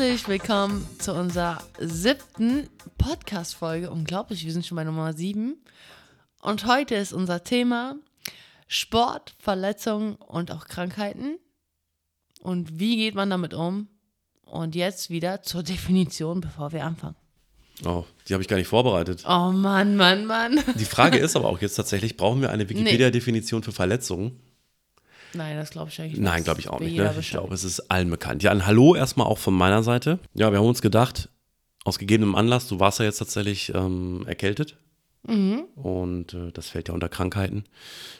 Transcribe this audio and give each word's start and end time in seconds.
Herzlich 0.00 0.28
willkommen 0.28 0.86
zu 0.98 1.12
unserer 1.12 1.62
siebten 1.78 2.70
Podcast-Folge. 2.96 3.90
Unglaublich, 3.90 4.46
wir 4.46 4.52
sind 4.52 4.64
schon 4.64 4.76
bei 4.76 4.84
Nummer 4.84 5.12
sieben. 5.12 5.62
Und 6.40 6.64
heute 6.64 6.94
ist 6.94 7.12
unser 7.12 7.44
Thema 7.44 7.96
Sport, 8.66 9.34
Verletzungen 9.38 10.14
und 10.14 10.52
auch 10.52 10.68
Krankheiten. 10.68 11.38
Und 12.40 12.80
wie 12.80 12.96
geht 12.96 13.14
man 13.14 13.28
damit 13.28 13.52
um? 13.52 13.88
Und 14.46 14.74
jetzt 14.74 15.10
wieder 15.10 15.42
zur 15.42 15.62
Definition, 15.62 16.40
bevor 16.40 16.72
wir 16.72 16.86
anfangen. 16.86 17.16
Oh, 17.84 18.04
die 18.26 18.32
habe 18.32 18.42
ich 18.42 18.48
gar 18.48 18.56
nicht 18.56 18.68
vorbereitet. 18.68 19.24
Oh 19.28 19.52
Mann, 19.52 19.96
Mann, 19.96 20.24
Mann. 20.24 20.60
Die 20.76 20.86
Frage 20.86 21.18
ist 21.18 21.36
aber 21.36 21.50
auch 21.50 21.60
jetzt 21.60 21.74
tatsächlich, 21.74 22.16
brauchen 22.16 22.40
wir 22.40 22.48
eine 22.48 22.66
Wikipedia-Definition 22.70 23.62
für 23.62 23.72
Verletzungen? 23.72 24.40
Nein, 25.34 25.56
das 25.56 25.70
glaube 25.70 25.90
ich 25.90 26.00
eigentlich 26.00 26.14
nicht. 26.14 26.22
Nein, 26.22 26.44
glaube 26.44 26.60
ich 26.60 26.68
auch 26.68 26.80
nicht. 26.80 26.96
Ne? 26.96 27.14
Ich 27.18 27.30
glaube, 27.30 27.54
es 27.54 27.64
ist 27.64 27.90
allen 27.90 28.10
bekannt. 28.10 28.42
Ja, 28.42 28.50
ein 28.50 28.66
Hallo 28.66 28.94
erstmal 28.94 29.26
auch 29.26 29.38
von 29.38 29.54
meiner 29.54 29.82
Seite. 29.82 30.18
Ja, 30.34 30.50
wir 30.52 30.58
haben 30.58 30.66
uns 30.66 30.82
gedacht, 30.82 31.28
aus 31.84 31.98
gegebenem 31.98 32.34
Anlass, 32.34 32.68
du 32.68 32.80
warst 32.80 32.98
ja 32.98 33.04
jetzt 33.04 33.18
tatsächlich 33.18 33.72
ähm, 33.74 34.24
erkältet. 34.26 34.76
Mhm. 35.26 35.64
Und 35.76 36.34
äh, 36.34 36.52
das 36.52 36.68
fällt 36.68 36.88
ja 36.88 36.94
unter 36.94 37.08
Krankheiten, 37.08 37.64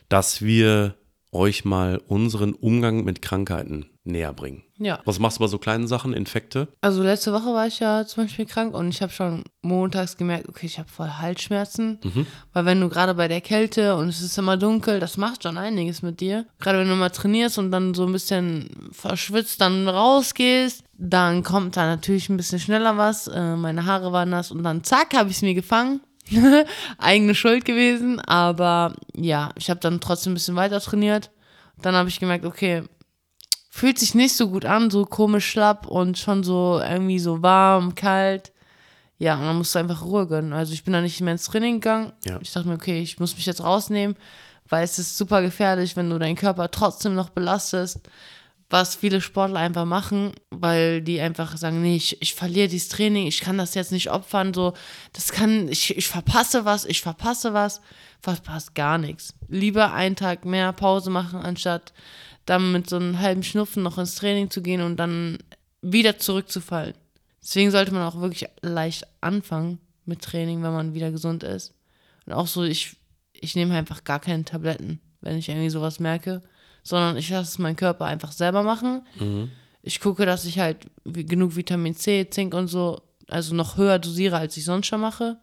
dass 0.08 0.42
wir 0.42 0.94
euch 1.32 1.64
mal 1.64 1.98
unseren 2.08 2.54
Umgang 2.54 3.04
mit 3.04 3.22
Krankheiten 3.22 3.86
näher 4.04 4.32
bringen. 4.32 4.62
Ja. 4.78 5.00
Was 5.04 5.18
machst 5.18 5.38
du 5.38 5.40
bei 5.42 5.46
so 5.46 5.58
kleinen 5.58 5.86
Sachen, 5.86 6.14
Infekte? 6.14 6.68
Also 6.80 7.02
letzte 7.02 7.32
Woche 7.32 7.52
war 7.52 7.66
ich 7.66 7.80
ja 7.80 8.06
zum 8.06 8.24
Beispiel 8.24 8.46
krank 8.46 8.74
und 8.74 8.88
ich 8.88 9.02
habe 9.02 9.12
schon 9.12 9.44
montags 9.60 10.16
gemerkt, 10.16 10.48
okay, 10.48 10.66
ich 10.66 10.78
habe 10.78 10.88
voll 10.88 11.08
Halsschmerzen. 11.08 11.98
Mhm. 12.02 12.26
Weil 12.52 12.64
wenn 12.64 12.80
du 12.80 12.88
gerade 12.88 13.14
bei 13.14 13.28
der 13.28 13.42
Kälte 13.42 13.96
und 13.96 14.08
es 14.08 14.22
ist 14.22 14.38
immer 14.38 14.56
dunkel, 14.56 15.00
das 15.00 15.18
macht 15.18 15.42
schon 15.42 15.58
einiges 15.58 16.00
mit 16.00 16.20
dir. 16.20 16.46
Gerade 16.58 16.78
wenn 16.78 16.88
du 16.88 16.96
mal 16.96 17.10
trainierst 17.10 17.58
und 17.58 17.70
dann 17.70 17.92
so 17.92 18.06
ein 18.06 18.12
bisschen 18.12 18.90
verschwitzt 18.92 19.60
dann 19.60 19.86
rausgehst, 19.86 20.82
dann 20.96 21.42
kommt 21.42 21.76
da 21.76 21.84
natürlich 21.84 22.30
ein 22.30 22.38
bisschen 22.38 22.58
schneller 22.58 22.96
was. 22.96 23.28
Äh, 23.28 23.56
meine 23.56 23.84
Haare 23.84 24.12
waren 24.12 24.30
nass 24.30 24.50
und 24.50 24.62
dann 24.62 24.82
zack, 24.82 25.14
habe 25.14 25.30
ich 25.30 25.36
es 25.36 25.42
mir 25.42 25.54
gefangen. 25.54 26.00
Eigene 26.98 27.34
Schuld 27.34 27.64
gewesen, 27.64 28.20
aber 28.20 28.94
ja, 29.14 29.50
ich 29.56 29.68
habe 29.68 29.80
dann 29.80 30.00
trotzdem 30.00 30.32
ein 30.32 30.34
bisschen 30.34 30.56
weiter 30.56 30.80
trainiert. 30.80 31.30
Dann 31.82 31.94
habe 31.94 32.08
ich 32.08 32.20
gemerkt, 32.20 32.44
okay, 32.44 32.84
fühlt 33.70 33.98
sich 33.98 34.14
nicht 34.14 34.36
so 34.36 34.50
gut 34.50 34.64
an, 34.64 34.90
so 34.90 35.06
komisch 35.06 35.48
schlapp 35.48 35.86
und 35.86 36.18
schon 36.18 36.42
so 36.42 36.80
irgendwie 36.82 37.20
so 37.20 37.40
warm, 37.40 37.94
kalt. 37.94 38.52
Ja, 39.18 39.36
und 39.36 39.42
dann 39.42 39.56
musst 39.56 39.74
du 39.74 39.78
einfach 39.78 40.04
Ruhe 40.04 40.26
gönnen. 40.26 40.52
Also 40.52 40.72
ich 40.72 40.82
bin 40.82 40.92
da 40.92 41.00
nicht 41.00 41.20
mehr 41.20 41.32
ins 41.32 41.44
Training 41.44 41.74
gegangen. 41.74 42.12
Ja. 42.24 42.38
Ich 42.42 42.52
dachte 42.52 42.68
mir, 42.68 42.74
okay, 42.74 43.00
ich 43.00 43.20
muss 43.20 43.36
mich 43.36 43.46
jetzt 43.46 43.62
rausnehmen, 43.62 44.16
weil 44.68 44.82
es 44.82 44.98
ist 44.98 45.16
super 45.16 45.40
gefährlich, 45.40 45.96
wenn 45.96 46.10
du 46.10 46.18
deinen 46.18 46.36
Körper 46.36 46.70
trotzdem 46.70 47.14
noch 47.14 47.30
belastest, 47.30 48.00
was 48.70 48.94
viele 48.94 49.20
Sportler 49.20 49.60
einfach 49.60 49.84
machen, 49.84 50.32
weil 50.50 51.02
die 51.02 51.20
einfach 51.20 51.56
sagen, 51.56 51.82
nee, 51.82 51.96
ich, 51.96 52.20
ich 52.22 52.34
verliere 52.34 52.68
dieses 52.68 52.88
Training, 52.88 53.26
ich 53.26 53.40
kann 53.40 53.58
das 53.58 53.74
jetzt 53.74 53.92
nicht 53.92 54.10
opfern, 54.10 54.54
so, 54.54 54.74
das 55.12 55.32
kann, 55.32 55.68
ich, 55.68 55.96
ich 55.96 56.06
verpasse 56.08 56.64
was, 56.64 56.84
ich 56.84 57.02
verpasse 57.02 57.52
was, 57.52 57.80
verpasst 58.22 58.74
gar 58.74 58.96
nichts. 58.96 59.34
Lieber 59.48 59.92
einen 59.92 60.16
Tag 60.16 60.44
mehr 60.44 60.72
Pause 60.72 61.10
machen, 61.10 61.40
anstatt 61.40 61.92
dann 62.46 62.72
mit 62.72 62.88
so 62.88 62.96
einem 62.96 63.18
halben 63.20 63.42
Schnupfen 63.42 63.82
noch 63.82 63.98
ins 63.98 64.14
Training 64.14 64.50
zu 64.50 64.62
gehen 64.62 64.80
und 64.80 64.96
dann 64.96 65.38
wieder 65.82 66.18
zurückzufallen. 66.18 66.94
Deswegen 67.42 67.70
sollte 67.70 67.92
man 67.92 68.02
auch 68.02 68.20
wirklich 68.20 68.48
leicht 68.60 69.06
anfangen 69.20 69.78
mit 70.04 70.22
Training, 70.22 70.62
wenn 70.62 70.72
man 70.72 70.94
wieder 70.94 71.10
gesund 71.10 71.42
ist. 71.42 71.74
Und 72.26 72.32
auch 72.34 72.46
so, 72.46 72.64
ich, 72.64 72.96
ich 73.32 73.54
nehme 73.54 73.74
einfach 73.74 74.04
gar 74.04 74.20
keine 74.20 74.44
Tabletten, 74.44 75.00
wenn 75.20 75.36
ich 75.36 75.48
irgendwie 75.48 75.70
sowas 75.70 76.00
merke, 76.00 76.42
sondern 76.82 77.16
ich 77.16 77.30
lasse 77.30 77.50
es 77.50 77.58
meinen 77.58 77.76
Körper 77.76 78.04
einfach 78.04 78.32
selber 78.32 78.62
machen. 78.62 79.06
Mhm. 79.18 79.50
Ich 79.82 80.00
gucke, 80.00 80.26
dass 80.26 80.44
ich 80.44 80.58
halt 80.58 80.86
genug 81.04 81.56
Vitamin 81.56 81.96
C, 81.96 82.28
Zink 82.28 82.52
und 82.54 82.68
so, 82.68 83.00
also 83.28 83.54
noch 83.54 83.76
höher 83.76 83.98
dosiere, 83.98 84.36
als 84.36 84.56
ich 84.56 84.64
sonst 84.64 84.86
schon 84.86 85.00
mache. 85.00 85.38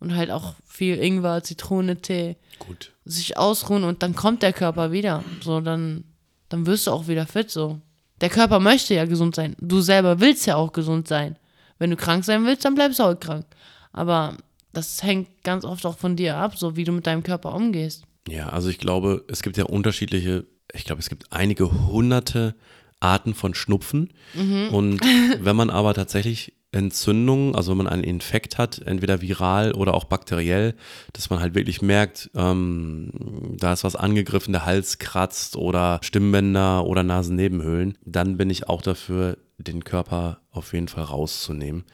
Und 0.00 0.14
halt 0.14 0.30
auch 0.30 0.54
viel 0.64 0.96
Ingwer, 0.98 1.42
Zitrone, 1.42 2.00
Tee. 2.00 2.36
Gut. 2.60 2.92
Sich 3.04 3.36
ausruhen 3.36 3.82
und 3.82 4.02
dann 4.02 4.14
kommt 4.14 4.42
der 4.42 4.52
Körper 4.52 4.92
wieder. 4.92 5.24
So, 5.42 5.60
dann 5.60 6.04
dann 6.48 6.66
wirst 6.66 6.86
du 6.86 6.90
auch 6.90 7.08
wieder 7.08 7.26
fit 7.26 7.50
so. 7.50 7.80
Der 8.20 8.30
Körper 8.30 8.58
möchte 8.58 8.94
ja 8.94 9.04
gesund 9.04 9.36
sein. 9.36 9.54
Du 9.60 9.80
selber 9.80 10.20
willst 10.20 10.46
ja 10.46 10.56
auch 10.56 10.72
gesund 10.72 11.08
sein. 11.08 11.36
Wenn 11.78 11.90
du 11.90 11.96
krank 11.96 12.24
sein 12.24 12.44
willst, 12.44 12.64
dann 12.64 12.74
bleibst 12.74 12.98
du 12.98 13.04
auch 13.04 13.18
krank. 13.18 13.46
Aber 13.92 14.36
das 14.72 15.02
hängt 15.02 15.42
ganz 15.44 15.64
oft 15.64 15.86
auch 15.86 15.96
von 15.96 16.16
dir 16.16 16.36
ab, 16.36 16.58
so 16.58 16.76
wie 16.76 16.84
du 16.84 16.92
mit 16.92 17.06
deinem 17.06 17.22
Körper 17.22 17.54
umgehst. 17.54 18.04
Ja, 18.28 18.48
also 18.48 18.68
ich 18.68 18.78
glaube, 18.78 19.24
es 19.28 19.42
gibt 19.42 19.56
ja 19.56 19.64
unterschiedliche, 19.64 20.46
ich 20.72 20.84
glaube, 20.84 21.00
es 21.00 21.08
gibt 21.08 21.32
einige 21.32 21.70
hunderte 21.86 22.54
Arten 23.00 23.34
von 23.34 23.54
Schnupfen. 23.54 24.12
Mhm. 24.34 24.68
Und 24.70 25.00
wenn 25.40 25.56
man 25.56 25.70
aber 25.70 25.94
tatsächlich 25.94 26.54
Entzündung, 26.70 27.54
also 27.54 27.70
wenn 27.70 27.78
man 27.78 27.86
einen 27.86 28.04
Infekt 28.04 28.58
hat, 28.58 28.78
entweder 28.78 29.22
viral 29.22 29.72
oder 29.72 29.94
auch 29.94 30.04
bakteriell, 30.04 30.74
dass 31.14 31.30
man 31.30 31.40
halt 31.40 31.54
wirklich 31.54 31.80
merkt, 31.80 32.30
ähm, 32.34 33.56
da 33.56 33.72
ist 33.72 33.84
was 33.84 33.96
angegriffen, 33.96 34.52
der 34.52 34.66
Hals 34.66 34.98
kratzt 34.98 35.56
oder 35.56 35.98
Stimmbänder 36.02 36.84
oder 36.84 37.02
Nasennebenhöhlen, 37.02 37.96
dann 38.04 38.36
bin 38.36 38.50
ich 38.50 38.68
auch 38.68 38.82
dafür, 38.82 39.38
den 39.56 39.82
Körper 39.82 40.40
auf 40.50 40.72
jeden 40.72 40.88
Fall 40.88 41.04
rauszunehmen. 41.04 41.84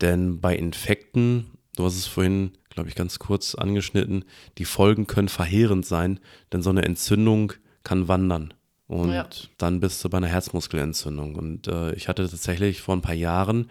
Denn 0.00 0.40
bei 0.40 0.56
Infekten, 0.56 1.58
du 1.76 1.84
hast 1.84 1.96
es 1.96 2.06
vorhin, 2.06 2.52
glaube 2.70 2.88
ich, 2.88 2.94
ganz 2.94 3.18
kurz 3.18 3.54
angeschnitten, 3.54 4.24
die 4.58 4.64
Folgen 4.64 5.06
können 5.06 5.28
verheerend 5.28 5.86
sein, 5.86 6.20
denn 6.52 6.62
so 6.62 6.70
eine 6.70 6.82
Entzündung 6.82 7.52
kann 7.84 8.08
wandern. 8.08 8.54
Und 8.86 9.12
ja. 9.12 9.26
dann 9.58 9.80
bist 9.80 10.04
du 10.04 10.10
bei 10.10 10.18
einer 10.18 10.28
Herzmuskelentzündung. 10.28 11.36
Und 11.36 11.66
äh, 11.66 11.94
ich 11.94 12.08
hatte 12.08 12.28
tatsächlich 12.28 12.80
vor 12.80 12.94
ein 12.94 13.00
paar 13.00 13.14
Jahren 13.14 13.70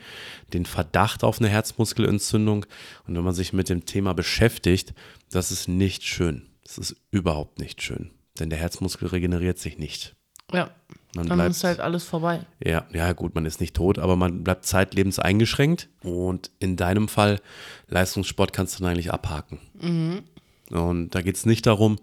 den 0.54 0.66
Verdacht 0.66 1.24
auf 1.24 1.40
eine 1.40 1.50
Herzmuskelentzündung. 1.50 2.66
Und 3.08 3.16
wenn 3.16 3.24
man 3.24 3.34
sich 3.34 3.54
mit 3.54 3.70
dem 3.70 3.86
Thema 3.86 4.14
beschäftigt, 4.14 4.94
das 5.30 5.52
ist 5.52 5.68
nicht 5.68 6.04
schön. 6.04 6.48
Das 6.64 6.78
ist 6.78 6.96
überhaupt 7.12 7.60
nicht 7.60 7.82
schön. 7.82 8.12
Denn 8.40 8.50
der 8.50 8.60
Herzmuskel 8.60 9.10
regeneriert 9.10 9.60
sich 9.60 9.78
nicht. 9.78 10.16
Ja. 10.52 10.72
Man 11.16 11.28
dann 11.28 11.38
bleibt, 11.38 11.52
ist 11.52 11.64
halt 11.66 11.82
alles 11.82 12.06
vorbei. 12.06 12.46
Ja, 12.64 12.86
ja, 12.94 13.12
gut, 13.12 13.36
man 13.36 13.46
ist 13.46 13.60
nicht 13.60 13.76
tot, 13.76 14.00
aber 14.00 14.16
man 14.16 14.44
bleibt 14.44 14.66
zeitlebens 14.66 15.20
eingeschränkt. 15.20 15.90
Und 16.04 16.52
in 16.60 16.78
deinem 16.78 17.10
Fall, 17.10 17.42
Leistungssport 17.90 18.54
kannst 18.54 18.80
du 18.80 18.84
dann 18.84 18.94
eigentlich 18.94 19.12
abhaken. 19.12 19.60
Mhm. 19.80 20.24
Und 20.70 21.14
da 21.14 21.22
geht 21.22 21.36
es 21.36 21.46
nicht 21.46 21.68
darum, 21.68 22.00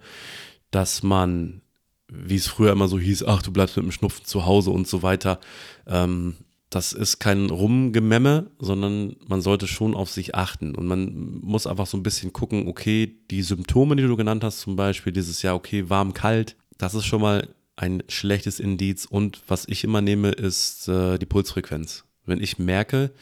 dass 0.70 1.02
man 1.02 1.62
wie 2.10 2.36
es 2.36 2.46
früher 2.46 2.72
immer 2.72 2.88
so 2.88 2.98
hieß, 2.98 3.24
ach, 3.24 3.42
du 3.42 3.52
bleibst 3.52 3.76
mit 3.76 3.84
dem 3.84 3.92
Schnupfen 3.92 4.24
zu 4.24 4.46
Hause 4.46 4.70
und 4.70 4.88
so 4.88 5.02
weiter. 5.02 5.40
Ähm, 5.86 6.36
das 6.70 6.92
ist 6.92 7.18
kein 7.18 7.48
Rumgememme, 7.48 8.50
sondern 8.58 9.16
man 9.26 9.40
sollte 9.40 9.66
schon 9.66 9.94
auf 9.94 10.10
sich 10.10 10.34
achten. 10.34 10.74
Und 10.74 10.86
man 10.86 11.40
muss 11.40 11.66
einfach 11.66 11.86
so 11.86 11.96
ein 11.96 12.02
bisschen 12.02 12.32
gucken, 12.32 12.68
okay, 12.68 13.16
die 13.30 13.42
Symptome, 13.42 13.96
die 13.96 14.02
du 14.02 14.16
genannt 14.16 14.44
hast, 14.44 14.60
zum 14.60 14.76
Beispiel 14.76 15.12
dieses 15.12 15.40
Jahr, 15.42 15.54
okay, 15.54 15.88
warm, 15.88 16.12
kalt, 16.12 16.56
das 16.76 16.94
ist 16.94 17.06
schon 17.06 17.22
mal 17.22 17.48
ein 17.76 18.02
schlechtes 18.08 18.60
Indiz. 18.60 19.06
Und 19.06 19.40
was 19.48 19.66
ich 19.66 19.84
immer 19.84 20.02
nehme, 20.02 20.30
ist 20.30 20.88
äh, 20.88 21.18
die 21.18 21.26
Pulsfrequenz. 21.26 22.04
Wenn 22.26 22.42
ich 22.42 22.58
merke, 22.58 23.12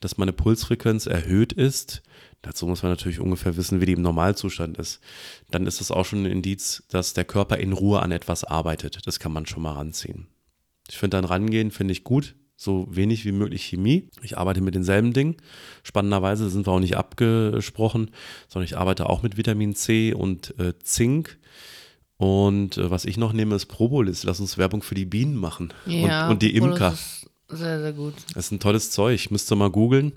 dass 0.00 0.18
meine 0.18 0.32
Pulsfrequenz 0.32 1.06
erhöht 1.06 1.52
ist, 1.52 2.02
Dazu 2.42 2.66
muss 2.66 2.82
man 2.82 2.92
natürlich 2.92 3.20
ungefähr 3.20 3.56
wissen, 3.56 3.80
wie 3.80 3.86
die 3.86 3.92
im 3.92 4.02
Normalzustand 4.02 4.78
ist. 4.78 5.00
Dann 5.50 5.66
ist 5.66 5.80
das 5.80 5.90
auch 5.90 6.04
schon 6.04 6.22
ein 6.22 6.30
Indiz, 6.30 6.84
dass 6.88 7.12
der 7.12 7.24
Körper 7.24 7.56
in 7.56 7.72
Ruhe 7.72 8.00
an 8.00 8.12
etwas 8.12 8.44
arbeitet. 8.44 9.06
Das 9.06 9.18
kann 9.18 9.32
man 9.32 9.46
schon 9.46 9.62
mal 9.62 9.72
ranziehen. 9.72 10.28
Ich 10.88 10.98
finde 10.98 11.16
dann 11.16 11.24
rangehen, 11.24 11.70
finde 11.70 11.92
ich 11.92 12.04
gut. 12.04 12.36
So 12.58 12.86
wenig 12.88 13.26
wie 13.26 13.32
möglich 13.32 13.64
Chemie. 13.64 14.08
Ich 14.22 14.38
arbeite 14.38 14.62
mit 14.62 14.74
denselben 14.74 15.12
Dingen. 15.12 15.36
Spannenderweise 15.82 16.48
sind 16.48 16.66
wir 16.66 16.72
auch 16.72 16.80
nicht 16.80 16.96
abgesprochen, 16.96 18.12
sondern 18.48 18.64
ich 18.64 18.78
arbeite 18.78 19.10
auch 19.10 19.22
mit 19.22 19.36
Vitamin 19.36 19.74
C 19.74 20.14
und 20.14 20.58
äh, 20.58 20.72
Zink. 20.78 21.38
Und 22.16 22.78
äh, 22.78 22.90
was 22.90 23.04
ich 23.04 23.18
noch 23.18 23.34
nehme, 23.34 23.54
ist 23.56 23.66
Propolis. 23.66 24.24
Lass 24.24 24.40
uns 24.40 24.56
Werbung 24.56 24.82
für 24.82 24.94
die 24.94 25.04
Bienen 25.04 25.36
machen. 25.36 25.74
Ja, 25.84 26.26
und, 26.26 26.34
und 26.34 26.42
die 26.42 26.56
Imker. 26.56 26.92
Ist 26.92 27.26
sehr, 27.48 27.80
sehr 27.80 27.92
gut. 27.92 28.14
Das 28.34 28.46
ist 28.46 28.52
ein 28.52 28.58
tolles 28.58 28.90
Zeug. 28.90 29.30
Müsst 29.30 29.52
ihr 29.52 29.56
mal 29.56 29.70
googeln. 29.70 30.12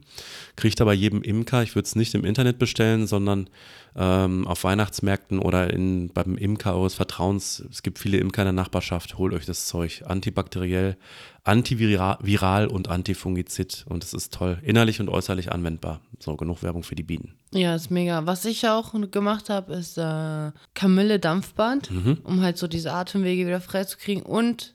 Kriegt 0.55 0.81
aber 0.81 0.93
jedem 0.93 1.21
Imker. 1.21 1.61
Ich 1.61 1.75
würde 1.75 1.85
es 1.85 1.95
nicht 1.95 2.15
im 2.15 2.25
Internet 2.25 2.57
bestellen, 2.57 3.05
sondern 3.05 3.49
ähm, 3.95 4.47
auf 4.47 4.63
Weihnachtsmärkten 4.63 5.37
oder 5.37 5.71
in, 5.71 6.09
beim 6.09 6.37
Imker 6.37 6.75
eures 6.75 6.95
Vertrauens. 6.95 7.63
Es 7.69 7.83
gibt 7.83 7.99
viele 7.99 8.17
Imker 8.17 8.41
in 8.41 8.47
der 8.47 8.53
Nachbarschaft. 8.53 9.19
Holt 9.19 9.33
euch 9.33 9.45
das 9.45 9.67
Zeug. 9.67 10.03
Antibakteriell, 10.07 10.97
antiviral 11.43 12.65
und 12.65 12.87
antifungizid. 12.87 13.85
Und 13.87 14.03
es 14.03 14.13
ist 14.15 14.33
toll. 14.33 14.57
Innerlich 14.63 14.99
und 14.99 15.09
äußerlich 15.09 15.51
anwendbar. 15.51 16.01
So, 16.17 16.35
genug 16.35 16.63
Werbung 16.63 16.81
für 16.81 16.95
die 16.95 17.03
Bienen. 17.03 17.35
Ja, 17.53 17.75
ist 17.75 17.91
mega. 17.91 18.25
Was 18.25 18.43
ich 18.45 18.67
auch 18.67 18.93
gemacht 19.11 19.51
habe, 19.51 19.73
ist 19.73 19.99
äh, 19.99 20.51
Kamille-Dampfbad, 20.73 21.91
mhm. 21.91 22.17
um 22.23 22.41
halt 22.41 22.57
so 22.57 22.67
diese 22.67 22.91
Atemwege 22.91 23.45
wieder 23.45 23.61
freizukriegen. 23.61 24.23
Und 24.23 24.73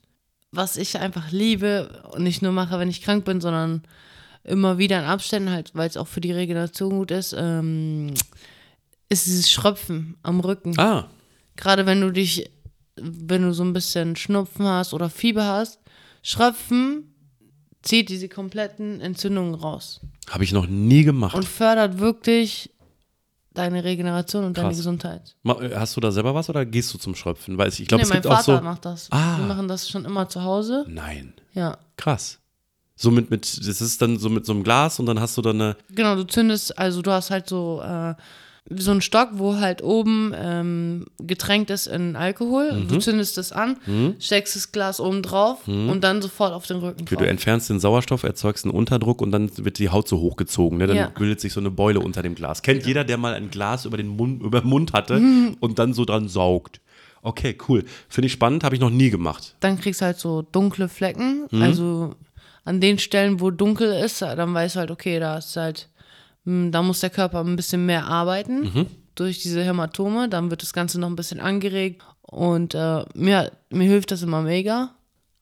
was 0.56 0.76
ich 0.76 0.98
einfach 0.98 1.30
liebe 1.30 2.02
und 2.12 2.22
nicht 2.22 2.42
nur 2.42 2.52
mache, 2.52 2.78
wenn 2.78 2.88
ich 2.88 3.02
krank 3.02 3.24
bin, 3.24 3.40
sondern 3.40 3.82
immer 4.44 4.78
wieder 4.78 4.98
in 4.98 5.04
Abständen 5.06 5.50
halt, 5.50 5.70
weil 5.74 5.88
es 5.88 5.96
auch 5.96 6.06
für 6.06 6.20
die 6.20 6.32
Regeneration 6.32 6.90
gut 6.90 7.10
ist, 7.10 7.34
ähm, 7.36 8.12
ist 9.08 9.26
dieses 9.26 9.50
Schröpfen 9.50 10.16
am 10.22 10.40
Rücken. 10.40 10.78
Ah. 10.78 11.08
Gerade 11.56 11.86
wenn 11.86 12.00
du 12.00 12.10
dich, 12.10 12.50
wenn 12.96 13.42
du 13.42 13.52
so 13.54 13.64
ein 13.64 13.72
bisschen 13.72 14.16
Schnupfen 14.16 14.66
hast 14.66 14.92
oder 14.92 15.08
Fieber 15.10 15.44
hast, 15.46 15.78
Schröpfen, 16.22 17.14
zieht 17.82 18.08
diese 18.08 18.28
kompletten 18.28 19.00
Entzündungen 19.00 19.54
raus 19.54 20.00
Habe 20.30 20.44
ich 20.44 20.52
noch 20.52 20.66
nie 20.66 21.04
gemacht. 21.04 21.34
und 21.36 21.44
fördert 21.44 21.98
wirklich 21.98 22.70
deine 23.54 23.84
Regeneration 23.84 24.44
und 24.44 24.58
deine 24.58 24.68
Krass. 24.68 24.76
Gesundheit. 24.78 25.36
Ma- 25.42 25.60
äh, 25.60 25.74
Hast 25.76 25.96
du 25.96 26.00
da 26.00 26.10
selber 26.10 26.34
was 26.34 26.50
oder 26.50 26.64
gehst 26.66 26.92
du 26.92 26.98
zum 26.98 27.14
Schröpfen? 27.14 27.56
Weil 27.58 27.68
ich 27.68 27.86
glaube, 27.86 28.02
nee, 28.02 28.02
es 28.02 28.08
mein 28.10 28.20
gibt 28.22 28.26
auch 28.32 28.38
Vater 28.38 28.58
so. 28.58 28.62
macht 28.64 28.84
das. 28.84 29.08
Ah. 29.10 29.38
Wir 29.38 29.46
machen 29.46 29.68
das 29.68 29.88
schon 29.88 30.04
immer 30.04 30.28
zu 30.28 30.42
Hause. 30.42 30.84
Nein. 30.88 31.32
Ja. 31.54 31.78
Krass. 31.96 32.38
So 32.96 33.10
mit, 33.10 33.30
mit, 33.30 33.42
das 33.66 33.80
ist 33.80 34.00
dann 34.02 34.18
so 34.18 34.28
mit 34.28 34.46
so 34.46 34.52
einem 34.52 34.62
Glas 34.62 35.00
und 35.00 35.06
dann 35.06 35.18
hast 35.18 35.36
du 35.36 35.42
dann 35.42 35.60
eine. 35.60 35.76
Genau, 35.90 36.14
du 36.14 36.24
zündest, 36.24 36.78
also 36.78 37.02
du 37.02 37.10
hast 37.10 37.30
halt 37.30 37.48
so, 37.48 37.80
äh, 37.82 38.14
so 38.70 38.92
einen 38.92 39.02
Stock, 39.02 39.28
wo 39.34 39.56
halt 39.56 39.82
oben 39.82 40.32
ähm, 40.34 41.04
getränkt 41.18 41.68
ist 41.70 41.86
in 41.86 42.16
Alkohol. 42.16 42.72
Mhm. 42.72 42.88
Du 42.88 42.98
zündest 42.98 43.36
es 43.36 43.52
an, 43.52 43.76
steckst 44.18 44.56
das 44.56 44.72
Glas 44.72 45.00
oben 45.00 45.22
drauf 45.22 45.68
und 45.68 46.00
dann 46.02 46.22
sofort 46.22 46.52
auf 46.54 46.66
den 46.66 46.78
Rücken 46.78 47.02
Okay, 47.02 47.14
drauf. 47.16 47.24
du 47.24 47.28
entfernst 47.30 47.68
den 47.68 47.78
Sauerstoff, 47.78 48.22
erzeugst 48.22 48.64
einen 48.64 48.72
Unterdruck 48.72 49.20
und 49.20 49.32
dann 49.32 49.50
wird 49.58 49.78
die 49.78 49.90
Haut 49.90 50.08
so 50.08 50.18
hochgezogen. 50.18 50.78
Ne? 50.78 50.86
Dann 50.86 50.96
Ja. 50.96 51.08
bildet 51.08 51.40
sich 51.42 51.52
so 51.52 51.60
eine 51.60 51.70
Beule 51.70 52.00
unter 52.00 52.22
dem 52.22 52.34
Glas. 52.34 52.62
Kennt 52.62 52.86
jeder, 52.86 53.04
der 53.04 53.18
mal 53.18 53.34
ein 53.34 53.50
Glas 53.50 53.84
über 53.84 53.98
den 53.98 54.08
Mund, 54.08 54.42
über 54.42 54.60
den 54.62 54.68
Mund 54.70 54.94
hatte 54.94 55.20
und 55.60 55.78
dann 55.78 55.92
so 55.92 56.06
dran 56.06 56.28
saugt. 56.28 56.80
Okay, 57.20 57.56
cool. 57.68 57.84
Finde 58.08 58.26
ich 58.26 58.32
spannend, 58.32 58.64
habe 58.64 58.74
ich 58.74 58.80
noch 58.80 58.90
nie 58.90 59.10
gemacht. 59.10 59.56
Dann 59.60 59.78
kriegst 59.78 60.00
du 60.00 60.06
halt 60.06 60.18
so 60.18 60.40
dunkle 60.42 60.88
Flecken. 60.88 61.46
Mhm. 61.50 61.62
Also 61.62 62.14
an 62.64 62.80
den 62.80 62.98
Stellen, 62.98 63.40
wo 63.40 63.50
dunkel 63.50 63.92
ist, 63.92 64.22
dann 64.22 64.54
weißt 64.54 64.76
du 64.76 64.80
halt, 64.80 64.90
okay, 64.90 65.18
da 65.20 65.36
ist 65.38 65.54
halt, 65.56 65.88
da 66.44 66.82
muss 66.82 67.00
der 67.00 67.10
Körper 67.10 67.40
ein 67.40 67.56
bisschen 67.56 67.86
mehr 67.86 68.06
arbeiten 68.06 68.60
Mhm. 68.62 68.86
durch 69.14 69.40
diese 69.42 69.64
Hämatome. 69.64 70.28
Dann 70.28 70.50
wird 70.50 70.62
das 70.62 70.72
Ganze 70.72 71.00
noch 71.00 71.08
ein 71.08 71.16
bisschen 71.16 71.40
angeregt. 71.40 72.02
Und 72.22 72.74
äh, 72.74 73.04
mir, 73.14 73.52
mir 73.70 73.88
hilft 73.88 74.10
das 74.10 74.22
immer 74.22 74.42
mega. 74.42 74.94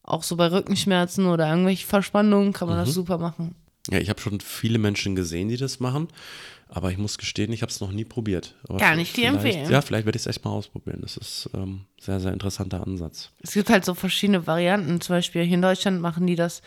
Auch 0.05 0.23
so 0.23 0.37
bei 0.37 0.51
Rückenschmerzen 0.51 1.27
oder 1.27 1.49
irgendwelche 1.49 1.87
Verspannungen 1.87 2.53
kann 2.53 2.69
man 2.69 2.79
Mhm. 2.79 2.85
das 2.85 2.95
super 2.95 3.19
machen. 3.19 3.55
Ja, 3.91 3.99
ich 3.99 4.09
habe 4.11 4.21
schon 4.21 4.41
viele 4.41 4.79
Menschen 4.79 5.17
gesehen, 5.17 5.49
die 5.49 5.57
das 5.57 5.81
machen, 5.81 6.07
aber 6.69 6.93
ich 6.93 6.99
muss 6.99 7.19
gestehen, 7.19 7.53
ich 7.53 7.63
habe 7.63 7.71
es 7.73 7.81
noch 7.81 7.91
nie 7.91 8.05
probiert. 8.05 8.55
Aber 8.69 8.79
Kann 8.79 8.99
ich 9.01 9.13
dir 9.13 9.27
empfehlen. 9.29 9.69
Ja, 9.71 9.81
vielleicht 9.81 10.07
werde 10.07 10.17
ich 10.17 10.23
es 10.23 10.27
echt 10.29 10.45
mal 10.45 10.53
ausprobieren. 10.53 11.01
Das 11.03 11.17
ist 11.17 11.51
ähm, 11.53 11.81
sehr, 12.01 12.21
sehr 12.21 12.33
interessanter 12.33 12.87
Ansatz. 12.87 13.31
Es 13.41 13.53
gibt 13.55 13.71
halt 13.71 13.85
so 13.85 13.95
verschiedene 13.95 14.47
Varianten. 14.47 15.01
Zum 15.01 15.17
Beispiel 15.17 15.43
hier 15.43 15.55
in 15.57 15.63
Deutschland 15.63 16.01
machen 16.01 16.29
die 16.29 16.37
das, 16.37 16.63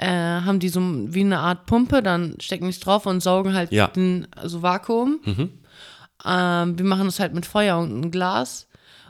äh, 0.00 0.06
haben 0.06 0.58
die 0.60 0.68
so 0.70 0.80
wie 0.80 1.20
eine 1.20 1.38
Art 1.40 1.66
Pumpe, 1.66 2.02
dann 2.02 2.36
stecken 2.40 2.64
die 2.64 2.70
es 2.70 2.80
drauf 2.80 3.06
und 3.06 3.20
saugen 3.22 3.52
halt 3.54 3.70
Ja. 3.72 3.88
den, 3.88 4.26
also 4.34 4.62
Vakuum. 4.62 5.20
Ähm, 6.24 6.78
wir 6.78 6.84
machen 6.84 7.06
das 7.06 7.20
halt 7.20 7.34
mit 7.34 7.46
Feuer 7.46 7.78
und 7.78 7.92
einem 7.92 8.10
Glas. 8.10 8.66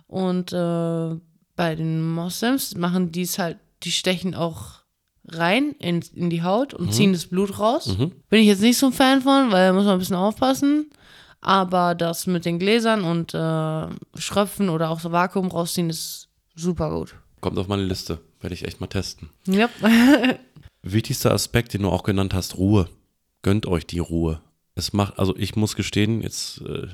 Und 0.06 0.52
äh, 0.52 1.16
bei 1.56 1.74
den 1.76 2.10
Moslems 2.10 2.76
machen 2.76 3.12
die 3.12 3.22
es 3.22 3.38
halt, 3.38 3.58
die 3.84 3.92
stechen 3.92 4.34
auch 4.34 4.80
rein 5.28 5.72
in, 5.78 6.00
in 6.14 6.30
die 6.30 6.42
Haut 6.42 6.74
und 6.74 6.92
ziehen 6.92 7.12
das 7.12 7.26
Blut 7.26 7.58
raus. 7.60 7.94
Bin 8.28 8.40
ich 8.40 8.46
jetzt 8.46 8.62
nicht 8.62 8.78
so 8.78 8.86
ein 8.86 8.92
Fan 8.92 9.22
von, 9.22 9.52
weil 9.52 9.68
da 9.68 9.72
muss 9.72 9.84
man 9.84 9.94
ein 9.94 9.98
bisschen 10.00 10.16
aufpassen. 10.16 10.90
Aber 11.40 11.94
das 11.94 12.26
mit 12.26 12.44
den 12.44 12.58
Gläsern 12.58 13.02
und 13.04 13.32
äh, 13.32 13.86
Schröpfen 14.20 14.68
oder 14.68 14.90
auch 14.90 15.00
so 15.00 15.12
Vakuum 15.12 15.48
rausziehen 15.48 15.88
ist 15.88 16.28
super 16.54 16.90
gut. 16.90 17.14
Kommt 17.40 17.58
auf 17.58 17.68
meine 17.68 17.84
Liste. 17.84 18.18
Werde 18.40 18.54
ich 18.54 18.64
echt 18.66 18.80
mal 18.80 18.86
testen. 18.88 19.30
Ja. 19.46 19.68
Wichtigster 20.82 21.32
Aspekt, 21.32 21.74
den 21.74 21.82
du 21.82 21.90
auch 21.90 22.02
genannt 22.02 22.34
hast, 22.34 22.56
Ruhe. 22.56 22.88
Gönnt 23.42 23.66
euch 23.66 23.86
die 23.86 23.98
Ruhe. 23.98 24.40
Es 24.74 24.92
macht, 24.92 25.18
also 25.18 25.36
ich 25.36 25.56
muss 25.56 25.76
gestehen, 25.76 26.22
jetzt 26.22 26.62
äh, 26.62 26.86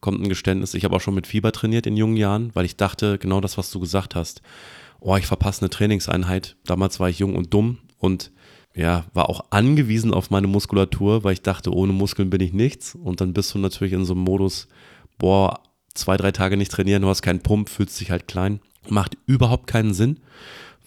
kommt 0.00 0.20
ein 0.20 0.28
Geständnis, 0.28 0.74
ich 0.74 0.84
habe 0.84 0.96
auch 0.96 1.00
schon 1.00 1.14
mit 1.14 1.26
Fieber 1.26 1.52
trainiert 1.52 1.86
in 1.86 1.96
jungen 1.96 2.16
Jahren, 2.16 2.50
weil 2.54 2.64
ich 2.64 2.76
dachte, 2.76 3.18
genau 3.18 3.40
das, 3.40 3.58
was 3.58 3.70
du 3.70 3.80
gesagt 3.80 4.14
hast. 4.14 4.40
Oh, 5.00 5.16
ich 5.16 5.26
verpasse 5.26 5.62
eine 5.62 5.70
Trainingseinheit. 5.70 6.56
Damals 6.64 7.00
war 7.00 7.10
ich 7.10 7.18
jung 7.18 7.36
und 7.36 7.52
dumm 7.52 7.78
und 7.98 8.30
ja, 8.74 9.04
war 9.12 9.28
auch 9.28 9.44
angewiesen 9.50 10.12
auf 10.12 10.30
meine 10.30 10.46
Muskulatur, 10.46 11.22
weil 11.22 11.34
ich 11.34 11.42
dachte, 11.42 11.72
ohne 11.72 11.92
Muskeln 11.92 12.30
bin 12.30 12.40
ich 12.40 12.52
nichts. 12.52 12.94
Und 12.94 13.20
dann 13.20 13.32
bist 13.32 13.54
du 13.54 13.58
natürlich 13.58 13.92
in 13.92 14.04
so 14.04 14.14
einem 14.14 14.22
Modus, 14.22 14.66
boah, 15.18 15.60
zwei, 15.94 16.16
drei 16.16 16.32
Tage 16.32 16.56
nicht 16.56 16.72
trainieren, 16.72 17.02
du 17.02 17.08
hast 17.08 17.22
keinen 17.22 17.40
Pump, 17.40 17.68
fühlst 17.68 18.00
dich 18.00 18.10
halt 18.10 18.26
klein. 18.26 18.60
Macht 18.88 19.16
überhaupt 19.26 19.68
keinen 19.68 19.94
Sinn, 19.94 20.20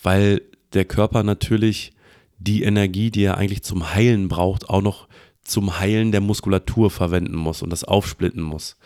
weil 0.01 0.42
der 0.74 0.86
Körper 0.86 1.24
natürlich 1.24 1.94
die 2.38 2.63
Energie, 2.63 3.12
die 3.12 3.24
er 3.24 3.38
eigentlich 3.38 3.63
zum 3.63 3.94
Heilen 3.94 4.28
braucht, 4.28 4.69
auch 4.69 4.81
noch 4.81 5.07
zum 5.44 5.80
Heilen 5.80 6.12
der 6.12 6.22
Muskulatur 6.22 6.92
verwenden 6.92 7.36
muss 7.36 7.62
und 7.62 7.69
das 7.69 7.84
aufsplitten 7.84 8.44
muss. 8.44 8.78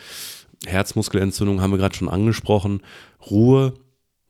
Herzmuskelentzündung 0.66 1.62
haben 1.62 1.72
wir 1.72 1.78
gerade 1.78 1.96
schon 1.96 2.10
angesprochen. 2.10 2.82
Ruhe, 3.30 3.74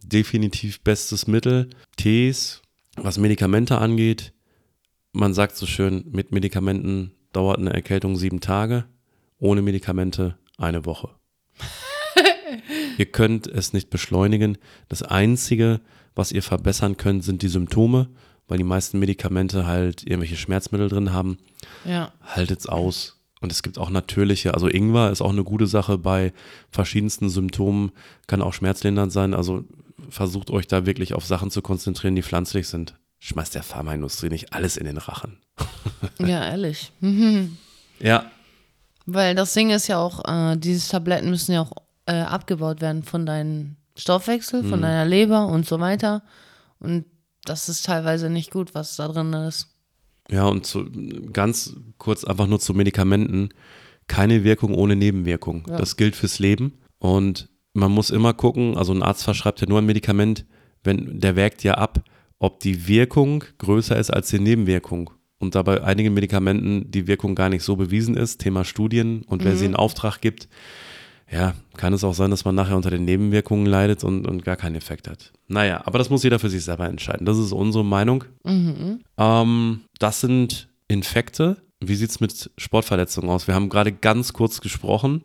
definitiv 0.04 0.82
bestes 0.82 1.28
Mittel. 1.28 1.70
Tees, 1.98 2.62
was 2.96 3.18
Medikamente 3.18 3.78
angeht, 3.78 4.34
man 5.12 5.34
sagt 5.34 5.58
so 5.58 5.66
schön, 5.66 6.06
mit 6.12 6.32
Medikamenten 6.32 7.12
dauert 7.34 7.60
eine 7.60 7.74
Erkältung 7.74 8.16
sieben 8.16 8.40
Tage, 8.40 8.86
ohne 9.40 9.62
Medikamente 9.62 10.38
eine 10.58 10.86
Woche. 10.86 11.10
ihr 12.98 13.08
könnt 13.08 13.48
es 13.48 13.74
nicht 13.74 13.90
beschleunigen. 13.90 14.58
Das 14.88 15.04
Einzige, 15.04 15.82
was 16.16 16.32
ihr 16.32 16.44
verbessern 16.44 16.96
könnt, 16.96 17.26
sind 17.26 17.42
die 17.42 17.50
Symptome, 17.50 18.10
weil 18.52 18.58
die 18.58 18.66
meisten 18.66 19.00
Medikamente 19.00 19.66
halt 19.66 20.04
irgendwelche 20.04 20.36
Schmerzmittel 20.36 20.90
drin 20.90 21.14
haben. 21.14 21.38
ja. 21.86 22.12
Haltet's 22.22 22.68
aus. 22.68 23.18
Und 23.40 23.50
es 23.50 23.64
gibt 23.64 23.80
auch 23.80 23.90
natürliche, 23.90 24.54
also 24.54 24.68
Ingwer 24.68 25.10
ist 25.10 25.22
auch 25.22 25.30
eine 25.30 25.46
gute 25.46 25.68
Sache 25.68 25.98
bei 25.98 26.34
verschiedensten 26.70 27.30
Symptomen, 27.30 27.94
kann 28.28 28.42
auch 28.42 28.52
schmerzlindernd 28.52 29.14
sein. 29.14 29.34
Also 29.34 29.64
versucht 30.10 30.52
euch 30.52 30.68
da 30.68 30.86
wirklich 30.86 31.14
auf 31.14 31.26
Sachen 31.26 31.50
zu 31.50 31.62
konzentrieren, 31.62 32.14
die 32.18 32.24
pflanzlich 32.24 32.68
sind. 32.68 32.96
Schmeißt 33.20 33.56
der 33.56 33.64
Pharmaindustrie 33.64 34.28
nicht 34.28 34.52
alles 34.52 34.76
in 34.76 34.84
den 34.86 34.98
Rachen. 34.98 35.38
Ja, 36.20 36.46
ehrlich. 36.46 36.92
Ja, 38.02 38.26
Weil 39.06 39.34
das 39.34 39.54
Ding 39.54 39.70
ist 39.70 39.88
ja 39.88 39.98
auch, 39.98 40.26
äh, 40.28 40.58
diese 40.58 40.92
Tabletten 40.92 41.30
müssen 41.30 41.54
ja 41.54 41.62
auch 41.62 41.72
äh, 42.06 42.20
abgebaut 42.20 42.82
werden 42.82 43.04
von 43.04 43.26
deinem 43.26 43.78
Stoffwechsel, 43.96 44.66
von 44.66 44.82
deiner 44.82 45.06
Leber 45.06 45.48
und 45.48 45.66
so 45.66 45.80
weiter. 45.80 46.22
Und 46.80 47.06
das 47.46 47.70
ist 47.70 47.86
teilweise 47.86 48.30
nicht 48.30 48.52
gut, 48.52 48.76
was 48.76 48.96
da 48.96 49.08
drin 49.08 49.34
ist. 49.34 49.76
Ja, 50.30 50.46
und 50.46 50.66
zu, 50.66 50.86
ganz 51.34 51.76
kurz 51.98 52.24
einfach 52.24 52.48
nur 52.48 52.60
zu 52.60 52.74
Medikamenten. 52.74 53.50
Keine 54.08 54.44
Wirkung 54.44 54.74
ohne 54.74 54.96
Nebenwirkung. 54.96 55.66
Ja. 55.68 55.78
Das 55.78 55.98
gilt 55.98 56.16
fürs 56.16 56.40
Leben. 56.40 56.80
Und 57.00 57.50
man 57.74 57.92
muss 57.92 58.10
immer 58.10 58.34
gucken, 58.34 58.78
also 58.78 58.94
ein 58.94 59.04
Arzt 59.04 59.24
verschreibt 59.24 59.62
ja 59.62 59.68
nur 59.68 59.80
ein 59.80 59.86
Medikament, 59.86 60.46
wenn 60.84 61.20
der 61.20 61.36
wägt 61.36 61.64
ja 61.64 61.76
ab, 61.76 62.04
ob 62.38 62.60
die 62.60 62.88
Wirkung 62.88 63.44
größer 63.58 63.98
ist 63.98 64.12
als 64.12 64.30
die 64.30 64.40
Nebenwirkung. 64.40 65.12
Und 65.40 65.56
da 65.56 65.64
bei 65.64 65.84
einigen 65.84 66.14
Medikamenten 66.14 66.92
die 66.92 67.08
Wirkung 67.08 67.34
gar 67.36 67.50
nicht 67.50 67.64
so 67.64 67.76
bewiesen 67.76 68.16
ist, 68.16 68.40
Thema 68.40 68.64
Studien 68.64 69.24
und 69.24 69.44
wer 69.44 69.56
sie 69.56 69.66
in 69.66 69.76
Auftrag 69.76 70.22
gibt, 70.22 70.48
ja, 71.32 71.54
kann 71.78 71.94
es 71.94 72.04
auch 72.04 72.14
sein, 72.14 72.30
dass 72.30 72.46
man 72.46 72.56
nachher 72.56 72.76
unter 72.76 72.90
den 72.90 73.06
Nebenwirkungen 73.06 73.66
leidet 73.66 74.04
und, 74.04 74.28
und 74.28 74.44
gar 74.44 74.58
keinen 74.58 74.76
Effekt 74.76 75.08
hat. 75.08 75.32
Naja, 75.48 75.82
aber 75.86 75.98
das 75.98 76.10
muss 76.10 76.24
jeder 76.24 76.40
für 76.40 76.50
sich 76.50 76.64
selber 76.64 76.88
entscheiden. 76.88 77.26
Das 77.26 77.38
ist 77.38 77.54
unsere 77.54 77.86
Meinung. 77.86 78.26
Ähm, 78.46 79.82
das 80.00 80.22
sind 80.22 80.68
Infekte. 80.88 81.58
Wie 81.80 81.96
sieht 81.96 82.10
es 82.10 82.20
mit 82.20 82.52
Sportverletzungen 82.58 83.30
aus? 83.30 83.48
Wir 83.48 83.56
haben 83.56 83.70
gerade 83.70 83.94
ganz 83.94 84.34
kurz 84.34 84.60
gesprochen. 84.60 85.24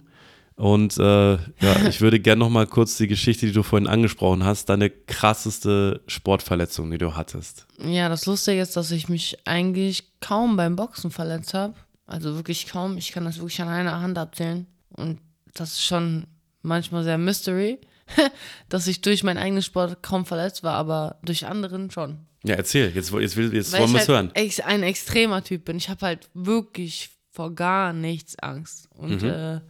Und 0.54 0.96
äh, 0.96 1.34
ja, 1.34 1.38
ich 1.88 2.00
würde 2.00 2.20
gerne 2.20 2.38
noch 2.38 2.50
mal 2.50 2.66
kurz 2.66 2.96
die 2.96 3.08
Geschichte, 3.08 3.46
die 3.46 3.52
du 3.52 3.62
vorhin 3.62 3.88
angesprochen 3.88 4.44
hast, 4.44 4.68
deine 4.68 4.90
krasseste 4.90 6.02
Sportverletzung, 6.06 6.90
die 6.90 6.98
du 6.98 7.14
hattest. 7.14 7.66
Ja, 7.84 8.08
das 8.08 8.26
Lustige 8.26 8.62
ist, 8.62 8.76
dass 8.76 8.90
ich 8.92 9.08
mich 9.08 9.38
eigentlich 9.44 10.04
kaum 10.20 10.56
beim 10.56 10.76
Boxen 10.76 11.10
verletzt 11.10 11.52
habe. 11.52 11.74
Also 12.06 12.36
wirklich 12.36 12.68
kaum. 12.68 12.96
Ich 12.96 13.10
kann 13.10 13.24
das 13.24 13.38
wirklich 13.38 13.60
an 13.60 13.68
einer 13.68 14.00
Hand 14.00 14.16
abzählen. 14.16 14.66
Und 14.90 15.18
das 15.58 15.72
ist 15.72 15.84
schon 15.84 16.26
manchmal 16.62 17.04
sehr 17.04 17.18
Mystery, 17.18 17.80
dass 18.68 18.86
ich 18.86 19.00
durch 19.00 19.22
meinen 19.24 19.38
eigenen 19.38 19.62
Sport 19.62 20.02
kaum 20.02 20.26
verletzt 20.26 20.62
war, 20.62 20.74
aber 20.74 21.18
durch 21.24 21.46
anderen 21.46 21.90
schon. 21.90 22.26
Ja, 22.44 22.54
erzähl, 22.54 22.94
jetzt, 22.94 23.10
jetzt, 23.12 23.36
will- 23.36 23.52
jetzt 23.54 23.72
Weil 23.72 23.80
wollen 23.80 23.88
ich 23.90 23.94
wir 23.94 24.02
es 24.02 24.08
halt 24.08 24.16
hören. 24.16 24.30
ex- 24.34 24.60
ein 24.60 24.82
extremer 24.84 25.42
Typ 25.42 25.64
bin. 25.64 25.76
Ich 25.78 25.88
habe 25.88 26.06
halt 26.06 26.28
wirklich 26.34 27.10
vor 27.32 27.52
gar 27.54 27.92
nichts 27.92 28.38
Angst. 28.38 28.88
Und 28.94 29.22
Mhm. 29.22 29.28
äh, 29.28 29.60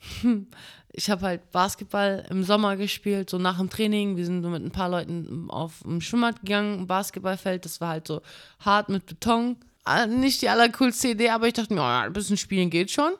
ich 0.92 1.08
habe 1.10 1.22
halt 1.22 1.50
Basketball 1.52 2.26
im 2.30 2.42
Sommer 2.44 2.76
gespielt, 2.76 3.30
so 3.30 3.38
nach 3.38 3.58
dem 3.58 3.70
Training. 3.70 4.16
Wir 4.16 4.24
sind 4.26 4.42
so 4.42 4.48
mit 4.48 4.62
ein 4.64 4.70
paar 4.72 4.88
Leuten 4.88 5.48
auf 5.50 5.80
dem 5.84 6.00
Schwimmbad 6.00 6.40
gegangen, 6.40 6.80
ein 6.80 6.86
Basketballfeld. 6.86 7.64
Das 7.64 7.80
war 7.80 7.90
halt 7.90 8.08
so 8.08 8.22
hart 8.58 8.88
mit 8.88 9.06
Beton. 9.06 9.56
Ah, 9.84 10.06
Nicht 10.06 10.42
die 10.42 10.48
allercoolste 10.48 11.08
Idee, 11.08 11.30
aber 11.30 11.46
ich 11.46 11.54
dachte 11.54 11.72
mir, 11.74 11.80
oh, 11.80 11.84
ein 11.84 12.12
bisschen 12.12 12.36
spielen 12.36 12.70
geht 12.70 12.90
schon. 12.90 13.12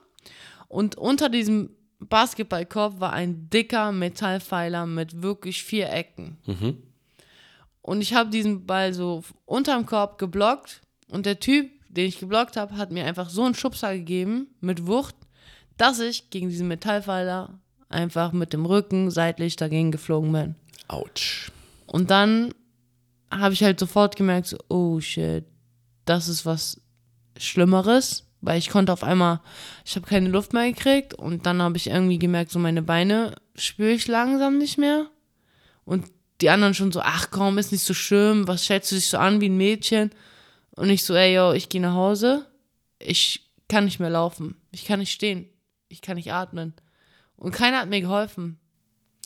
Und 0.69 0.97
unter 0.97 1.28
diesem 1.28 1.71
Basketballkorb 2.00 3.00
war 3.00 3.12
ein 3.12 3.50
dicker 3.50 3.92
Metallpfeiler 3.92 4.87
mit 4.87 5.23
wirklich 5.23 5.62
vier 5.62 5.90
Ecken. 5.92 6.38
Und 7.83 8.00
ich 8.00 8.14
habe 8.14 8.30
diesen 8.30 8.66
Ball 8.66 8.92
so 8.95 9.23
unterm 9.45 9.87
Korb 9.87 10.19
geblockt 10.19 10.80
und 11.11 11.26
der 11.26 11.40
Typ, 11.40 11.71
den 11.88 12.07
ich 12.07 12.19
geblockt 12.19 12.57
habe, 12.57 12.76
hat 12.76 12.90
mir 12.90 13.04
einfach 13.04 13.30
so 13.30 13.45
einen 13.45 13.54
Schubser 13.54 13.95
gegeben 13.95 14.49
mit 14.61 14.87
Wucht, 14.87 15.14
dass 15.76 15.99
ich 16.00 16.30
gegen 16.30 16.49
diesen 16.49 16.69
Metallpfeiler 16.69 17.59
einfach 17.88 18.33
mit 18.33 18.52
dem 18.52 18.66
Rücken 18.66 19.11
seitlich 19.11 19.57
dagegen 19.57 19.90
geflogen 19.90 20.33
bin. 20.33 20.54
Autsch. 20.88 21.50
Und 21.87 22.11
dann 22.11 22.54
habe 23.30 23.54
ich 23.54 23.62
halt 23.62 23.80
sofort 23.80 24.16
gemerkt, 24.16 24.49
so, 24.49 24.59
oh 24.69 25.00
shit, 25.00 25.45
das 26.04 26.28
ist 26.28 26.47
was 26.47 26.80
Schlimmeres, 27.37 28.26
weil 28.41 28.59
ich 28.59 28.71
konnte 28.71 28.93
auf 28.93 29.03
einmal, 29.03 29.41
ich 29.85 29.97
habe 29.97 30.07
keine 30.07 30.29
Luft 30.29 30.53
mehr 30.53 30.73
gekriegt 30.73 31.15
und 31.15 31.47
dann 31.47 31.61
habe 31.63 31.77
ich 31.77 31.89
irgendwie 31.89 32.19
gemerkt, 32.19 32.51
so 32.51 32.59
meine 32.59 32.83
Beine 32.83 33.35
spüre 33.55 33.93
ich 33.93 34.09
langsam 34.09 34.59
nicht 34.59 34.79
mehr. 34.79 35.07
Und 35.85 36.07
die 36.41 36.51
anderen 36.51 36.75
schon 36.75 36.93
so, 36.93 37.01
ach 37.03 37.31
komm, 37.31 37.59
ist 37.59 37.73
nicht 37.73 37.85
so 37.85 37.95
schlimm, 37.95 38.49
was 38.49 38.65
stellst 38.65 38.91
du 38.91 38.95
dich 38.95 39.09
so 39.09 39.19
an 39.19 39.41
wie 39.41 39.49
ein 39.49 39.57
Mädchen? 39.57 40.11
Und 40.77 40.89
ich 40.89 41.05
so, 41.05 41.15
ey, 41.15 41.35
yo, 41.35 41.53
ich 41.53 41.69
gehe 41.69 41.81
nach 41.81 41.95
Hause, 41.95 42.47
ich 42.99 43.51
kann 43.69 43.85
nicht 43.85 44.01
mehr 44.01 44.11
laufen, 44.11 44.57
ich 44.73 44.85
kann 44.85 45.01
nicht 45.01 45.13
stehen, 45.13 45.47
ich 45.89 46.01
kann 46.01 46.17
nicht 46.17 46.33
atmen. 46.33 46.75
Und 47.37 47.53
keiner 47.53 47.81
hat 47.81 47.89
mir 47.89 48.01
geholfen. 48.01 48.59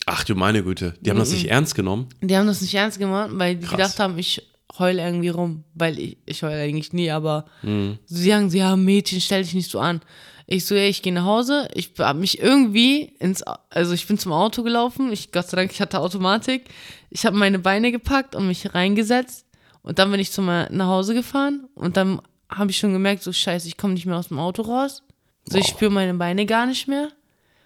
Ach 0.06 0.24
du 0.24 0.34
meine 0.34 0.62
Güte, 0.62 0.94
die 1.00 1.10
haben 1.10 1.18
das 1.18 1.30
nicht 1.30 1.48
ernst 1.48 1.74
genommen? 1.74 2.08
Die 2.20 2.36
haben 2.36 2.46
das 2.46 2.60
nicht 2.60 2.74
ernst 2.74 2.98
gemacht, 2.98 3.30
weil 3.32 3.56
die 3.56 3.66
Krass. 3.66 3.76
gedacht 3.76 3.98
haben, 4.00 4.18
ich 4.18 4.42
heule 4.78 5.02
irgendwie 5.02 5.28
rum. 5.28 5.64
Weil 5.74 5.98
ich, 5.98 6.16
ich 6.26 6.42
heule 6.42 6.60
eigentlich 6.60 6.92
nie, 6.92 7.10
aber 7.10 7.44
sie 7.62 8.28
sagen, 8.30 8.50
sie 8.50 8.58
ja, 8.58 8.76
Mädchen, 8.76 9.20
stell 9.20 9.42
dich 9.42 9.54
nicht 9.54 9.70
so 9.70 9.80
an. 9.80 10.00
Ich 10.46 10.66
so, 10.66 10.74
ja, 10.74 10.82
ich 10.82 11.00
gehe 11.02 11.12
nach 11.12 11.24
Hause. 11.24 11.68
Ich 11.74 11.92
habe 11.98 12.18
mich 12.18 12.38
irgendwie 12.38 13.14
ins, 13.18 13.42
also 13.70 13.94
ich 13.94 14.06
bin 14.06 14.18
zum 14.18 14.32
Auto 14.32 14.62
gelaufen. 14.62 15.10
Ich, 15.10 15.32
Gott 15.32 15.48
sei 15.48 15.56
Dank, 15.56 15.72
ich 15.72 15.80
hatte 15.80 16.00
Automatik. 16.00 16.64
Ich 17.08 17.24
habe 17.24 17.36
meine 17.36 17.58
Beine 17.58 17.90
gepackt 17.92 18.34
und 18.36 18.46
mich 18.46 18.74
reingesetzt. 18.74 19.46
Und 19.82 19.98
dann 19.98 20.10
bin 20.10 20.20
ich 20.20 20.32
zum, 20.32 20.46
nach 20.46 20.86
Hause 20.86 21.14
gefahren. 21.14 21.66
Und 21.74 21.96
dann 21.96 22.20
habe 22.50 22.70
ich 22.70 22.76
schon 22.78 22.92
gemerkt, 22.92 23.22
so 23.22 23.32
scheiße, 23.32 23.66
ich 23.68 23.76
komme 23.78 23.94
nicht 23.94 24.04
mehr 24.06 24.16
aus 24.18 24.28
dem 24.28 24.38
Auto 24.38 24.62
raus. 24.62 25.02
So, 25.46 25.56
ich 25.58 25.64
Wow. 25.64 25.70
spüre 25.70 25.90
meine 25.90 26.14
Beine 26.14 26.44
gar 26.46 26.66
nicht 26.66 26.88
mehr. 26.88 27.08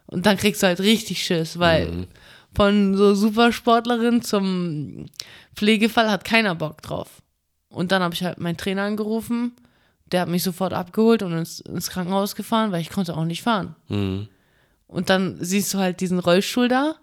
Und 0.07 0.25
dann 0.27 0.37
kriegst 0.37 0.63
du 0.63 0.67
halt 0.69 0.81
richtig 0.81 1.23
Schiss, 1.25 1.59
weil 1.59 2.07
von 2.55 2.97
so 2.97 3.15
Supersportlerin 3.15 4.23
zum 4.23 5.07
Pflegefall 5.55 6.11
hat 6.11 6.25
keiner 6.25 6.55
Bock 6.55 6.83
drauf. 6.83 7.23
Und 7.69 7.93
dann 7.93 8.03
habe 8.03 8.15
ich 8.15 8.23
halt 8.23 8.39
meinen 8.39 8.57
Trainer 8.57 8.83
angerufen. 8.83 9.53
Der 10.07 10.23
hat 10.23 10.29
mich 10.29 10.43
sofort 10.43 10.73
abgeholt 10.73 11.23
und 11.23 11.33
ins, 11.33 11.61
ins 11.61 11.91
Krankenhaus 11.91 12.35
gefahren, 12.35 12.73
weil 12.73 12.81
ich 12.81 12.91
konnte 12.91 13.17
auch 13.17 13.25
nicht 13.25 13.43
fahren. 13.43 13.77
Und 14.87 15.11
dann 15.11 15.37
siehst 15.41 15.73
du 15.75 15.79
halt 15.79 16.01
diesen 16.01 16.19
Rollstuhl 16.19 16.69
da. 16.69 16.97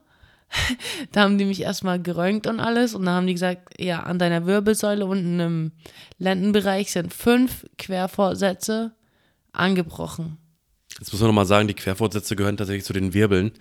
da 1.11 1.21
haben 1.21 1.37
die 1.37 1.45
mich 1.45 1.61
erstmal 1.61 2.01
geröntgt 2.01 2.47
und 2.47 2.59
alles. 2.59 2.95
Und 2.95 3.05
dann 3.05 3.15
haben 3.15 3.27
die 3.27 3.33
gesagt, 3.33 3.79
ja, 3.79 4.01
an 4.01 4.19
deiner 4.19 4.45
Wirbelsäule 4.45 5.05
unten 5.05 5.39
im 5.39 5.71
Lendenbereich 6.17 6.91
sind 6.91 7.13
fünf 7.13 7.65
Querfortsätze 7.77 8.93
angebrochen. 9.51 10.37
Jetzt 10.99 11.11
muss 11.11 11.21
man 11.21 11.29
nochmal 11.29 11.45
sagen, 11.45 11.67
die 11.67 11.73
Querfortsätze 11.73 12.35
gehören 12.35 12.57
tatsächlich 12.57 12.85
zu 12.85 12.93
den 12.93 13.13
Wirbeln. 13.13 13.51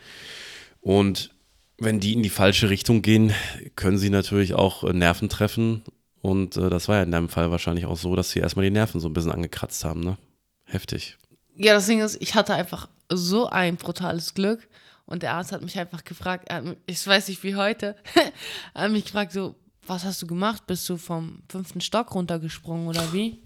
Und 0.80 1.33
wenn 1.78 2.00
die 2.00 2.12
in 2.12 2.22
die 2.22 2.30
falsche 2.30 2.70
Richtung 2.70 3.02
gehen, 3.02 3.32
können 3.76 3.98
sie 3.98 4.10
natürlich 4.10 4.54
auch 4.54 4.84
äh, 4.84 4.92
Nerven 4.92 5.28
treffen. 5.28 5.82
Und 6.20 6.56
äh, 6.56 6.70
das 6.70 6.88
war 6.88 6.96
ja 6.96 7.02
in 7.02 7.10
deinem 7.10 7.28
Fall 7.28 7.50
wahrscheinlich 7.50 7.86
auch 7.86 7.98
so, 7.98 8.16
dass 8.16 8.30
sie 8.30 8.40
erstmal 8.40 8.64
die 8.64 8.70
Nerven 8.70 9.00
so 9.00 9.08
ein 9.08 9.12
bisschen 9.12 9.32
angekratzt 9.32 9.84
haben, 9.84 10.00
ne? 10.00 10.16
Heftig. 10.64 11.18
Ja, 11.56 11.74
das 11.74 11.86
Ding 11.86 12.00
ist, 12.00 12.20
ich 12.20 12.34
hatte 12.34 12.54
einfach 12.54 12.88
so 13.10 13.46
ein 13.46 13.76
brutales 13.76 14.34
Glück. 14.34 14.66
Und 15.06 15.22
der 15.22 15.34
Arzt 15.34 15.52
hat 15.52 15.60
mich 15.60 15.78
einfach 15.78 16.02
gefragt, 16.04 16.48
ich 16.86 17.06
weiß 17.06 17.28
nicht 17.28 17.42
wie 17.42 17.56
heute, 17.56 17.94
hat 18.74 18.90
mich 18.90 19.04
gefragt, 19.04 19.32
so, 19.32 19.54
was 19.86 20.04
hast 20.04 20.22
du 20.22 20.26
gemacht? 20.26 20.66
Bist 20.66 20.88
du 20.88 20.96
vom 20.96 21.42
fünften 21.48 21.82
Stock 21.82 22.14
runtergesprungen 22.14 22.88
oder 22.88 23.12
wie? 23.12 23.42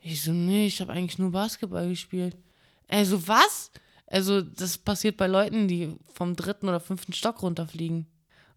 Ich 0.00 0.22
so, 0.22 0.32
nee, 0.32 0.66
ich 0.66 0.80
habe 0.80 0.92
eigentlich 0.92 1.18
nur 1.18 1.30
Basketball 1.30 1.88
gespielt. 1.88 2.36
Er 2.88 3.04
so, 3.04 3.28
was? 3.28 3.70
Also, 4.12 4.42
das 4.42 4.76
passiert 4.76 5.16
bei 5.16 5.26
Leuten, 5.26 5.68
die 5.68 5.96
vom 6.12 6.36
dritten 6.36 6.68
oder 6.68 6.80
fünften 6.80 7.14
Stock 7.14 7.42
runterfliegen. 7.42 8.06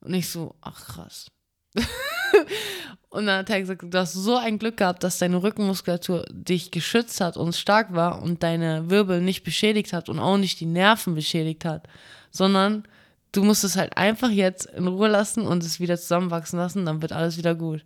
Und 0.01 0.13
ich 0.13 0.29
so, 0.29 0.55
ach 0.59 0.85
krass. 0.85 1.27
und 3.09 3.25
dann 3.25 3.39
hat 3.39 3.49
er 3.49 3.61
gesagt, 3.61 3.81
du 3.81 3.97
hast 3.97 4.11
so 4.11 4.35
ein 4.35 4.59
Glück 4.59 4.75
gehabt, 4.75 5.03
dass 5.03 5.17
deine 5.17 5.41
Rückenmuskulatur 5.41 6.25
dich 6.29 6.71
geschützt 6.71 7.21
hat 7.21 7.37
und 7.37 7.55
stark 7.55 7.93
war 7.93 8.21
und 8.21 8.43
deine 8.43 8.89
Wirbel 8.89 9.21
nicht 9.21 9.43
beschädigt 9.43 9.93
hat 9.93 10.09
und 10.09 10.19
auch 10.19 10.37
nicht 10.37 10.59
die 10.59 10.65
Nerven 10.65 11.15
beschädigt 11.15 11.63
hat, 11.63 11.87
sondern 12.31 12.83
du 13.31 13.43
musst 13.45 13.63
es 13.63 13.77
halt 13.77 13.95
einfach 13.95 14.29
jetzt 14.29 14.65
in 14.65 14.87
Ruhe 14.87 15.07
lassen 15.07 15.47
und 15.47 15.63
es 15.63 15.79
wieder 15.79 15.97
zusammenwachsen 15.97 16.59
lassen, 16.59 16.85
dann 16.85 17.01
wird 17.01 17.13
alles 17.13 17.37
wieder 17.37 17.55
gut. 17.55 17.85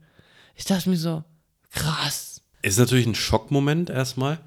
Ich 0.55 0.65
dachte 0.65 0.89
mir 0.89 0.97
so, 0.97 1.23
krass. 1.71 2.41
Ist 2.63 2.79
natürlich 2.79 3.05
ein 3.05 3.15
Schockmoment 3.15 3.91
erstmal. 3.91 4.39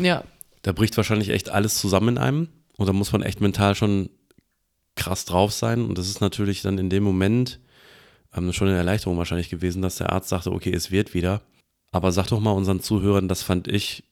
Ja, 0.00 0.22
Da 0.62 0.72
bricht 0.72 0.96
wahrscheinlich 0.96 1.30
echt 1.30 1.50
alles 1.50 1.76
zusammen 1.78 2.10
in 2.10 2.18
einem. 2.18 2.48
Und 2.78 2.86
da 2.86 2.94
muss 2.94 3.12
man 3.12 3.22
echt 3.22 3.42
mental 3.42 3.74
schon 3.74 4.08
krass 4.94 5.26
drauf 5.26 5.52
sein. 5.52 5.84
Und 5.84 5.98
das 5.98 6.08
ist 6.08 6.20
natürlich 6.22 6.62
dann 6.62 6.78
in 6.78 6.88
dem 6.88 7.02
Moment 7.02 7.60
ähm, 8.34 8.52
schon 8.52 8.68
eine 8.68 8.76
Erleichterung 8.78 9.18
wahrscheinlich 9.18 9.50
gewesen, 9.50 9.82
dass 9.82 9.96
der 9.96 10.10
Arzt 10.12 10.30
sagte, 10.30 10.52
okay, 10.52 10.72
es 10.72 10.90
wird 10.90 11.12
wieder. 11.12 11.42
Aber 11.92 12.12
sag 12.12 12.28
doch 12.28 12.40
mal 12.40 12.52
unseren 12.52 12.80
Zuhörern, 12.80 13.28
das 13.28 13.42
fand 13.42 13.68
ich 13.68 14.04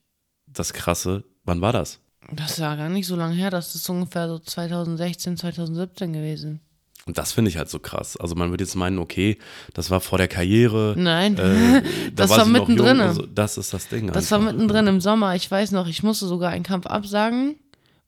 das 0.45 0.73
Krasse. 0.73 1.23
Wann 1.43 1.61
war 1.61 1.73
das? 1.73 1.99
das 2.31 2.59
war 2.59 2.75
gar 2.75 2.89
nicht 2.89 3.07
so 3.07 3.15
lange 3.15 3.35
her, 3.35 3.49
das 3.49 3.73
ist 3.73 3.89
ungefähr 3.89 4.27
so 4.27 4.37
2016, 4.37 5.37
2017 5.37 6.11
gewesen. 6.11 6.59
Und 7.05 7.17
das 7.17 7.31
finde 7.31 7.49
ich 7.49 7.55
halt 7.57 7.69
so 7.69 7.79
krass. 7.79 8.17
Also 8.17 8.35
man 8.35 8.49
würde 8.49 8.65
jetzt 8.65 8.75
meinen, 8.75 8.99
okay, 8.99 9.37
das 9.73 9.89
war 9.91 10.01
vor 10.01 10.17
der 10.17 10.27
Karriere. 10.27 10.93
Nein, 10.97 11.37
Äh, 11.37 11.81
da 12.15 12.23
das 12.27 12.31
war 12.31 12.39
noch 12.39 12.47
mittendrin. 12.47 12.99
also 12.99 13.25
das 13.25 13.57
ist 13.57 13.73
das 13.73 13.87
Ding. 13.87 14.11
Das 14.11 14.29
war 14.31 14.39
einfach. 14.39 14.51
mittendrin 14.51 14.87
im 14.87 14.99
Sommer. 14.99 15.35
Ich 15.35 15.49
weiß 15.49 15.71
noch, 15.71 15.87
ich 15.87 16.03
musste 16.03 16.25
sogar 16.27 16.49
einen 16.51 16.63
Kampf 16.65 16.85
absagen, 16.87 17.55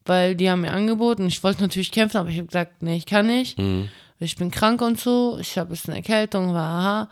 weil 0.06 0.36
die 0.36 0.50
haben 0.50 0.62
mir 0.62 0.72
angeboten. 0.72 1.28
Ich 1.28 1.44
wollte 1.44 1.62
natürlich 1.62 1.92
kämpfen, 1.92 2.18
aber 2.18 2.30
ich 2.30 2.38
habe 2.38 2.48
gesagt, 2.48 2.82
nee, 2.82 2.96
ich 2.98 3.06
kann 3.06 3.28
nicht. 3.28 3.58
Ich 4.20 4.36
bin 4.36 4.52
krank 4.52 4.82
und 4.82 5.00
so. 5.00 5.38
Ich 5.40 5.58
habe 5.58 5.70
ein 5.70 5.72
bisschen 5.72 5.94
Erkältung, 5.94 6.54
war 6.54 6.64
aha. 6.80 7.10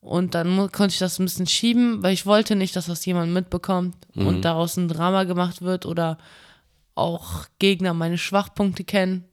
Und 0.00 0.34
dann 0.34 0.56
konnte 0.70 0.92
ich 0.92 0.98
das 0.98 1.18
ein 1.18 1.24
bisschen 1.24 1.46
schieben, 1.46 2.02
weil 2.02 2.12
ich 2.12 2.26
wollte 2.26 2.56
nicht, 2.56 2.76
dass 2.76 2.86
das 2.86 3.04
jemand 3.06 3.32
mitbekommt 3.32 3.96
und 4.14 4.42
daraus 4.42 4.76
ein 4.76 4.88
Drama 4.88 5.24
gemacht 5.24 5.62
wird 5.62 5.86
oder 5.86 6.18
auch 6.94 7.46
Gegner 7.58 7.94
meine 7.94 8.18
Schwachpunkte 8.18 8.84
kennen. 8.84 9.24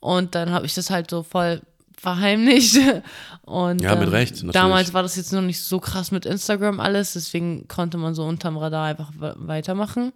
Und 0.00 0.34
dann 0.34 0.50
habe 0.50 0.66
ich 0.66 0.74
das 0.74 0.90
halt 0.90 1.10
so 1.10 1.22
voll 1.22 1.60
verheimlicht. 1.96 2.76
Und, 3.42 3.80
Ja, 3.82 3.94
mit 3.96 4.08
ähm, 4.08 4.14
Recht, 4.14 4.32
natürlich. 4.36 4.52
Damals 4.54 4.94
war 4.94 5.02
das 5.02 5.16
jetzt 5.16 5.32
noch 5.32 5.42
nicht 5.42 5.60
so 5.60 5.78
krass 5.78 6.10
mit 6.10 6.24
Instagram 6.26 6.80
alles, 6.80 7.12
deswegen 7.12 7.68
konnte 7.68 7.98
man 7.98 8.14
so 8.14 8.24
unterm 8.24 8.56
Radar 8.56 8.86
einfach 8.86 9.10
we- 9.18 9.34
weitermachen. 9.36 10.12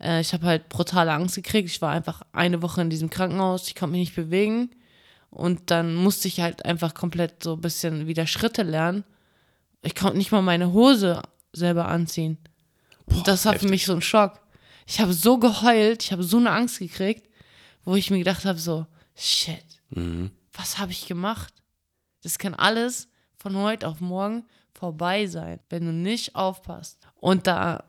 Äh, 0.00 0.20
ich 0.20 0.32
habe 0.32 0.46
halt 0.46 0.68
brutale 0.68 1.12
Angst 1.12 1.36
gekriegt. 1.36 1.68
Ich 1.68 1.82
war 1.82 1.90
einfach 1.90 2.22
eine 2.32 2.62
Woche 2.62 2.80
in 2.80 2.90
diesem 2.90 3.10
Krankenhaus, 3.10 3.68
ich 3.68 3.74
konnte 3.74 3.92
mich 3.92 4.08
nicht 4.08 4.16
bewegen. 4.16 4.70
Und 5.30 5.70
dann 5.70 5.94
musste 5.94 6.28
ich 6.28 6.40
halt 6.40 6.64
einfach 6.64 6.94
komplett 6.94 7.42
so 7.42 7.54
ein 7.54 7.60
bisschen 7.60 8.06
wieder 8.06 8.26
Schritte 8.26 8.62
lernen. 8.62 9.04
Ich 9.82 9.94
konnte 9.94 10.16
nicht 10.16 10.32
mal 10.32 10.42
meine 10.42 10.72
Hose 10.72 11.22
selber 11.52 11.86
anziehen. 11.86 12.38
Und 13.06 13.28
das 13.28 13.44
war 13.44 13.52
für 13.52 13.58
heftig. 13.58 13.70
mich 13.70 13.86
so 13.86 13.94
ein 13.94 14.02
Schock. 14.02 14.40
Ich 14.86 15.00
habe 15.00 15.12
so 15.12 15.38
geheult, 15.38 16.02
ich 16.02 16.12
habe 16.12 16.22
so 16.22 16.38
eine 16.38 16.50
Angst 16.50 16.78
gekriegt, 16.78 17.28
wo 17.84 17.94
ich 17.94 18.10
mir 18.10 18.18
gedacht 18.18 18.44
habe, 18.44 18.58
so, 18.58 18.86
shit, 19.14 19.64
was 20.52 20.78
habe 20.78 20.92
ich 20.92 21.06
gemacht? 21.06 21.52
Das 22.22 22.38
kann 22.38 22.54
alles 22.54 23.08
von 23.36 23.54
heute 23.56 23.86
auf 23.86 24.00
morgen 24.00 24.44
vorbei 24.74 25.26
sein, 25.26 25.60
wenn 25.68 25.84
du 25.84 25.92
nicht 25.92 26.34
aufpasst. 26.36 26.98
Und 27.16 27.46
da, 27.46 27.84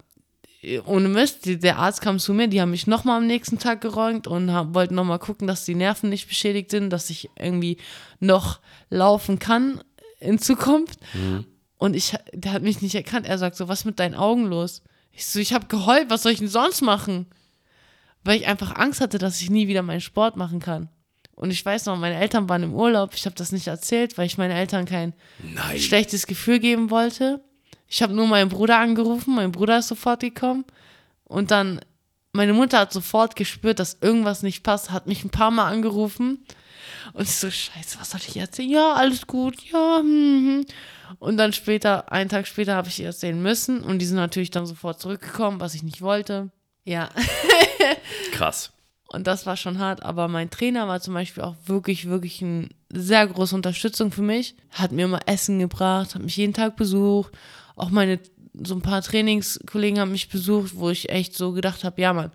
ohne 0.85 1.07
Mist, 1.07 1.41
der 1.45 1.77
Arzt 1.77 2.01
kam 2.01 2.19
zu 2.19 2.33
mir, 2.33 2.47
die 2.47 2.59
haben 2.61 2.71
mich 2.71 2.85
nochmal 2.85 3.17
am 3.17 3.27
nächsten 3.27 3.59
Tag 3.59 3.79
geräumt 3.81 4.27
und 4.27 4.51
haben, 4.51 4.75
wollten 4.75 4.95
nochmal 4.95 5.19
gucken, 5.19 5.47
dass 5.47 5.63
die 5.63 5.75
Nerven 5.75 6.09
nicht 6.09 6.27
beschädigt 6.27 6.71
sind, 6.71 6.89
dass 6.89 7.09
ich 7.09 7.29
irgendwie 7.39 7.77
noch 8.19 8.59
laufen 8.89 9.39
kann 9.39 9.81
in 10.19 10.37
Zukunft. 10.39 10.99
Und 11.77 11.95
ich, 11.95 12.13
der 12.33 12.51
hat 12.51 12.61
mich 12.61 12.81
nicht 12.81 12.95
erkannt. 12.95 13.25
Er 13.25 13.37
sagt 13.37 13.55
so, 13.55 13.69
was 13.69 13.79
ist 13.79 13.85
mit 13.85 13.99
deinen 13.99 14.15
Augen 14.15 14.47
los? 14.47 14.81
Ich 15.13 15.25
so, 15.25 15.39
ich 15.39 15.53
habe 15.53 15.67
geheult, 15.67 16.09
was 16.09 16.23
soll 16.23 16.33
ich 16.33 16.39
denn 16.39 16.49
sonst 16.49 16.81
machen? 16.81 17.27
Weil 18.25 18.37
ich 18.37 18.47
einfach 18.47 18.75
Angst 18.75 18.99
hatte, 18.99 19.17
dass 19.17 19.41
ich 19.41 19.49
nie 19.49 19.69
wieder 19.69 19.81
meinen 19.81 20.01
Sport 20.01 20.35
machen 20.35 20.59
kann. 20.59 20.89
Und 21.35 21.51
ich 21.51 21.65
weiß 21.65 21.85
noch, 21.85 21.97
meine 21.97 22.19
Eltern 22.19 22.49
waren 22.49 22.63
im 22.63 22.73
Urlaub. 22.73 23.13
Ich 23.15 23.25
habe 23.25 23.35
das 23.35 23.53
nicht 23.53 23.67
erzählt, 23.67 24.17
weil 24.17 24.25
ich 24.25 24.37
meinen 24.37 24.51
Eltern 24.51 24.83
kein 24.83 25.13
Nein. 25.41 25.79
schlechtes 25.79 26.27
Gefühl 26.27 26.59
geben 26.59 26.89
wollte. 26.89 27.41
Ich 27.89 28.01
habe 28.03 28.13
nur 28.13 28.27
meinen 28.27 28.49
Bruder 28.49 28.77
angerufen. 28.77 29.35
Mein 29.35 29.51
Bruder 29.51 29.79
ist 29.79 29.87
sofort 29.87 30.21
gekommen. 30.21 30.63
Und 31.25 31.51
dann, 31.51 31.81
meine 32.31 32.53
Mutter 32.53 32.79
hat 32.79 32.93
sofort 32.93 33.35
gespürt, 33.35 33.79
dass 33.79 33.97
irgendwas 34.01 34.43
nicht 34.43 34.63
passt, 34.63 34.91
hat 34.91 35.07
mich 35.07 35.23
ein 35.23 35.31
paar 35.31 35.51
Mal 35.51 35.67
angerufen. 35.67 36.45
Und 37.13 37.23
ich 37.23 37.35
so, 37.35 37.49
scheiße, 37.49 37.99
was 37.99 38.11
soll 38.11 38.21
ich 38.27 38.37
erzählen? 38.37 38.69
Ja, 38.69 38.93
alles 38.93 39.25
gut, 39.25 39.61
ja. 39.71 39.97
Hm, 39.99 40.05
hm. 40.05 40.65
Und 41.17 41.37
dann 41.37 41.53
später, 41.53 42.11
einen 42.11 42.29
Tag 42.29 42.45
später, 42.45 42.75
habe 42.75 42.87
ich 42.87 42.99
ihr 42.99 43.07
erzählen 43.07 43.41
müssen. 43.41 43.81
Und 43.81 43.99
die 43.99 44.05
sind 44.05 44.17
natürlich 44.17 44.51
dann 44.51 44.67
sofort 44.67 45.01
zurückgekommen, 45.01 45.59
was 45.59 45.73
ich 45.73 45.81
nicht 45.81 46.01
wollte. 46.01 46.51
Ja, 46.85 47.09
Krass. 48.31 48.71
und 49.07 49.27
das 49.27 49.45
war 49.45 49.57
schon 49.57 49.79
hart, 49.79 50.01
aber 50.01 50.27
mein 50.27 50.49
Trainer 50.49 50.87
war 50.87 51.01
zum 51.01 51.13
Beispiel 51.13 51.43
auch 51.43 51.55
wirklich, 51.65 52.07
wirklich 52.07 52.41
eine 52.41 52.69
sehr 52.91 53.27
große 53.27 53.53
Unterstützung 53.53 54.11
für 54.11 54.21
mich. 54.21 54.55
Hat 54.71 54.91
mir 54.91 55.05
immer 55.05 55.19
Essen 55.27 55.59
gebracht, 55.59 56.15
hat 56.15 56.21
mich 56.21 56.37
jeden 56.37 56.53
Tag 56.53 56.75
besucht. 56.75 57.33
Auch 57.79 57.89
meine, 57.89 58.19
so 58.63 58.75
ein 58.75 58.81
paar 58.81 59.01
Trainingskollegen 59.01 59.99
haben 59.99 60.11
mich 60.11 60.29
besucht, 60.29 60.71
wo 60.75 60.89
ich 60.89 61.09
echt 61.09 61.35
so 61.35 61.51
gedacht 61.53 61.83
habe, 61.83 62.01
ja 62.01 62.13
Mann, 62.13 62.31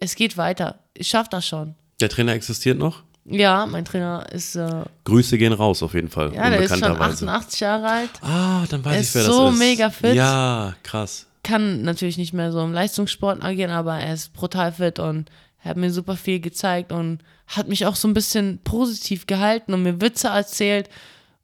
es 0.00 0.14
geht 0.14 0.36
weiter. 0.36 0.80
Ich 0.94 1.08
schaff 1.08 1.28
das 1.28 1.46
schon. 1.46 1.74
Der 2.00 2.08
Trainer 2.08 2.32
existiert 2.32 2.78
noch? 2.78 3.02
Ja, 3.24 3.66
mein 3.66 3.84
Trainer 3.84 4.24
ist, 4.32 4.54
äh, 4.54 4.82
Grüße 5.04 5.36
gehen 5.38 5.52
raus 5.52 5.82
auf 5.82 5.94
jeden 5.94 6.08
Fall. 6.10 6.32
ja, 6.34 6.48
der 6.50 6.60
ist 6.60 6.70
schon 6.70 6.82
unbekannterweise. 6.82 7.26
88 7.26 7.60
Jahre 7.60 7.88
alt. 7.88 8.10
Ah, 8.22 8.64
dann 8.70 8.84
weiß 8.84 8.94
Er 8.94 9.00
ich, 9.00 9.14
wer 9.14 9.22
so 9.32 9.44
das 9.46 9.52
ist. 9.54 9.58
mega 9.58 9.90
fit. 9.90 10.14
Ja, 10.14 10.74
krass. 10.84 11.26
kann 11.42 11.82
natürlich 11.82 12.18
nicht 12.18 12.32
mehr 12.32 12.52
so 12.52 12.60
im 12.62 12.72
Leistungssport 12.72 13.42
agieren, 13.42 13.70
aber 13.72 13.98
er 13.98 14.14
ist 14.14 14.32
brutal 14.32 14.72
fit 14.72 14.98
und 15.00 15.28
hat 15.58 15.76
mir 15.76 15.90
super 15.92 16.16
viel 16.16 16.38
gezeigt 16.40 16.92
und 16.92 17.18
hat 17.48 17.66
mich 17.68 17.84
auch 17.86 17.96
so 17.96 18.06
ein 18.06 18.14
bisschen 18.14 18.58
positiv 18.62 19.26
gehalten 19.26 19.74
und 19.74 19.82
mir 19.82 20.00
Witze 20.00 20.28
erzählt 20.28 20.88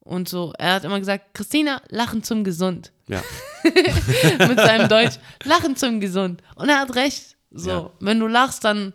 und 0.04 0.28
so. 0.28 0.52
Er 0.58 0.74
hat 0.74 0.84
immer 0.84 0.98
gesagt, 0.98 1.34
Christina, 1.34 1.80
lachen 1.88 2.22
zum 2.22 2.44
Gesund. 2.44 2.92
Ja. 3.08 3.22
Mit 3.64 4.58
seinem 4.58 4.88
Deutsch, 4.88 5.18
lachen 5.44 5.76
zum 5.76 6.00
Gesund. 6.00 6.42
Und 6.56 6.68
er 6.68 6.80
hat 6.80 6.94
recht. 6.94 7.36
So, 7.50 7.70
Ja. 7.70 7.90
wenn 8.00 8.18
du 8.20 8.26
lachst, 8.26 8.64
dann 8.64 8.94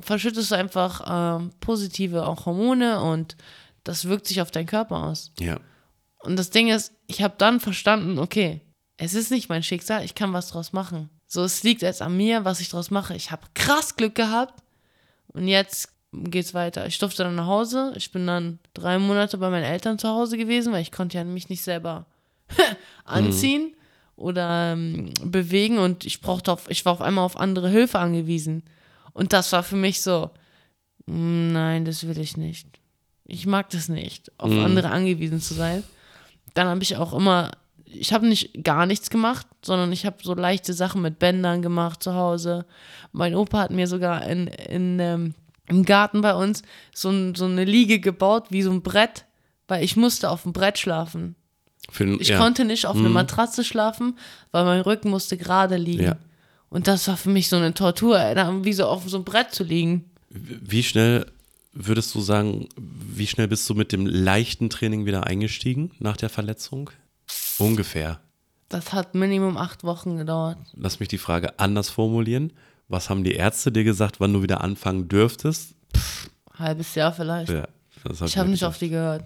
verschüttest 0.00 0.50
du 0.50 0.54
einfach 0.54 1.02
ähm, 1.40 1.50
positive 1.60 2.26
auch 2.26 2.46
Hormone 2.46 3.00
und 3.00 3.36
das 3.84 4.04
wirkt 4.06 4.26
sich 4.26 4.40
auf 4.40 4.50
deinen 4.50 4.66
Körper 4.66 4.96
aus. 5.04 5.32
Ja. 5.38 5.58
Und 6.20 6.36
das 6.36 6.50
Ding 6.50 6.68
ist, 6.68 6.92
ich 7.06 7.22
habe 7.22 7.34
dann 7.38 7.58
verstanden, 7.60 8.18
okay, 8.18 8.60
es 8.96 9.14
ist 9.14 9.30
nicht 9.30 9.48
mein 9.48 9.62
Schicksal, 9.62 10.04
ich 10.04 10.14
kann 10.14 10.32
was 10.32 10.48
draus 10.48 10.72
machen. 10.72 11.08
So, 11.26 11.42
es 11.44 11.62
liegt 11.62 11.82
jetzt 11.82 12.02
an 12.02 12.16
mir, 12.16 12.44
was 12.44 12.60
ich 12.60 12.68
draus 12.70 12.90
mache. 12.90 13.14
Ich 13.14 13.30
habe 13.30 13.46
krass 13.54 13.96
Glück 13.96 14.14
gehabt 14.14 14.62
und 15.28 15.46
jetzt 15.48 15.90
geht's 16.12 16.54
weiter. 16.54 16.86
Ich 16.86 16.98
durfte 16.98 17.22
dann 17.24 17.34
nach 17.34 17.46
Hause. 17.46 17.92
Ich 17.96 18.12
bin 18.12 18.26
dann 18.26 18.58
drei 18.74 18.98
Monate 18.98 19.38
bei 19.38 19.50
meinen 19.50 19.64
Eltern 19.64 19.98
zu 19.98 20.08
Hause 20.08 20.36
gewesen, 20.36 20.72
weil 20.72 20.82
ich 20.82 20.92
konnte 20.92 21.18
ja 21.18 21.24
mich 21.24 21.48
nicht 21.48 21.62
selber 21.62 22.06
anziehen 23.04 23.74
oder 24.16 24.72
ähm, 24.72 25.12
bewegen 25.22 25.78
und 25.78 26.04
ich 26.04 26.20
brauchte 26.20 26.52
auf, 26.52 26.68
ich 26.70 26.84
war 26.84 26.92
auf 26.92 27.02
einmal 27.02 27.24
auf 27.24 27.38
andere 27.38 27.68
Hilfe 27.68 27.98
angewiesen. 27.98 28.62
Und 29.12 29.32
das 29.32 29.52
war 29.52 29.62
für 29.62 29.76
mich 29.76 30.02
so, 30.02 30.30
"Mm, 31.06 31.52
nein, 31.52 31.84
das 31.84 32.06
will 32.06 32.18
ich 32.18 32.36
nicht. 32.36 32.66
Ich 33.26 33.46
mag 33.46 33.68
das 33.70 33.88
nicht, 33.88 34.32
auf 34.38 34.50
andere 34.50 34.90
angewiesen 34.90 35.40
zu 35.40 35.52
sein. 35.54 35.84
Dann 36.54 36.66
habe 36.68 36.82
ich 36.82 36.96
auch 36.96 37.12
immer, 37.12 37.50
ich 37.84 38.12
habe 38.12 38.26
nicht 38.26 38.64
gar 38.64 38.86
nichts 38.86 39.10
gemacht, 39.10 39.46
sondern 39.62 39.92
ich 39.92 40.06
habe 40.06 40.16
so 40.22 40.34
leichte 40.34 40.72
Sachen 40.72 41.02
mit 41.02 41.18
Bändern 41.18 41.60
gemacht 41.60 42.02
zu 42.02 42.14
Hause. 42.14 42.64
Mein 43.12 43.34
Opa 43.34 43.58
hat 43.58 43.70
mir 43.70 43.86
sogar 43.86 44.26
in, 44.26 44.46
in, 44.46 44.98
ähm, 44.98 45.34
im 45.68 45.84
Garten 45.84 46.20
bei 46.20 46.34
uns 46.34 46.62
so, 46.94 47.10
ein, 47.10 47.34
so 47.34 47.44
eine 47.44 47.64
Liege 47.64 48.00
gebaut, 48.00 48.46
wie 48.50 48.62
so 48.62 48.70
ein 48.70 48.82
Brett, 48.82 49.24
weil 49.68 49.84
ich 49.84 49.96
musste 49.96 50.30
auf 50.30 50.42
dem 50.42 50.52
Brett 50.52 50.78
schlafen. 50.78 51.34
Den- 51.98 52.20
Ich 52.20 52.28
ja. 52.28 52.38
konnte 52.38 52.64
nicht 52.64 52.86
auf 52.86 52.96
einer 52.96 53.08
Matratze 53.08 53.64
schlafen, 53.64 54.18
weil 54.50 54.64
mein 54.64 54.80
Rücken 54.80 55.10
musste 55.10 55.36
gerade 55.36 55.76
liegen. 55.76 56.04
Ja. 56.04 56.16
Und 56.70 56.86
das 56.86 57.08
war 57.08 57.16
für 57.16 57.30
mich 57.30 57.48
so 57.48 57.56
eine 57.56 57.72
Tortur, 57.72 58.18
wie 58.62 58.72
so 58.74 58.84
auf 58.86 59.08
so 59.08 59.16
einem 59.16 59.24
Brett 59.24 59.52
zu 59.54 59.64
liegen. 59.64 60.04
Wie 60.30 60.82
schnell 60.82 61.24
würdest 61.72 62.14
du 62.14 62.20
sagen, 62.20 62.68
wie 62.76 63.26
schnell 63.26 63.48
bist 63.48 63.68
du 63.70 63.74
mit 63.74 63.92
dem 63.92 64.04
leichten 64.06 64.68
Training 64.68 65.06
wieder 65.06 65.26
eingestiegen 65.26 65.92
nach 65.98 66.16
der 66.18 66.28
Verletzung? 66.28 66.90
Ungefähr. 67.58 68.20
Das 68.68 68.92
hat 68.92 69.14
Minimum 69.14 69.56
acht 69.56 69.82
Wochen 69.84 70.18
gedauert. 70.18 70.58
Lass 70.74 71.00
mich 71.00 71.08
die 71.08 71.16
Frage 71.18 71.58
anders 71.58 71.88
formulieren. 71.88 72.52
Was 72.88 73.10
haben 73.10 73.22
die 73.24 73.34
Ärzte 73.34 73.70
dir 73.70 73.84
gesagt, 73.84 74.18
wann 74.20 74.32
du 74.32 74.42
wieder 74.42 74.62
anfangen 74.62 75.08
dürftest? 75.08 75.74
Halbes 76.58 76.94
Jahr 76.94 77.12
vielleicht. 77.12 77.50
Ja, 77.50 77.68
das 78.04 78.20
hab 78.20 78.28
Ich 78.28 78.38
habe 78.38 78.48
nicht 78.48 78.64
auf 78.64 78.78
die 78.78 78.88
gehört. 78.88 79.24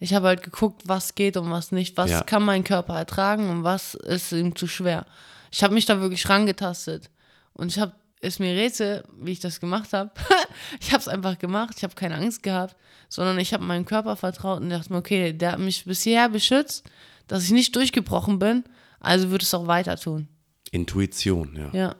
Ich 0.00 0.14
habe 0.14 0.28
halt 0.28 0.42
geguckt, 0.42 0.82
was 0.86 1.14
geht 1.14 1.36
und 1.36 1.50
was 1.50 1.72
nicht. 1.72 1.96
Was 1.96 2.10
Ja. 2.10 2.22
kann 2.22 2.44
mein 2.44 2.64
Körper 2.64 2.96
ertragen 2.96 3.48
und 3.50 3.64
was 3.64 3.94
ist 3.94 4.32
ihm 4.32 4.54
zu 4.54 4.66
schwer. 4.66 5.06
Ich 5.50 5.62
habe 5.62 5.74
mich 5.74 5.86
da 5.86 6.00
wirklich 6.00 6.28
rangetastet. 6.28 7.10
Und 7.52 7.70
ich 7.72 7.78
habe, 7.78 7.92
ist 8.20 8.40
mir 8.40 8.54
Rätsel, 8.54 9.04
wie 9.20 9.32
ich 9.32 9.40
das 9.40 9.60
gemacht 9.60 9.92
habe. 9.92 10.10
ich 10.80 10.92
habe 10.92 11.00
es 11.00 11.08
einfach 11.08 11.38
gemacht. 11.38 11.74
Ich 11.76 11.84
habe 11.84 11.94
keine 11.94 12.16
Angst 12.16 12.42
gehabt, 12.42 12.76
sondern 13.08 13.38
ich 13.38 13.52
habe 13.52 13.64
meinem 13.64 13.84
Körper 13.84 14.16
vertraut 14.16 14.60
und 14.60 14.70
dachte 14.70 14.92
mir, 14.92 14.98
okay, 14.98 15.32
der 15.32 15.52
hat 15.52 15.58
mich 15.58 15.84
bisher 15.84 16.28
beschützt, 16.28 16.84
dass 17.28 17.44
ich 17.44 17.50
nicht 17.52 17.74
durchgebrochen 17.76 18.38
bin. 18.38 18.64
Also 19.00 19.30
würde 19.30 19.44
es 19.44 19.54
auch 19.54 19.66
weiter 19.66 19.96
tun. 19.96 20.28
Intuition, 20.70 21.56
ja. 21.56 21.70
Ja. 21.78 21.94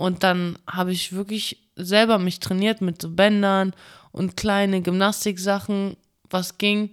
Und 0.00 0.22
dann 0.22 0.56
habe 0.66 0.92
ich 0.92 1.12
wirklich 1.12 1.58
selber 1.76 2.18
mich 2.18 2.40
trainiert 2.40 2.80
mit 2.80 3.02
so 3.02 3.10
Bändern 3.10 3.74
und 4.12 4.34
kleine 4.34 4.80
Gymnastiksachen, 4.80 5.98
was 6.30 6.56
ging. 6.56 6.88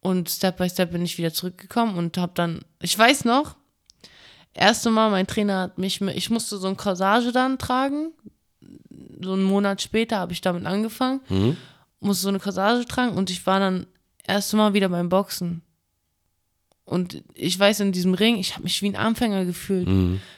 Und 0.00 0.30
Step 0.30 0.56
by 0.56 0.70
Step 0.70 0.92
bin 0.92 1.04
ich 1.04 1.18
wieder 1.18 1.34
zurückgekommen 1.34 1.98
und 1.98 2.16
habe 2.16 2.32
dann, 2.34 2.60
ich 2.80 2.98
weiß 2.98 3.26
noch, 3.26 3.56
erste 4.54 4.88
Mal, 4.88 5.10
mein 5.10 5.26
Trainer 5.26 5.60
hat 5.60 5.76
mich, 5.76 6.00
ich 6.00 6.30
musste 6.30 6.56
so 6.56 6.68
ein 6.68 6.78
Corsage 6.78 7.32
dann 7.32 7.58
tragen. 7.58 8.12
So 9.20 9.34
einen 9.34 9.44
Monat 9.44 9.82
später 9.82 10.16
habe 10.16 10.32
ich 10.32 10.40
damit 10.40 10.64
angefangen, 10.64 11.20
musste 12.00 12.22
so 12.22 12.28
eine 12.30 12.40
Corsage 12.40 12.86
tragen 12.86 13.14
und 13.14 13.28
ich 13.28 13.44
war 13.46 13.60
dann 13.60 13.86
erste 14.26 14.56
Mal 14.56 14.72
wieder 14.72 14.88
beim 14.88 15.10
Boxen. 15.10 15.60
Und 16.86 17.22
ich 17.34 17.58
weiß, 17.58 17.80
in 17.80 17.92
diesem 17.92 18.14
Ring, 18.14 18.38
ich 18.38 18.54
habe 18.54 18.62
mich 18.62 18.80
wie 18.80 18.88
ein 18.88 18.96
Anfänger 18.96 19.44
gefühlt. 19.44 19.86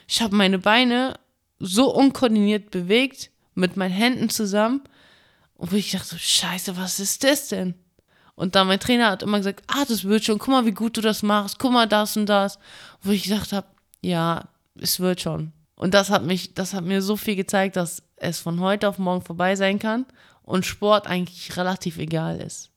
Ich 0.09 0.21
habe 0.21 0.35
meine 0.35 0.59
Beine 0.59 1.13
so 1.59 1.93
unkoordiniert 1.93 2.71
bewegt, 2.71 3.31
mit 3.55 3.77
meinen 3.77 3.93
Händen 3.93 4.29
zusammen. 4.29 4.81
Und 5.55 5.71
wo 5.71 5.75
ich 5.75 5.91
dachte, 5.91 6.07
so, 6.07 6.17
scheiße, 6.17 6.77
was 6.77 6.99
ist 6.99 7.23
das 7.23 7.49
denn? 7.49 7.75
Und 8.35 8.55
dann 8.55 8.67
mein 8.67 8.79
Trainer 8.79 9.09
hat 9.11 9.23
immer 9.23 9.37
gesagt, 9.37 9.63
ah, 9.67 9.83
das 9.85 10.05
wird 10.05 10.23
schon, 10.23 10.39
guck 10.39 10.47
mal, 10.47 10.65
wie 10.65 10.71
gut 10.71 10.95
du 10.95 11.01
das 11.01 11.23
machst, 11.23 11.59
guck 11.59 11.73
mal 11.73 11.87
das 11.87 12.15
und 12.15 12.27
das. 12.27 12.57
Wo 13.01 13.11
ich 13.11 13.23
gesagt 13.23 13.51
habe, 13.51 13.67
ja, 14.01 14.47
es 14.75 15.01
wird 15.01 15.19
schon. 15.19 15.51
Und 15.75 15.93
das 15.93 16.09
hat 16.09 16.23
mich, 16.23 16.53
das 16.53 16.73
hat 16.73 16.85
mir 16.85 17.01
so 17.01 17.17
viel 17.17 17.35
gezeigt, 17.35 17.75
dass 17.75 18.01
es 18.15 18.39
von 18.39 18.61
heute 18.61 18.87
auf 18.87 18.97
morgen 18.97 19.21
vorbei 19.21 19.55
sein 19.55 19.79
kann 19.79 20.05
und 20.43 20.65
Sport 20.65 21.07
eigentlich 21.07 21.57
relativ 21.57 21.97
egal 21.97 22.39
ist. 22.39 22.69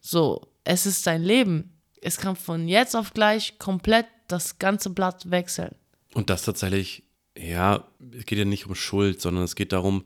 So, 0.00 0.48
es 0.64 0.86
ist 0.86 1.06
dein 1.06 1.22
Leben. 1.22 1.78
Es 2.00 2.16
kann 2.16 2.36
von 2.36 2.66
jetzt 2.66 2.96
auf 2.96 3.12
gleich 3.12 3.58
komplett 3.58 4.06
das 4.28 4.58
ganze 4.58 4.90
Blatt 4.90 5.30
wechseln. 5.30 5.74
Und 6.14 6.30
das 6.30 6.42
tatsächlich, 6.42 7.02
ja, 7.40 7.84
es 8.16 8.26
geht 8.26 8.38
ja 8.38 8.44
nicht 8.44 8.66
um 8.66 8.74
Schuld, 8.74 9.20
sondern 9.20 9.44
es 9.44 9.54
geht 9.54 9.72
darum, 9.72 10.04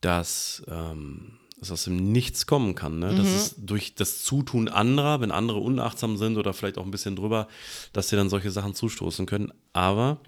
dass 0.00 0.62
ähm, 0.68 1.38
es 1.60 1.70
aus 1.70 1.84
dem 1.84 2.12
Nichts 2.12 2.46
kommen 2.46 2.74
kann. 2.74 2.98
Ne? 2.98 3.14
Dass 3.14 3.26
es 3.26 3.54
durch 3.56 3.94
das 3.94 4.22
Zutun 4.22 4.68
anderer, 4.68 5.20
wenn 5.20 5.30
andere 5.30 5.58
unachtsam 5.58 6.16
sind 6.16 6.36
oder 6.36 6.52
vielleicht 6.52 6.78
auch 6.78 6.84
ein 6.84 6.90
bisschen 6.90 7.16
drüber, 7.16 7.48
dass 7.92 8.08
dir 8.08 8.16
dann 8.16 8.28
solche 8.28 8.50
Sachen 8.50 8.74
zustoßen 8.74 9.26
können. 9.26 9.52
Aber 9.72 10.20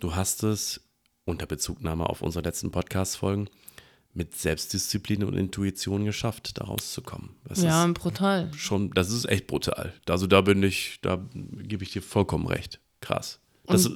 du 0.00 0.14
hast 0.14 0.42
es 0.44 0.80
unter 1.24 1.46
Bezugnahme 1.46 2.08
auf 2.08 2.22
unsere 2.22 2.44
letzten 2.44 2.70
Podcast-Folgen 2.70 3.48
mit 4.14 4.34
Selbstdisziplin 4.34 5.24
und 5.24 5.34
Intuition 5.34 6.04
geschafft, 6.04 6.58
da 6.58 6.64
rauszukommen. 6.64 7.30
Das 7.44 7.62
Ja, 7.62 7.86
brutal. 7.88 8.50
schon, 8.54 8.90
das 8.92 9.10
ist 9.10 9.26
echt 9.26 9.46
brutal. 9.46 9.92
Also 10.08 10.26
da 10.26 10.40
bin 10.40 10.62
ich, 10.62 11.00
da 11.02 11.20
gebe 11.34 11.84
ich 11.84 11.90
dir 11.90 12.00
vollkommen 12.00 12.46
recht. 12.46 12.80
Krass. 13.00 13.40
Das, 13.66 13.90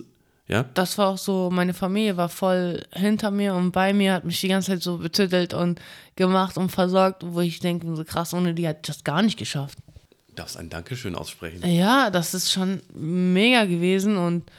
ja? 0.50 0.64
Das 0.74 0.98
war 0.98 1.08
auch 1.08 1.18
so, 1.18 1.48
meine 1.50 1.74
Familie 1.74 2.16
war 2.16 2.28
voll 2.28 2.84
hinter 2.92 3.30
mir 3.30 3.54
und 3.54 3.70
bei 3.70 3.92
mir, 3.92 4.14
hat 4.14 4.24
mich 4.24 4.40
die 4.40 4.48
ganze 4.48 4.72
Zeit 4.72 4.82
so 4.82 4.98
betüttelt 4.98 5.54
und 5.54 5.80
gemacht 6.16 6.56
und 6.56 6.70
versorgt, 6.70 7.22
wo 7.24 7.40
ich 7.40 7.60
denke, 7.60 7.94
so 7.94 8.04
krass, 8.04 8.34
ohne 8.34 8.52
die 8.52 8.66
hat 8.66 8.78
ich 8.82 8.86
das 8.88 9.04
gar 9.04 9.22
nicht 9.22 9.38
geschafft. 9.38 9.78
Du 10.28 10.34
darfst 10.34 10.56
ein 10.56 10.68
Dankeschön 10.68 11.14
aussprechen. 11.14 11.64
Ja, 11.64 12.10
das 12.10 12.34
ist 12.34 12.50
schon 12.50 12.82
mega 12.92 13.64
gewesen 13.64 14.16
und 14.16 14.50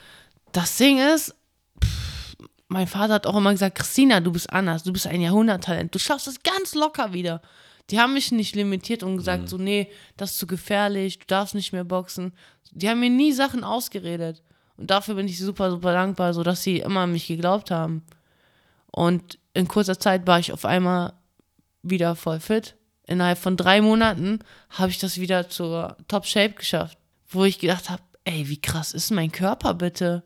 das 0.53 0.77
Ding 0.77 0.97
ist, 0.97 1.35
pff, 1.83 2.37
mein 2.69 2.87
Vater 2.87 3.15
hat 3.15 3.27
auch 3.27 3.35
immer 3.35 3.51
gesagt, 3.51 3.77
Christina, 3.77 4.21
du 4.21 4.31
bist 4.31 4.49
anders, 4.49 4.83
du 4.83 4.93
bist 4.93 5.07
ein 5.07 5.19
Jahrhunderttalent, 5.19 5.93
du 5.93 5.99
schaffst 5.99 6.27
es 6.27 6.41
ganz 6.41 6.73
locker 6.73 7.11
wieder. 7.11 7.41
Die 7.89 7.99
haben 7.99 8.13
mich 8.13 8.31
nicht 8.31 8.55
limitiert 8.55 9.03
und 9.03 9.17
gesagt, 9.17 9.49
so, 9.49 9.57
nee, 9.57 9.91
das 10.15 10.31
ist 10.31 10.37
zu 10.37 10.47
gefährlich, 10.47 11.19
du 11.19 11.25
darfst 11.27 11.53
nicht 11.53 11.73
mehr 11.73 11.83
boxen. 11.83 12.31
Die 12.71 12.87
haben 12.87 13.01
mir 13.01 13.09
nie 13.09 13.33
Sachen 13.33 13.65
ausgeredet. 13.65 14.41
Und 14.81 14.89
dafür 14.89 15.13
bin 15.13 15.27
ich 15.27 15.37
super, 15.37 15.69
super 15.69 15.93
dankbar, 15.93 16.33
so 16.33 16.41
dass 16.41 16.63
sie 16.63 16.79
immer 16.79 17.01
an 17.01 17.11
mich 17.11 17.27
geglaubt 17.27 17.69
haben. 17.69 18.03
Und 18.87 19.37
in 19.53 19.67
kurzer 19.67 19.99
Zeit 19.99 20.25
war 20.25 20.39
ich 20.39 20.51
auf 20.51 20.65
einmal 20.65 21.13
wieder 21.83 22.15
voll 22.15 22.39
fit. 22.39 22.75
Innerhalb 23.05 23.37
von 23.37 23.57
drei 23.57 23.79
Monaten 23.79 24.39
habe 24.71 24.89
ich 24.89 24.97
das 24.97 25.19
wieder 25.19 25.49
zur 25.49 25.97
Top 26.07 26.25
Shape 26.25 26.55
geschafft, 26.55 26.97
wo 27.29 27.43
ich 27.43 27.59
gedacht 27.59 27.91
habe, 27.91 28.01
ey, 28.23 28.49
wie 28.49 28.59
krass 28.59 28.93
ist 28.93 29.11
mein 29.11 29.31
Körper 29.31 29.75
bitte? 29.75 30.23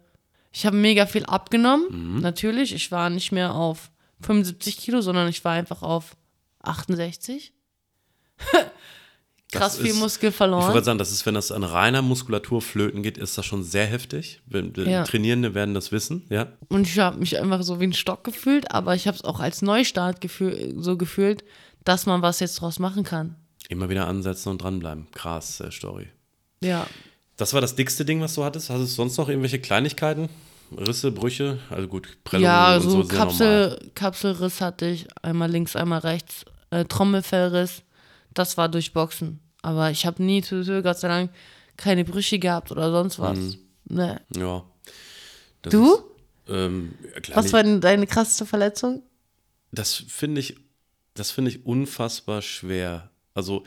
Ich 0.54 0.66
habe 0.66 0.78
mega 0.78 1.06
viel 1.06 1.26
abgenommen, 1.26 2.22
natürlich. 2.22 2.74
Ich 2.74 2.94
war 2.94 3.10
nicht 3.10 3.34
mehr 3.34 3.54
auf 3.54 3.92
75 4.22 4.78
Kilo, 4.78 5.02
sondern 5.02 5.28
ich 5.28 5.44
war 5.44 5.52
einfach 5.52 5.82
auf 5.82 6.16
68. 6.62 7.54
krass 9.60 9.78
viel 9.78 9.88
ist- 9.88 10.00
Muskel 10.00 10.30
Ich 10.30 10.36
verloren. 10.36 10.74
wollte 10.74 10.86
sagen, 10.86 11.00
das 11.00 11.12
ist, 11.12 11.26
wenn 11.26 11.34
das 11.36 11.52
an 11.52 11.64
reiner 11.64 12.02
Muskulatur 12.02 12.62
flöten 12.62 13.04
geht, 13.04 13.18
ist 13.18 13.38
das 13.38 13.46
schon 13.46 13.64
sehr 13.64 13.86
heftig. 13.86 14.42
Ja. 14.76 15.04
Trainierende 15.04 15.54
werden 15.54 15.74
das 15.74 15.92
wissen, 15.92 16.26
ja. 16.30 16.48
Und 16.70 16.88
ich 16.88 16.98
habe 17.00 17.18
mich 17.18 17.40
einfach 17.40 17.64
so 17.64 17.80
wie 17.80 17.86
ein 17.88 17.94
Stock 17.94 18.24
gefühlt, 18.24 18.72
aber 18.72 18.96
ich 18.96 19.08
habe 19.08 19.16
es 19.18 19.24
auch 19.24 19.40
als 19.40 19.62
Neustart 19.62 20.22
gefühl, 20.22 20.76
so 20.78 20.98
gefühlt, 20.98 21.44
dass 21.84 22.06
man 22.06 22.22
was 22.22 22.40
jetzt 22.40 22.62
draus 22.62 22.80
machen 22.80 23.04
kann. 23.04 23.36
Immer 23.70 23.90
wieder 23.90 24.08
ansetzen 24.08 24.50
und 24.50 24.62
dranbleiben. 24.62 25.08
Krass, 25.14 25.60
äh, 25.60 25.72
Story. 25.72 26.08
Ja. 26.62 26.86
Das 27.38 27.54
war 27.54 27.62
das 27.62 27.76
dickste 27.76 28.06
Ding, 28.06 28.22
was 28.22 28.36
du 28.36 28.44
hattest. 28.44 28.70
Hast 28.70 28.80
du 28.80 28.86
sonst 28.86 29.18
noch 29.18 29.28
irgendwelche 29.28 29.60
Kleinigkeiten? 29.60 30.30
Risse, 30.76 31.12
Brüche? 31.12 31.60
Also 31.70 31.88
gut, 31.88 32.08
Prellungen 32.24 32.46
Ja, 32.46 32.76
und 32.78 32.82
so 32.82 33.02
so. 33.04 33.08
Kapsel, 33.08 33.92
Kapselriss 33.94 34.62
hatte 34.62 34.88
ich, 34.88 35.08
einmal 35.22 35.50
links, 35.52 35.76
einmal 35.76 36.00
rechts, 36.00 36.44
äh, 36.72 36.86
Trommelfellriss, 36.86 37.84
das 38.34 38.58
war 38.58 38.68
durch 38.70 38.92
Boxen. 38.94 39.40
Aber 39.66 39.90
ich 39.90 40.06
habe 40.06 40.22
nie, 40.22 40.44
zu 40.44 40.64
Gott 40.84 41.00
sei 41.00 41.08
Dank, 41.08 41.32
keine 41.76 42.06
Brüche 42.06 42.38
gehabt 42.38 42.72
oder 42.72 42.92
sonst 42.92 43.18
was. 43.20 43.38
Mhm. 43.40 43.58
Ne. 43.86 44.22
Ja. 44.36 44.64
Das 45.64 45.72
Du? 45.72 45.94
Ist, 45.96 46.04
ähm, 46.50 46.94
klar, 47.22 47.38
Was 47.44 47.52
war 47.52 47.64
denn 47.64 47.82
deine 47.82 48.06
krasseste 48.06 48.46
Verletzung? 48.46 49.02
das 49.72 49.96
finde 50.08 50.40
ich, 50.40 50.56
das 51.16 51.32
finde 51.32 51.52
ich 51.52 51.66
unfassbar 51.66 52.42
schwer. 52.42 53.10
Also 53.34 53.64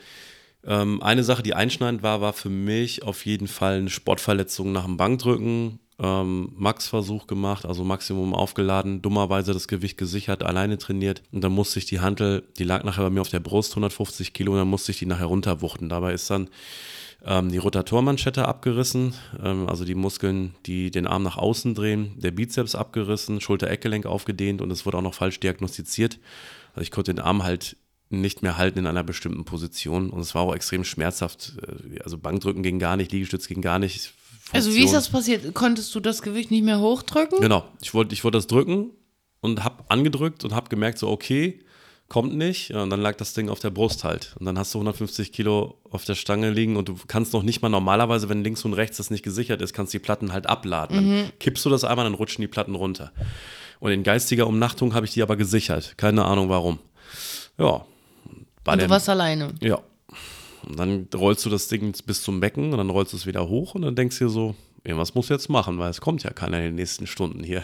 ähm, 0.63 1.03
eine 1.03 1.23
Sache, 1.23 1.43
die 1.43 1.53
einschneidend 1.53 2.01
war, 2.01 2.21
war 2.21 2.33
für 2.33 2.49
mich 2.49 3.03
auf 3.03 3.25
jeden 3.25 3.47
Fall 3.47 3.77
eine 3.77 3.89
Sportverletzung 3.89 4.71
nach 4.71 4.85
dem 4.85 4.97
Bankdrücken. 4.97 5.79
Ähm, 6.01 6.53
Max-Versuch 6.55 7.27
gemacht, 7.27 7.65
also 7.65 7.83
Maximum 7.83 8.33
aufgeladen, 8.33 9.01
dummerweise 9.01 9.53
das 9.53 9.67
Gewicht 9.67 9.97
gesichert, 9.97 10.43
alleine 10.43 10.77
trainiert. 10.77 11.23
Und 11.31 11.43
dann 11.43 11.51
musste 11.51 11.79
ich 11.79 11.85
die 11.85 11.99
Hantel, 11.99 12.43
die 12.57 12.63
lag 12.63 12.83
nachher 12.83 13.03
bei 13.03 13.09
mir 13.09 13.21
auf 13.21 13.29
der 13.29 13.41
Brust, 13.41 13.71
150 13.71 14.33
Kilo, 14.33 14.53
und 14.53 14.59
dann 14.59 14.69
musste 14.69 14.91
ich 14.91 14.99
die 14.99 15.05
nachher 15.05 15.25
runterwuchten. 15.25 15.89
Dabei 15.89 16.13
ist 16.13 16.29
dann 16.29 16.49
ähm, 17.25 17.51
die 17.51 17.57
Rotatormanschette 17.57 18.47
abgerissen, 18.47 19.13
ähm, 19.43 19.67
also 19.67 19.83
die 19.83 19.95
Muskeln, 19.95 20.55
die 20.65 20.91
den 20.91 21.07
Arm 21.07 21.23
nach 21.23 21.37
außen 21.37 21.75
drehen, 21.75 22.13
der 22.17 22.31
Bizeps 22.31 22.75
abgerissen, 22.75 23.41
Schulter-Eckgelenk 23.41 24.05
aufgedehnt 24.05 24.61
und 24.61 24.71
es 24.71 24.85
wurde 24.85 24.97
auch 24.97 25.03
noch 25.03 25.13
falsch 25.13 25.39
diagnostiziert. 25.39 26.19
Also 26.73 26.81
ich 26.81 26.91
konnte 26.91 27.13
den 27.13 27.23
Arm 27.23 27.43
halt 27.43 27.75
nicht 28.09 28.41
mehr 28.41 28.57
halten 28.57 28.79
in 28.79 28.87
einer 28.87 29.03
bestimmten 29.03 29.45
Position 29.45 30.09
und 30.09 30.19
es 30.21 30.33
war 30.33 30.43
auch 30.43 30.55
extrem 30.55 30.83
schmerzhaft. 30.83 31.53
Äh, 31.61 31.99
Also 32.03 32.17
Bankdrücken 32.17 32.63
ging 32.63 32.79
gar 32.79 32.97
nicht, 32.97 33.11
Liegestütz 33.11 33.47
ging 33.47 33.61
gar 33.61 33.79
nicht. 33.79 34.13
Also 34.53 34.69
wie 34.73 34.83
ist 34.83 34.91
Funktion- 34.91 34.93
das 34.93 35.09
passiert? 35.09 35.53
Konntest 35.53 35.93
du 35.95 35.99
das 35.99 36.21
Gewicht 36.21 36.51
nicht 36.51 36.63
mehr 36.63 36.79
hochdrücken? 36.79 37.39
Genau, 37.41 37.65
ich 37.81 37.93
wollte 37.93 38.13
ich 38.13 38.23
wollte 38.23 38.37
das 38.37 38.47
drücken 38.47 38.91
und 39.41 39.63
habe 39.63 39.83
angedrückt 39.89 40.43
und 40.43 40.53
habe 40.53 40.69
gemerkt, 40.69 40.97
so 40.99 41.09
okay, 41.09 41.59
kommt 42.07 42.35
nicht. 42.35 42.69
Ja, 42.69 42.81
und 42.83 42.89
dann 42.89 43.01
lag 43.01 43.15
das 43.17 43.33
Ding 43.33 43.49
auf 43.49 43.59
der 43.59 43.69
Brust 43.69 44.03
halt. 44.03 44.35
Und 44.39 44.45
dann 44.47 44.57
hast 44.57 44.73
du 44.73 44.79
150 44.79 45.31
Kilo 45.31 45.77
auf 45.91 46.05
der 46.05 46.15
Stange 46.15 46.49
liegen 46.49 46.75
und 46.77 46.89
du 46.89 46.95
kannst 47.07 47.33
noch 47.33 47.43
nicht 47.43 47.61
mal 47.61 47.69
normalerweise, 47.69 48.29
wenn 48.29 48.43
links 48.43 48.65
und 48.65 48.73
rechts 48.73 48.97
das 48.97 49.11
nicht 49.11 49.23
gesichert 49.23 49.61
ist, 49.61 49.73
kannst 49.73 49.93
die 49.93 49.99
Platten 49.99 50.33
halt 50.33 50.47
abladen. 50.47 50.95
Dann 50.95 51.31
kippst 51.39 51.63
du 51.65 51.69
das 51.69 51.83
einmal, 51.83 52.05
dann 52.05 52.15
rutschen 52.15 52.41
die 52.41 52.47
Platten 52.47 52.73
runter. 52.75 53.11
Und 53.79 53.91
in 53.91 54.03
geistiger 54.03 54.47
Umnachtung 54.47 54.93
habe 54.95 55.05
ich 55.05 55.13
die 55.13 55.21
aber 55.21 55.37
gesichert. 55.37 55.93
Keine 55.97 56.25
Ahnung 56.25 56.49
warum. 56.49 56.79
Ja. 57.57 57.85
Bei 58.63 58.73
Und 58.73 58.81
du 58.81 58.89
warst 58.89 59.07
alleine. 59.07 59.53
ja. 59.61 59.79
Und 60.69 60.77
dann 60.77 61.07
rollst 61.15 61.45
du 61.45 61.49
das 61.49 61.67
Ding 61.67 61.93
bis 62.05 62.21
zum 62.21 62.39
Becken 62.39 62.71
und 62.71 62.77
dann 62.77 62.89
rollst 62.89 63.13
du 63.13 63.17
es 63.17 63.25
wieder 63.25 63.49
hoch 63.49 63.75
und 63.75 63.81
dann 63.81 63.95
denkst 63.95 64.19
du 64.19 64.25
dir 64.25 64.29
so, 64.29 64.55
irgendwas 64.83 65.15
muss 65.15 65.29
jetzt 65.29 65.49
machen, 65.49 65.79
weil 65.79 65.89
es 65.89 66.01
kommt 66.01 66.23
ja 66.23 66.31
keiner 66.31 66.57
in 66.57 66.65
den 66.65 66.75
nächsten 66.75 67.07
Stunden 67.07 67.43
hier. 67.43 67.63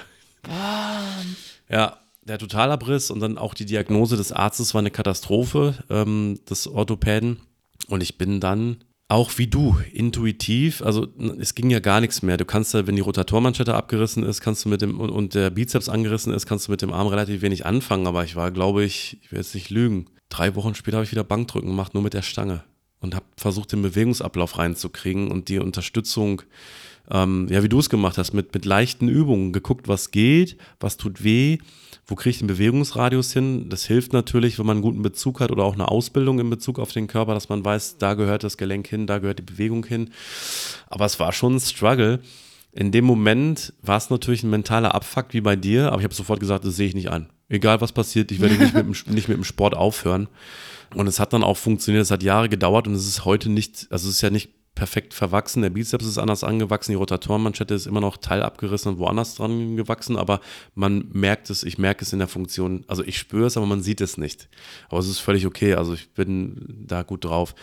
Ja, 1.69 1.99
der 2.23 2.39
Totalabriss 2.39 3.11
und 3.11 3.19
dann 3.19 3.37
auch 3.37 3.53
die 3.53 3.65
Diagnose 3.65 4.17
des 4.17 4.31
Arztes 4.31 4.73
war 4.73 4.79
eine 4.79 4.91
Katastrophe, 4.91 5.75
ähm, 5.89 6.39
des 6.49 6.67
Orthopäden. 6.67 7.39
Und 7.87 8.01
ich 8.01 8.17
bin 8.17 8.39
dann 8.39 8.83
auch 9.07 9.37
wie 9.37 9.45
du, 9.45 9.77
intuitiv, 9.93 10.81
also 10.81 11.07
es 11.39 11.53
ging 11.53 11.69
ja 11.69 11.79
gar 11.79 12.01
nichts 12.01 12.23
mehr. 12.23 12.37
Du 12.37 12.45
kannst 12.45 12.73
ja, 12.73 12.87
wenn 12.87 12.95
die 12.95 13.03
Rotatormanschette 13.03 13.75
abgerissen 13.75 14.23
ist, 14.23 14.41
kannst 14.41 14.65
du 14.65 14.69
mit 14.69 14.81
dem 14.81 14.99
und, 14.99 15.11
und 15.11 15.35
der 15.35 15.51
Bizeps 15.51 15.89
angerissen 15.89 16.33
ist, 16.33 16.47
kannst 16.47 16.67
du 16.67 16.71
mit 16.71 16.81
dem 16.81 16.91
Arm 16.91 17.07
relativ 17.07 17.43
wenig 17.43 17.67
anfangen. 17.67 18.07
Aber 18.07 18.23
ich 18.23 18.35
war, 18.35 18.49
glaube 18.49 18.83
ich, 18.83 19.19
ich 19.21 19.31
will 19.31 19.37
jetzt 19.37 19.53
nicht 19.53 19.69
lügen, 19.69 20.07
drei 20.29 20.55
Wochen 20.55 20.73
später 20.73 20.97
habe 20.97 21.05
ich 21.05 21.11
wieder 21.11 21.23
Bankdrücken 21.23 21.69
gemacht, 21.69 21.93
nur 21.93 22.01
mit 22.01 22.15
der 22.15 22.23
Stange. 22.23 22.63
Und 23.05 23.13
habe 23.13 23.25
versucht, 23.37 23.71
den 23.71 23.83
Bewegungsablauf 23.83 24.57
reinzukriegen 24.57 25.29
und 25.29 25.47
die 25.47 25.59
Unterstützung, 25.59 26.41
ähm, 27.11 27.47
ja, 27.51 27.61
wie 27.61 27.69
du 27.69 27.77
es 27.77 27.91
gemacht 27.91 28.17
hast, 28.17 28.33
mit, 28.33 28.51
mit 28.55 28.65
leichten 28.65 29.07
Übungen, 29.07 29.53
geguckt, 29.53 29.87
was 29.87 30.09
geht, 30.09 30.57
was 30.79 30.97
tut 30.97 31.23
weh, 31.23 31.59
wo 32.07 32.15
kriege 32.15 32.31
ich 32.31 32.39
den 32.39 32.47
Bewegungsradius 32.47 33.31
hin. 33.31 33.69
Das 33.69 33.85
hilft 33.85 34.11
natürlich, 34.11 34.57
wenn 34.57 34.65
man 34.65 34.77
einen 34.77 34.81
guten 34.81 35.03
Bezug 35.03 35.39
hat 35.39 35.51
oder 35.51 35.63
auch 35.65 35.75
eine 35.75 35.87
Ausbildung 35.87 36.39
in 36.39 36.49
Bezug 36.49 36.79
auf 36.79 36.93
den 36.93 37.05
Körper, 37.05 37.35
dass 37.35 37.47
man 37.47 37.63
weiß, 37.63 37.99
da 37.99 38.15
gehört 38.15 38.43
das 38.43 38.57
Gelenk 38.57 38.87
hin, 38.87 39.05
da 39.05 39.19
gehört 39.19 39.37
die 39.37 39.43
Bewegung 39.43 39.85
hin. 39.85 40.09
Aber 40.87 41.05
es 41.05 41.19
war 41.19 41.31
schon 41.31 41.57
ein 41.57 41.59
Struggle. 41.59 42.21
In 42.75 42.91
dem 42.91 43.05
Moment 43.05 43.73
war 43.81 43.95
es 43.95 44.09
natürlich 44.09 44.43
ein 44.43 44.49
mentaler 44.49 44.93
Abfuck 44.93 45.27
wie 45.29 45.39
bei 45.39 45.55
dir, 45.55 45.93
aber 45.93 45.99
ich 45.99 46.03
habe 46.03 46.13
sofort 46.13 46.41
gesagt, 46.41 46.65
das 46.65 46.75
sehe 46.75 46.89
ich 46.89 46.93
nicht 46.93 47.09
an. 47.09 47.29
Egal 47.47 47.79
was 47.79 47.93
passiert, 47.93 48.33
ich 48.33 48.41
werde 48.41 48.55
nicht 48.55 48.73
mit, 48.73 48.85
dem, 48.85 49.13
nicht 49.13 49.29
mit 49.29 49.37
dem 49.37 49.45
Sport 49.45 49.75
aufhören. 49.75 50.27
Und 50.93 51.07
es 51.07 51.21
hat 51.21 51.31
dann 51.31 51.41
auch 51.41 51.55
funktioniert, 51.55 52.03
es 52.03 52.11
hat 52.11 52.21
Jahre 52.21 52.49
gedauert 52.49 52.85
und 52.85 52.93
es 52.93 53.07
ist 53.07 53.23
heute 53.23 53.49
nicht, 53.49 53.87
also 53.91 54.09
es 54.09 54.15
ist 54.15 54.21
ja 54.21 54.29
nicht 54.29 54.49
perfekt 54.75 55.13
verwachsen, 55.13 55.61
der 55.61 55.69
Bizeps 55.69 56.05
ist 56.05 56.17
anders 56.17 56.43
angewachsen, 56.43 56.91
die 56.91 56.97
Rotatorenmanschette 56.97 57.73
ist 57.73 57.87
immer 57.87 58.01
noch 58.01 58.17
teilabgerissen 58.17 58.91
und 58.91 58.99
woanders 58.99 59.35
dran 59.35 59.77
gewachsen, 59.77 60.17
aber 60.17 60.41
man 60.73 61.07
merkt 61.13 61.49
es, 61.49 61.63
ich 61.63 61.77
merke 61.77 62.03
es 62.03 62.11
in 62.11 62.19
der 62.19 62.27
Funktion, 62.27 62.83
also 62.87 63.03
ich 63.05 63.17
spüre 63.17 63.45
es, 63.45 63.55
aber 63.55 63.67
man 63.67 63.81
sieht 63.83 64.01
es 64.01 64.17
nicht. 64.17 64.49
Aber 64.89 64.99
es 64.99 65.07
ist 65.07 65.19
völlig 65.19 65.45
okay, 65.45 65.75
also 65.75 65.93
ich 65.93 66.09
bin 66.09 66.83
da 66.85 67.03
gut 67.03 67.23
drauf. 67.23 67.55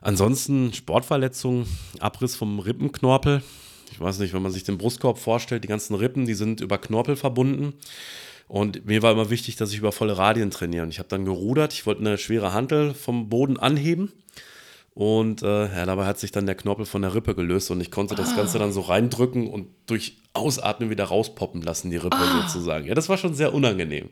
Ansonsten 0.00 0.72
Sportverletzungen, 0.72 1.66
Abriss 1.98 2.36
vom 2.36 2.58
Rippenknorpel. 2.58 3.42
Ich 3.90 4.00
weiß 4.00 4.18
nicht, 4.18 4.32
wenn 4.32 4.42
man 4.42 4.52
sich 4.52 4.64
den 4.64 4.78
Brustkorb 4.78 5.18
vorstellt, 5.18 5.64
die 5.64 5.68
ganzen 5.68 5.94
Rippen, 5.94 6.26
die 6.26 6.34
sind 6.34 6.60
über 6.60 6.78
Knorpel 6.78 7.16
verbunden. 7.16 7.74
Und 8.48 8.84
mir 8.86 9.02
war 9.02 9.12
immer 9.12 9.30
wichtig, 9.30 9.56
dass 9.56 9.72
ich 9.72 9.78
über 9.78 9.92
volle 9.92 10.18
Radien 10.18 10.50
trainiere. 10.50 10.84
Und 10.84 10.90
ich 10.90 10.98
habe 10.98 11.08
dann 11.08 11.24
gerudert, 11.24 11.72
ich 11.72 11.86
wollte 11.86 12.00
eine 12.00 12.18
schwere 12.18 12.52
Hantel 12.52 12.94
vom 12.94 13.28
Boden 13.28 13.58
anheben. 13.58 14.12
Und 14.92 15.42
äh, 15.42 15.66
ja, 15.66 15.86
dabei 15.86 16.04
hat 16.04 16.18
sich 16.18 16.32
dann 16.32 16.46
der 16.46 16.56
Knorpel 16.56 16.84
von 16.84 17.02
der 17.02 17.14
Rippe 17.14 17.34
gelöst 17.34 17.70
und 17.70 17.80
ich 17.80 17.92
konnte 17.92 18.16
das 18.16 18.34
Ganze 18.34 18.58
dann 18.58 18.72
so 18.72 18.80
reindrücken 18.80 19.48
und 19.48 19.68
durch 19.86 20.16
Ausatmen 20.32 20.90
wieder 20.90 21.04
rauspoppen 21.04 21.62
lassen, 21.62 21.90
die 21.90 21.96
Rippe 21.96 22.18
sozusagen. 22.42 22.86
Ja, 22.86 22.94
das 22.94 23.08
war 23.08 23.16
schon 23.16 23.34
sehr 23.34 23.54
unangenehm. 23.54 24.10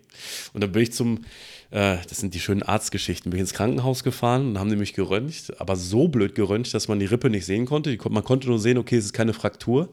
Und 0.53 0.63
dann 0.63 0.71
bin 0.73 0.83
ich 0.83 0.93
zum, 0.93 1.25
das 1.71 2.19
sind 2.19 2.35
die 2.35 2.41
schönen 2.41 2.63
Arztgeschichten, 2.63 3.31
bin 3.31 3.39
ich 3.39 3.43
ins 3.43 3.53
Krankenhaus 3.53 4.03
gefahren 4.03 4.49
und 4.49 4.59
haben 4.59 4.71
die 4.71 4.77
mich 4.77 4.95
geröntgt, 4.95 5.61
aber 5.61 5.77
so 5.77 6.09
blöd 6.09 6.35
geröntgt, 6.35 6.73
dass 6.73 6.89
man 6.89 6.99
die 6.99 7.07
Rippe 7.07 7.29
nicht 7.29 7.45
sehen 7.45 7.67
konnte. 7.67 7.95
Die, 7.95 8.09
man 8.09 8.25
konnte 8.25 8.49
nur 8.49 8.59
sehen, 8.59 8.79
okay, 8.79 8.97
es 8.97 9.05
ist 9.05 9.13
keine 9.13 9.35
Fraktur. 9.35 9.91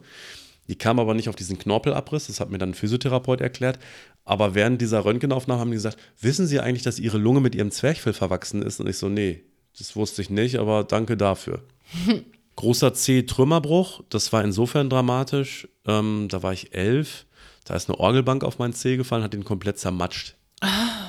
Die 0.68 0.76
kam 0.76 0.98
aber 0.98 1.14
nicht 1.14 1.28
auf 1.28 1.36
diesen 1.36 1.58
Knorpelabriss, 1.58 2.26
das 2.26 2.40
hat 2.40 2.50
mir 2.50 2.58
dann 2.58 2.70
ein 2.70 2.74
Physiotherapeut 2.74 3.40
erklärt. 3.40 3.78
Aber 4.24 4.54
während 4.54 4.80
dieser 4.80 5.04
Röntgenaufnahme 5.04 5.60
haben 5.60 5.70
die 5.70 5.76
gesagt, 5.76 5.98
wissen 6.20 6.46
Sie 6.46 6.60
eigentlich, 6.60 6.82
dass 6.82 6.98
Ihre 6.98 7.18
Lunge 7.18 7.40
mit 7.40 7.54
Ihrem 7.54 7.70
Zwerchfell 7.70 8.14
verwachsen 8.14 8.62
ist? 8.62 8.80
Und 8.80 8.88
ich 8.88 8.98
so, 8.98 9.08
nee, 9.08 9.44
das 9.78 9.94
wusste 9.94 10.22
ich 10.22 10.30
nicht, 10.30 10.56
aber 10.56 10.82
danke 10.82 11.16
dafür. 11.16 11.62
Großer 12.56 12.94
C-Trümmerbruch, 12.94 14.02
das 14.08 14.32
war 14.32 14.42
insofern 14.42 14.88
dramatisch. 14.90 15.68
Ähm, 15.86 16.26
da 16.30 16.42
war 16.42 16.52
ich 16.52 16.74
elf, 16.74 17.26
da 17.64 17.76
ist 17.76 17.88
eine 17.88 18.00
Orgelbank 18.00 18.42
auf 18.42 18.58
meinen 18.58 18.72
C 18.72 18.96
gefallen, 18.96 19.22
hat 19.22 19.34
den 19.34 19.44
komplett 19.44 19.78
zermatscht. 19.78 20.36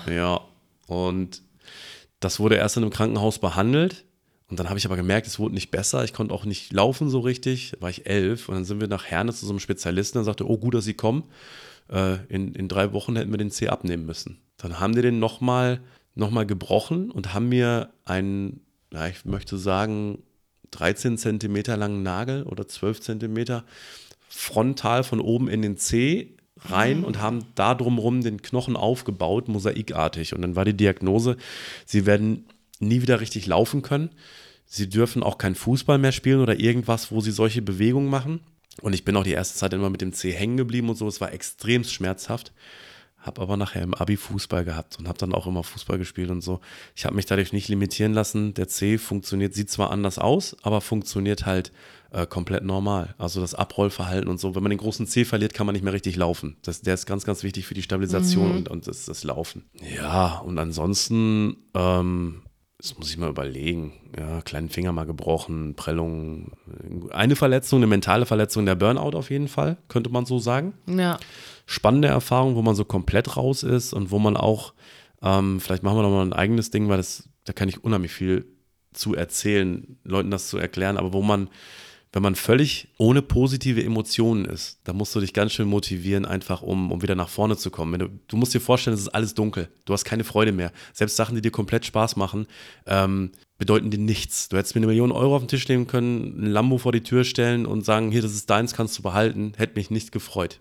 Ja, 0.10 0.41
und 0.88 1.43
das 2.19 2.39
wurde 2.39 2.56
erst 2.56 2.78
in 2.78 2.84
einem 2.84 2.91
Krankenhaus 2.91 3.39
behandelt. 3.39 4.06
Und 4.50 4.60
dann 4.60 4.69
habe 4.69 4.80
ich 4.80 4.86
aber 4.86 4.95
gemerkt, 4.95 5.28
es 5.28 5.39
wurde 5.39 5.54
nicht 5.54 5.71
besser. 5.71 6.04
Ich 6.04 6.13
konnte 6.13 6.34
auch 6.34 6.45
nicht 6.45 6.71
laufen 6.71 7.10
so 7.10 7.19
richtig. 7.19 7.71
Da 7.71 7.82
war 7.82 7.89
ich 7.89 8.08
elf. 8.08 8.47
Und 8.47 8.56
dann 8.56 8.65
sind 8.65 8.80
wir 8.80 8.88
nach 8.88 9.06
Herne 9.06 9.34
zu 9.34 9.45
so 9.45 9.52
einem 9.52 9.60
Spezialisten. 9.60 10.19
Der 10.19 10.23
sagte, 10.23 10.50
oh, 10.50 10.58
gut, 10.58 10.73
dass 10.73 10.86
Sie 10.86 10.93
kommen. 10.93 11.26
Äh, 11.89 12.17
in, 12.30 12.56
in 12.56 12.69
drei 12.69 12.93
Wochen 12.93 13.15
hätten 13.17 13.32
wir 13.32 13.38
den 13.38 13.52
C 13.52 13.67
abnehmen 13.67 14.06
müssen. 14.06 14.39
Dann 14.56 14.80
haben 14.80 14.95
die 14.95 15.02
den 15.02 15.19
nochmal 15.19 15.82
noch 16.15 16.32
mal 16.32 16.45
gebrochen 16.45 17.12
und 17.12 17.34
haben 17.34 17.50
mir 17.50 17.89
einen, 18.04 18.62
ja, 18.91 19.08
ich 19.08 19.23
möchte 19.26 19.58
sagen, 19.58 20.23
13 20.71 21.17
Zentimeter 21.17 21.78
langen 21.78 22.02
Nagel 22.02 22.43
oder 22.43 22.67
12 22.67 23.02
Zentimeter 23.02 23.63
frontal 24.28 25.04
von 25.04 25.21
oben 25.21 25.47
in 25.47 25.62
den 25.62 25.78
C 25.78 26.37
rein 26.65 27.04
und 27.04 27.22
haben 27.22 27.46
da 27.56 27.76
drumherum 27.76 28.22
den 28.22 28.41
Knochen 28.41 28.76
aufgebaut, 28.76 29.48
mosaikartig. 29.48 30.34
Und 30.34 30.41
dann 30.41 30.56
war 30.56 30.65
die 30.65 30.76
Diagnose, 30.76 31.38
sie 31.86 32.06
werden 32.06 32.46
nie 32.80 33.02
wieder 33.02 33.20
richtig 33.22 33.46
laufen 33.48 33.82
können. 33.82 34.10
Sie 34.65 34.89
dürfen 34.89 35.24
auch 35.24 35.38
kein 35.38 35.56
Fußball 35.56 35.98
mehr 35.98 36.12
spielen 36.12 36.41
oder 36.41 36.60
irgendwas, 36.60 37.12
wo 37.12 37.22
sie 37.22 37.32
solche 37.32 37.62
Bewegungen 37.62 38.10
machen. 38.10 38.41
Und 38.82 38.93
ich 38.93 39.06
bin 39.06 39.15
auch 39.15 39.24
die 39.24 39.32
erste 39.32 39.58
Zeit 39.58 39.74
immer 39.74 39.89
mit 39.89 40.02
dem 40.02 40.13
C 40.13 40.32
hängen 40.32 40.58
geblieben 40.58 40.89
und 40.89 40.96
so. 40.96 41.08
Es 41.08 41.22
war 41.22 41.34
extrem 41.34 41.84
schmerzhaft. 41.84 42.52
Habe 43.17 43.41
aber 43.41 43.58
nachher 43.58 43.82
im 43.82 43.93
Abi 43.93 44.15
Fußball 44.15 44.63
gehabt 44.63 45.00
und 45.00 45.08
habe 45.08 45.17
dann 45.17 45.34
auch 45.34 45.48
immer 45.48 45.63
Fußball 45.63 45.98
gespielt 45.98 46.30
und 46.30 46.41
so. 46.41 46.60
Ich 46.96 47.06
habe 47.06 47.15
mich 47.15 47.26
dadurch 47.26 47.52
nicht 47.52 47.67
limitieren 47.67 48.13
lassen. 48.13 48.54
Der 48.54 48.67
C 48.67 48.98
funktioniert, 48.98 49.54
sieht 49.54 49.72
zwar 49.72 49.89
anders 49.91 50.20
aus, 50.20 50.56
aber 50.62 50.82
funktioniert 50.82 51.46
halt 51.46 51.72
äh, 52.12 52.26
komplett 52.26 52.63
normal. 52.63 53.15
Also 53.17 53.41
das 53.41 53.54
Abrollverhalten 53.54 54.30
und 54.30 54.39
so. 54.39 54.56
Wenn 54.56 54.63
man 54.63 54.70
den 54.70 54.80
großen 54.80 55.08
C 55.08 55.26
verliert, 55.26 55.54
kann 55.54 55.65
man 55.65 55.74
nicht 55.74 55.84
mehr 55.84 55.93
richtig 55.93 56.15
laufen. 56.15 56.58
Das, 56.62 56.82
der 56.82 56.93
ist 56.93 57.06
ganz, 57.06 57.26
ganz 57.26 57.43
wichtig 57.43 57.65
für 57.65 57.74
die 57.74 57.82
Stabilisation 57.82 58.52
und, 58.52 58.70
und 58.70 58.88
das, 58.88 59.06
das 59.06 59.24
Laufen. 59.24 59.65
Ja, 59.96 60.39
und 60.39 60.58
ansonsten, 60.58 61.58
ähm, 61.74 62.41
das 62.80 62.98
muss 62.98 63.10
ich 63.10 63.17
mal 63.17 63.30
überlegen. 63.30 63.93
Ja, 64.17 64.41
kleinen 64.41 64.70
Finger 64.70 64.91
mal 64.91 65.06
gebrochen, 65.06 65.76
Prellung. 65.76 66.52
Eine 67.12 67.36
Verletzung, 67.36 67.80
eine 67.80 67.88
mentale 67.88 68.26
Verletzung, 68.26 68.65
der 68.65 68.76
Burnout 68.76 69.17
auf 69.17 69.30
jeden 69.32 69.48
Fall, 69.48 69.78
könnte 69.88 70.10
man 70.10 70.26
so 70.26 70.39
sagen 70.39 70.74
Ja. 70.88 71.20
spannende 71.65 72.08
Erfahrung, 72.08 72.56
wo 72.56 72.62
man 72.62 72.76
so 72.76 72.86
komplett 72.86 73.36
raus 73.36 73.63
ist 73.63 73.93
und 73.93 74.12
wo 74.12 74.20
man 74.20 74.38
auch, 74.38 74.74
ähm, 75.22 75.60
vielleicht 75.60 75.84
machen 75.84 75.98
wir 75.98 76.04
noch 76.04 76.12
mal 76.12 76.22
ein 76.26 76.34
eigenes 76.34 76.70
Ding, 76.70 76.88
weil 76.88 76.98
das, 76.98 77.28
da 77.46 77.54
kann 77.54 77.67
ich 77.67 77.84
unheimlich 77.84 78.12
viel 78.13 78.46
zu 78.93 79.15
erzählen, 79.15 79.98
Leuten 80.04 80.32
das 80.32 80.48
zu 80.48 80.58
erklären, 80.58 80.98
aber 80.98 81.13
wo 81.13 81.22
man, 81.22 81.50
wenn 82.17 82.23
man 82.23 82.36
völlig 82.36 82.88
ohne 82.97 83.21
positive 83.21 83.84
Emotionen 83.84 84.45
ist, 84.45 84.80
da 84.86 84.93
musst 84.93 85.13
du 85.13 85.19
dich 85.19 85.34
ganz 85.34 85.53
schön 85.53 85.67
motivieren, 85.67 86.25
einfach 86.25 86.63
um, 86.63 86.91
um 86.91 87.03
wieder 87.03 87.13
nach 87.13 87.30
vorne 87.30 87.58
zu 87.58 87.69
kommen. 87.69 87.99
Du, 87.99 88.10
du 88.27 88.38
musst 88.38 88.56
dir 88.56 88.60
vorstellen, 88.60 88.95
es 88.95 89.01
ist 89.01 89.10
alles 89.10 89.36
dunkel, 89.36 89.69
du 89.86 89.93
hast 89.93 90.03
keine 90.03 90.23
Freude 90.23 90.51
mehr. 90.51 90.71
Selbst 90.93 91.15
Sachen, 91.15 91.36
die 91.36 91.43
dir 91.43 91.51
komplett 91.51 91.86
Spaß 91.86 92.15
machen, 92.15 92.47
ähm, 92.88 93.34
bedeuten 93.60 93.91
dir 93.91 93.99
nichts. 93.99 94.49
Du 94.49 94.58
hättest 94.58 94.73
mir 94.73 94.80
eine 94.80 94.88
Million 94.88 95.12
Euro 95.12 95.36
auf 95.36 95.43
den 95.43 95.47
Tisch 95.47 95.67
legen 95.67 95.86
können, 95.86 96.43
ein 96.43 96.47
Lambo 96.47 96.80
vor 96.80 96.91
die 96.91 97.03
Tür 97.03 97.23
stellen 97.23 97.67
und 97.67 97.86
sagen, 97.86 98.12
hier, 98.12 98.23
das 98.23 98.34
ist 98.34 98.49
deins, 98.49 98.73
kannst 98.73 98.97
du 98.97 99.03
behalten, 99.03 99.53
hätte 99.56 99.75
mich 99.75 99.91
nicht 99.91 100.12
gefreut. 100.12 100.60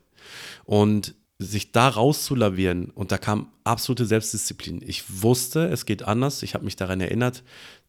Und 0.66 1.14
sich 1.38 1.72
da 1.72 1.88
rauszulavieren 1.88 2.90
und 2.90 3.12
da 3.12 3.18
kam 3.18 3.50
absolute 3.64 4.04
Selbstdisziplin. 4.04 4.82
Ich 4.86 5.22
wusste, 5.22 5.68
es 5.68 5.86
geht 5.86 6.02
anders. 6.02 6.42
Ich 6.42 6.52
habe 6.52 6.66
mich 6.66 6.76
daran 6.76 7.00
erinnert, 7.00 7.44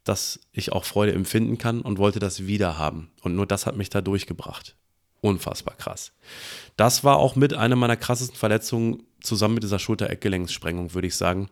dass 0.08 0.39
ich 0.52 0.72
auch 0.72 0.86
Freude 0.86 1.13
empfinden 1.13 1.58
kann 1.58 1.82
und 1.82 1.98
wollte 1.98 2.20
das 2.20 2.48
wieder 2.48 2.78
haben. 2.78 3.12
Und 3.22 3.36
nur 3.36 3.46
das 3.46 3.65
hat 3.65 3.76
mich 3.76 3.89
da 3.89 4.02
durchgebracht. 4.02 4.76
Unfassbar 5.22 5.76
krass. 5.76 6.12
Das 6.76 7.04
war 7.04 7.17
auch 7.17 7.36
mit 7.36 7.54
einer 7.54 7.76
meiner 7.76 7.98
krassesten 7.98 8.38
Verletzungen 8.38 9.04
zusammen 9.22 9.56
mit 9.56 9.63
dieser 9.63 9.80
Schulter-Eckgelenkssprengung, 9.80 10.93
würde 10.93 11.08
ich 11.08 11.15
sagen, 11.15 11.50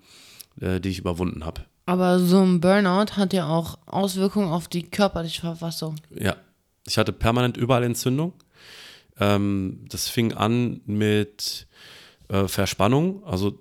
äh, 0.61 0.79
die 0.79 0.89
ich 0.89 0.99
überwunden 0.99 1.45
habe. 1.45 1.65
Aber 1.85 2.19
so 2.19 2.41
ein 2.41 2.61
Burnout 2.61 3.13
hat 3.15 3.33
ja 3.33 3.47
auch 3.47 3.77
Auswirkungen 3.85 4.49
auf 4.49 4.67
die 4.67 4.83
körperliche 4.83 5.41
Verfassung. 5.41 5.95
Ja, 6.09 6.35
ich 6.87 6.97
hatte 6.97 7.11
permanent 7.11 7.57
überall 7.57 7.83
Entzündung. 7.83 8.33
Ähm, 9.19 9.85
das 9.89 10.07
fing 10.07 10.33
an 10.33 10.81
mit 10.85 11.67
äh, 12.29 12.47
Verspannung. 12.47 13.23
Also 13.23 13.59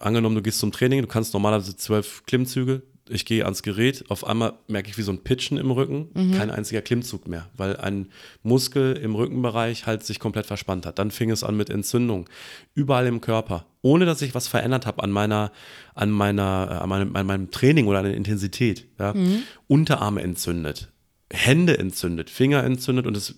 angenommen, 0.00 0.36
du 0.36 0.42
gehst 0.42 0.58
zum 0.58 0.72
Training, 0.72 1.02
du 1.02 1.08
kannst 1.08 1.32
normalerweise 1.34 1.76
zwölf 1.76 2.24
Klimmzüge. 2.26 2.82
Ich 3.08 3.24
gehe 3.24 3.44
ans 3.44 3.62
Gerät, 3.62 4.04
auf 4.08 4.26
einmal 4.26 4.54
merke 4.66 4.88
ich 4.88 4.98
wie 4.98 5.02
so 5.02 5.12
ein 5.12 5.22
Pitchen 5.22 5.58
im 5.58 5.70
Rücken, 5.70 6.08
mhm. 6.14 6.32
kein 6.32 6.50
einziger 6.50 6.82
Klimmzug 6.82 7.28
mehr, 7.28 7.48
weil 7.56 7.76
ein 7.76 8.08
Muskel 8.42 8.96
im 8.96 9.14
Rückenbereich 9.14 9.86
halt 9.86 10.04
sich 10.04 10.18
komplett 10.18 10.46
verspannt 10.46 10.86
hat. 10.86 10.98
Dann 10.98 11.10
fing 11.10 11.30
es 11.30 11.44
an 11.44 11.56
mit 11.56 11.70
Entzündung, 11.70 12.28
überall 12.74 13.06
im 13.06 13.20
Körper, 13.20 13.66
ohne 13.82 14.06
dass 14.06 14.22
ich 14.22 14.34
was 14.34 14.48
verändert 14.48 14.86
habe 14.86 15.02
an 15.02 15.10
meiner, 15.10 15.52
an 15.94 16.10
meiner, 16.10 16.68
äh, 16.70 16.74
an 16.74 16.88
meinem, 16.88 17.16
an 17.16 17.26
meinem 17.26 17.50
Training 17.50 17.86
oder 17.86 17.98
an 17.98 18.04
der 18.06 18.14
Intensität. 18.14 18.86
Ja? 18.98 19.14
Mhm. 19.14 19.42
Unterarme 19.68 20.22
entzündet, 20.22 20.88
Hände 21.32 21.78
entzündet, 21.78 22.30
Finger 22.30 22.64
entzündet 22.64 23.06
und 23.06 23.16
es 23.16 23.36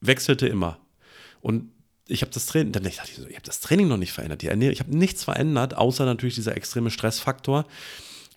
wechselte 0.00 0.46
immer. 0.46 0.78
Und 1.40 1.70
ich 2.10 2.22
habe 2.22 2.32
das 2.32 2.46
Training, 2.46 2.72
dann 2.72 2.82
dachte 2.82 3.10
ich 3.10 3.16
so, 3.16 3.26
ich 3.26 3.36
habe 3.36 3.46
das 3.46 3.60
Training 3.60 3.88
noch 3.88 3.96
nicht 3.96 4.12
verändert, 4.12 4.42
die 4.42 4.48
Ernährung, 4.48 4.72
ich 4.72 4.80
habe 4.80 4.96
nichts 4.96 5.24
verändert, 5.24 5.76
außer 5.76 6.04
natürlich 6.04 6.34
dieser 6.34 6.56
extreme 6.56 6.90
Stressfaktor. 6.90 7.66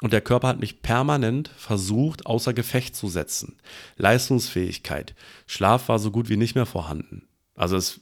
Und 0.02 0.12
der 0.12 0.22
Körper 0.22 0.50
hat 0.50 0.60
mich 0.60 0.82
permanent 0.82 1.50
versucht, 1.56 2.26
außer 2.26 2.54
Gefecht 2.54 2.96
zu 2.96 3.08
setzen. 3.08 3.58
Leistungsfähigkeit. 3.98 5.16
Schlaf 5.48 5.88
war 5.88 6.00
so 6.00 6.12
gut 6.12 6.30
wie 6.30 6.38
nicht 6.38 6.56
mehr 6.56 6.66
vorhanden. 6.66 7.28
Also 7.56 7.78
es, 7.78 8.02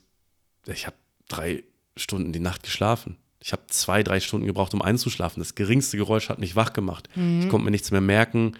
ich 0.65 0.87
habe 0.87 0.95
drei 1.27 1.63
Stunden 1.95 2.33
die 2.33 2.39
Nacht 2.39 2.63
geschlafen. 2.63 3.17
Ich 3.43 3.51
habe 3.51 3.63
zwei, 3.67 4.03
drei 4.03 4.19
Stunden 4.19 4.45
gebraucht, 4.45 4.73
um 4.73 4.81
einzuschlafen. 4.81 5.41
Das 5.41 5.55
geringste 5.55 5.97
Geräusch 5.97 6.29
hat 6.29 6.39
mich 6.39 6.55
wach 6.55 6.73
gemacht. 6.73 7.09
Mhm. 7.15 7.41
Ich 7.41 7.49
konnte 7.49 7.65
mir 7.65 7.71
nichts 7.71 7.91
mehr 7.91 8.01
merken. 8.01 8.55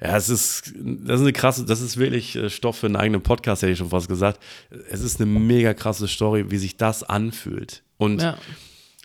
Ja, 0.00 0.16
es 0.16 0.28
ist, 0.28 0.72
das 0.76 1.20
ist 1.20 1.22
eine 1.22 1.32
krasse, 1.32 1.64
das 1.64 1.80
ist 1.80 1.96
wirklich 1.96 2.34
äh, 2.36 2.50
Stoff 2.50 2.78
für 2.78 2.86
einen 2.86 2.96
eigenen 2.96 3.22
Podcast, 3.22 3.62
hätte 3.62 3.72
ich 3.72 3.78
schon 3.78 3.90
fast 3.90 4.08
gesagt. 4.08 4.40
Es 4.90 5.00
ist 5.00 5.20
eine 5.20 5.30
mega 5.30 5.72
krasse 5.72 6.08
Story, 6.08 6.50
wie 6.50 6.58
sich 6.58 6.76
das 6.76 7.02
anfühlt. 7.02 7.82
Und 7.96 8.22
ja. 8.22 8.36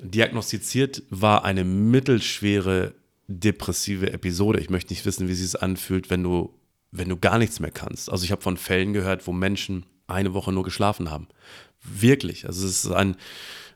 diagnostiziert 0.02 1.04
war 1.10 1.46
eine 1.46 1.64
mittelschwere 1.64 2.94
depressive 3.30 4.12
Episode. 4.12 4.60
Ich 4.60 4.70
möchte 4.70 4.92
nicht 4.92 5.06
wissen, 5.06 5.28
wie 5.28 5.34
sich 5.34 5.46
es 5.46 5.56
anfühlt, 5.56 6.10
wenn 6.10 6.24
du, 6.24 6.54
wenn 6.92 7.08
du 7.08 7.18
gar 7.18 7.38
nichts 7.38 7.60
mehr 7.60 7.72
kannst. 7.72 8.12
Also 8.12 8.26
ich 8.26 8.32
habe 8.32 8.42
von 8.42 8.58
Fällen 8.58 8.94
gehört, 8.94 9.28
wo 9.28 9.32
Menschen 9.32 9.86
eine 10.08 10.34
Woche 10.34 10.52
nur 10.52 10.64
geschlafen 10.64 11.12
haben. 11.12 11.28
Wirklich. 11.84 12.48
Also 12.48 12.66
es 12.66 12.84
ist 12.84 12.92
ein, 12.92 13.16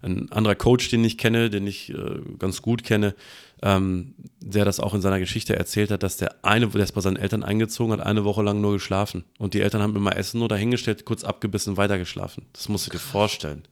ein 0.02 0.32
anderer 0.32 0.56
Coach, 0.56 0.90
den 0.90 1.06
ich 1.06 1.18
kenne, 1.18 1.52
den 1.52 1.68
ich 1.68 1.94
äh, 1.94 2.20
ganz 2.40 2.64
gut 2.64 2.84
kenne, 2.84 3.16
ähm, 3.62 4.16
der 4.42 4.66
das 4.66 4.80
auch 4.80 4.96
in 4.96 5.02
seiner 5.02 5.20
Geschichte 5.20 5.56
erzählt 5.56 5.92
hat, 5.92 6.02
dass 6.02 6.18
der 6.18 6.44
eine, 6.44 6.68
der 6.68 6.84
ist 6.84 6.94
bei 6.94 7.02
seinen 7.02 7.16
Eltern 7.18 7.44
eingezogen 7.44 7.94
hat, 7.94 8.02
eine 8.02 8.26
Woche 8.26 8.42
lang 8.42 8.60
nur 8.60 8.74
geschlafen. 8.74 9.24
Und 9.38 9.54
die 9.54 9.62
Eltern 9.62 9.84
haben 9.84 9.96
immer 9.96 10.18
Essen 10.18 10.40
nur 10.40 10.50
dahingestellt, 10.50 11.06
kurz 11.06 11.24
abgebissen, 11.24 11.78
weitergeschlafen. 11.78 12.48
Das 12.54 12.68
musst 12.68 12.88
du 12.88 12.92
dir 12.92 13.00
vorstellen. 13.00 13.64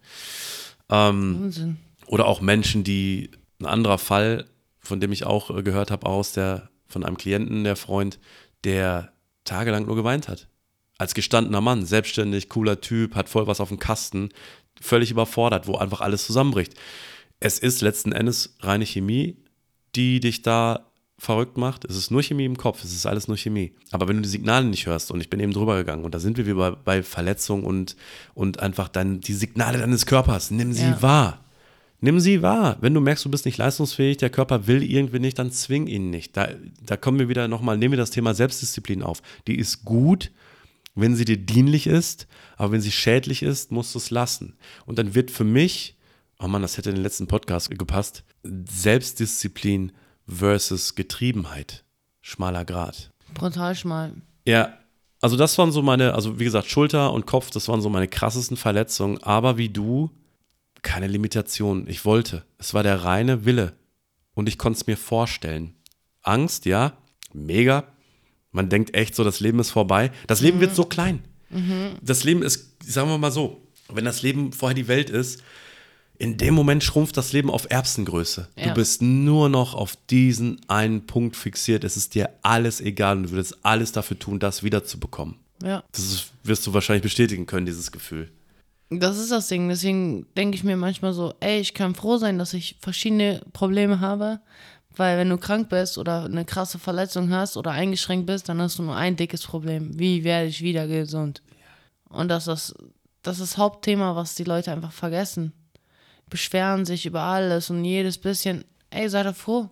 Ähm, 0.89 1.41
Wahnsinn. 1.41 1.77
Oder 2.05 2.27
auch 2.27 2.39
Menschen, 2.39 2.83
die, 2.83 3.31
ein 3.59 3.65
anderer 3.65 3.97
Fall, 3.97 4.45
von 4.81 4.99
dem 4.99 5.11
ich 5.11 5.25
auch 5.25 5.55
äh, 5.55 5.63
gehört 5.63 5.91
habe, 5.91 6.07
aus 6.07 6.33
der, 6.33 6.69
von 6.87 7.05
einem 7.05 7.17
Klienten, 7.17 7.63
der 7.63 7.75
Freund, 7.75 8.19
der 8.63 9.13
tagelang 9.45 9.85
nur 9.85 9.95
geweint 9.95 10.27
hat. 10.27 10.47
Als 10.97 11.13
gestandener 11.13 11.61
Mann, 11.61 11.85
selbstständig, 11.85 12.49
cooler 12.49 12.81
Typ, 12.81 13.15
hat 13.15 13.29
voll 13.29 13.47
was 13.47 13.59
auf 13.59 13.69
dem 13.69 13.79
Kasten, 13.79 14.29
völlig 14.79 15.11
überfordert, 15.11 15.67
wo 15.67 15.77
einfach 15.77 16.01
alles 16.01 16.25
zusammenbricht. 16.25 16.73
Es 17.39 17.57
ist 17.57 17.81
letzten 17.81 18.11
Endes 18.11 18.55
reine 18.59 18.85
Chemie, 18.85 19.37
die 19.95 20.19
dich 20.19 20.41
da 20.41 20.91
verrückt 21.17 21.57
macht. 21.57 21.85
Es 21.85 21.95
ist 21.95 22.09
nur 22.09 22.23
Chemie 22.23 22.45
im 22.45 22.57
Kopf, 22.57 22.83
es 22.83 22.93
ist 22.93 23.05
alles 23.05 23.27
nur 23.27 23.37
Chemie. 23.37 23.73
Aber 23.91 24.07
wenn 24.07 24.17
du 24.17 24.21
die 24.23 24.29
Signale 24.29 24.65
nicht 24.65 24.87
hörst, 24.87 25.11
und 25.11 25.21
ich 25.21 25.29
bin 25.29 25.39
eben 25.39 25.53
drüber 25.53 25.77
gegangen, 25.77 26.03
und 26.03 26.15
da 26.15 26.19
sind 26.19 26.37
wir 26.37 26.45
wieder 26.45 26.55
bei, 26.55 26.71
bei 26.71 27.03
Verletzung 27.03 27.63
und, 27.63 27.95
und 28.33 28.59
einfach 28.59 28.87
dann 28.87 29.21
die 29.21 29.33
Signale 29.33 29.77
deines 29.77 30.05
Körpers, 30.05 30.49
nimm 30.49 30.73
sie 30.73 30.83
ja. 30.83 31.01
wahr. 31.01 31.43
Nimm 32.03 32.19
sie 32.19 32.41
wahr. 32.41 32.77
Wenn 32.81 32.95
du 32.95 32.99
merkst, 32.99 33.23
du 33.25 33.29
bist 33.29 33.45
nicht 33.45 33.59
leistungsfähig, 33.59 34.17
der 34.17 34.31
Körper 34.31 34.65
will 34.65 34.83
irgendwie 34.83 35.19
nicht, 35.19 35.37
dann 35.37 35.51
zwing 35.51 35.85
ihn 35.85 36.09
nicht. 36.09 36.35
Da, 36.35 36.49
da 36.83 36.97
kommen 36.97 37.19
wir 37.19 37.29
wieder 37.29 37.47
nochmal, 37.47 37.77
nehmen 37.77 37.93
wir 37.93 37.97
das 37.97 38.09
Thema 38.09 38.33
Selbstdisziplin 38.33 39.03
auf. 39.03 39.21
Die 39.47 39.55
ist 39.55 39.85
gut, 39.85 40.31
wenn 40.95 41.15
sie 41.15 41.25
dir 41.25 41.37
dienlich 41.37 41.85
ist, 41.85 42.27
aber 42.57 42.71
wenn 42.71 42.81
sie 42.81 42.91
schädlich 42.91 43.43
ist, 43.43 43.71
musst 43.71 43.93
du 43.93 43.99
es 43.99 44.09
lassen. 44.09 44.57
Und 44.87 44.97
dann 44.97 45.13
wird 45.13 45.29
für 45.29 45.43
mich, 45.43 45.95
oh 46.39 46.47
Mann, 46.47 46.63
das 46.63 46.77
hätte 46.77 46.89
in 46.89 46.95
den 46.95 47.03
letzten 47.03 47.27
Podcast 47.27 47.69
gepasst, 47.69 48.23
Selbstdisziplin 48.43 49.91
versus 50.27 50.95
Getriebenheit. 50.95 51.85
Schmaler 52.21 52.65
Grad. 52.65 53.11
Brutal 53.35 53.75
schmal. 53.75 54.13
Ja, 54.47 54.73
also 55.21 55.37
das 55.37 55.55
waren 55.59 55.71
so 55.71 55.83
meine, 55.83 56.15
also 56.15 56.39
wie 56.39 56.45
gesagt, 56.45 56.67
Schulter 56.67 57.13
und 57.13 57.27
Kopf, 57.27 57.51
das 57.51 57.67
waren 57.67 57.81
so 57.81 57.89
meine 57.89 58.07
krassesten 58.07 58.57
Verletzungen, 58.57 59.21
aber 59.21 59.57
wie 59.57 59.69
du, 59.69 60.09
keine 60.81 61.07
Limitation. 61.07 61.87
Ich 61.87 62.05
wollte. 62.05 62.43
Es 62.57 62.73
war 62.73 62.83
der 62.83 63.03
reine 63.03 63.45
Wille. 63.45 63.73
Und 64.33 64.47
ich 64.47 64.57
konnte 64.57 64.77
es 64.77 64.87
mir 64.87 64.97
vorstellen. 64.97 65.75
Angst, 66.21 66.65
ja, 66.65 66.97
mega. 67.33 67.85
Man 68.51 68.69
denkt 68.69 68.95
echt 68.95 69.15
so, 69.15 69.23
das 69.23 69.39
Leben 69.39 69.59
ist 69.59 69.71
vorbei. 69.71 70.11
Das 70.27 70.41
Leben 70.41 70.57
mhm. 70.57 70.61
wird 70.61 70.75
so 70.75 70.85
klein. 70.85 71.23
Mhm. 71.49 71.97
Das 72.01 72.23
Leben 72.23 72.43
ist, 72.43 72.75
sagen 72.85 73.09
wir 73.09 73.17
mal 73.17 73.31
so, 73.31 73.67
wenn 73.89 74.05
das 74.05 74.21
Leben 74.21 74.53
vorher 74.53 74.75
die 74.75 74.87
Welt 74.87 75.09
ist, 75.09 75.43
in 76.17 76.37
dem 76.37 76.53
Moment 76.53 76.83
schrumpft 76.83 77.17
das 77.17 77.33
Leben 77.33 77.49
auf 77.49 77.65
Erbsengröße. 77.71 78.47
Ja. 78.55 78.67
Du 78.67 78.73
bist 78.75 79.01
nur 79.01 79.49
noch 79.49 79.73
auf 79.73 79.97
diesen 80.09 80.61
einen 80.67 81.07
Punkt 81.07 81.35
fixiert. 81.35 81.83
Es 81.83 81.97
ist 81.97 82.13
dir 82.13 82.29
alles 82.43 82.79
egal 82.79 83.17
und 83.17 83.23
du 83.23 83.31
würdest 83.31 83.57
alles 83.63 83.91
dafür 83.91 84.19
tun, 84.19 84.39
das 84.39 84.61
wiederzubekommen. 84.61 85.35
Ja. 85.63 85.83
Das 85.91 86.05
ist, 86.05 86.31
wirst 86.43 86.67
du 86.67 86.73
wahrscheinlich 86.73 87.01
bestätigen 87.01 87.47
können, 87.47 87.65
dieses 87.65 87.91
Gefühl. 87.91 88.29
Das 88.91 89.17
ist 89.17 89.31
das 89.31 89.47
Ding. 89.47 89.69
Deswegen 89.69 90.27
denke 90.35 90.55
ich 90.55 90.63
mir 90.63 90.77
manchmal 90.77 91.13
so, 91.13 91.33
ey, 91.39 91.59
ich 91.59 91.73
kann 91.73 91.95
froh 91.95 92.17
sein, 92.17 92.37
dass 92.37 92.53
ich 92.53 92.75
verschiedene 92.79 93.41
Probleme 93.53 93.99
habe. 93.99 94.39
Weil 94.95 95.17
wenn 95.17 95.29
du 95.29 95.37
krank 95.37 95.69
bist 95.69 95.97
oder 95.97 96.25
eine 96.25 96.43
krasse 96.43 96.77
Verletzung 96.77 97.31
hast 97.31 97.55
oder 97.55 97.71
eingeschränkt 97.71 98.27
bist, 98.27 98.49
dann 98.49 98.61
hast 98.61 98.77
du 98.77 98.83
nur 98.83 98.95
ein 98.95 99.15
dickes 99.15 99.43
Problem. 99.43 99.97
Wie 99.97 100.25
werde 100.25 100.47
ich 100.47 100.61
wieder 100.61 100.85
gesund? 100.85 101.41
Und 102.09 102.27
das 102.27 102.47
ist 102.47 102.75
das, 103.23 103.39
ist 103.39 103.53
das 103.53 103.57
Hauptthema, 103.57 104.15
was 104.15 104.35
die 104.35 104.43
Leute 104.43 104.71
einfach 104.71 104.91
vergessen 104.91 105.53
beschweren 106.31 106.85
sich 106.85 107.05
über 107.05 107.21
alles 107.21 107.69
und 107.69 107.85
jedes 107.85 108.17
bisschen. 108.17 108.65
Ey, 108.89 109.07
sei 109.07 109.21
doch 109.21 109.35
froh. 109.35 109.69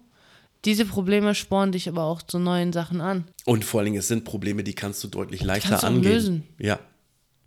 Diese 0.66 0.86
Probleme 0.86 1.34
spornen 1.34 1.72
dich 1.72 1.90
aber 1.90 2.04
auch 2.04 2.22
zu 2.22 2.38
neuen 2.38 2.74
Sachen 2.74 3.02
an. 3.02 3.24
Und 3.46 3.66
vor 3.66 3.80
allen 3.80 3.86
Dingen, 3.86 4.00
es 4.00 4.10
sind 4.10 4.26
Probleme, 4.26 4.64
die 4.64 4.74
kannst 4.74 5.04
du 5.04 5.08
deutlich 5.08 5.42
leichter 5.42 5.70
kannst 5.70 5.84
du 5.84 5.88
angehen. 5.88 6.12
Lösen. 6.12 6.44
Ja. 6.60 6.80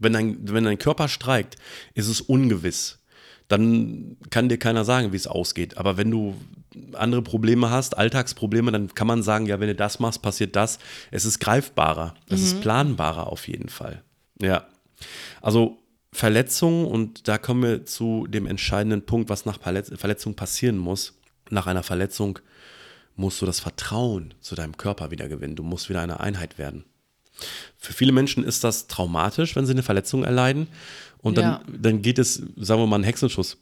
Wenn 0.03 0.13
dein, 0.13 0.39
wenn 0.43 0.65
dein 0.65 0.79
Körper 0.79 1.09
streikt, 1.09 1.57
ist 1.95 2.09
es 2.09 2.21
ungewiss. 2.21 2.99
Dann 3.49 4.17
kann 4.31 4.49
dir 4.49 4.59
keiner 4.59 4.85
sagen, 4.85 5.13
wie 5.13 5.17
es 5.17 5.27
ausgeht. 5.27 5.77
Aber 5.77 5.97
wenn 5.97 6.11
du 6.11 6.35
andere 6.95 7.23
Probleme 7.23 7.71
hast, 7.71 7.97
Alltagsprobleme, 7.97 8.73
dann 8.73 8.95
kann 8.95 9.07
man 9.07 9.23
sagen, 9.23 9.47
ja, 9.47 9.61
wenn 9.61 9.69
du 9.69 9.75
das 9.75 9.99
machst, 9.99 10.23
passiert 10.23 10.57
das. 10.57 10.79
Es 11.11 11.25
ist 11.25 11.39
greifbarer, 11.39 12.15
es 12.29 12.41
mhm. 12.41 12.47
ist 12.47 12.61
planbarer 12.61 13.27
auf 13.27 13.49
jeden 13.49 13.69
Fall. 13.69 14.03
Ja. 14.41 14.67
Also 15.41 15.79
Verletzungen, 16.13 16.87
und 16.87 17.29
da 17.29 17.39
kommen 17.39 17.63
wir 17.63 17.87
zu 17.87 18.27
dem 18.27 18.47
entscheidenden 18.47 19.05
Punkt, 19.05 19.31
was 19.31 19.47
nach 19.47 19.59
Verletzung 19.61 20.35
passieren 20.35 20.79
muss. 20.79 21.19
Nach 21.51 21.67
einer 21.67 21.83
Verletzung 21.83 22.39
musst 23.17 23.41
du 23.43 23.47
das 23.47 23.61
Vertrauen 23.61 24.35
zu 24.41 24.55
deinem 24.55 24.77
Körper 24.77 25.11
wieder 25.11 25.29
gewinnen. 25.29 25.57
Du 25.57 25.63
musst 25.63 25.89
wieder 25.89 26.01
eine 26.01 26.21
Einheit 26.21 26.59
werden. 26.59 26.85
Für 27.77 27.93
viele 27.93 28.13
Menschen 28.13 28.45
ist 28.45 28.65
das 28.65 28.87
traumatisch, 28.87 29.57
wenn 29.57 29.67
sie 29.67 29.73
eine 29.73 29.83
Verletzung 29.83 30.25
erleiden. 30.25 30.69
Und 31.19 31.39
dann, 31.39 31.45
ja. 31.45 31.63
dann 31.69 32.03
geht 32.03 32.19
es, 32.19 32.43
sagen 32.57 32.81
wir 32.81 32.87
mal, 32.87 32.97
einen 32.97 33.05
Hexenschuss. 33.05 33.59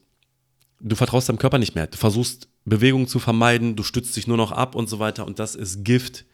Du 0.81 0.97
vertraust 0.97 1.29
deinem 1.29 1.39
Körper 1.39 1.59
nicht 1.59 1.75
mehr. 1.75 1.87
Du 1.87 1.99
versuchst 1.99 2.49
Bewegungen 2.65 3.07
zu 3.07 3.19
vermeiden, 3.19 3.77
du 3.77 3.83
stützt 3.83 4.17
dich 4.17 4.27
nur 4.27 4.37
noch 4.37 4.53
ab 4.53 4.75
und 4.75 4.89
so 4.89 4.99
weiter. 4.99 5.27
Und 5.27 5.39
das 5.39 5.55
ist 5.55 5.85
Gift, 5.85 6.25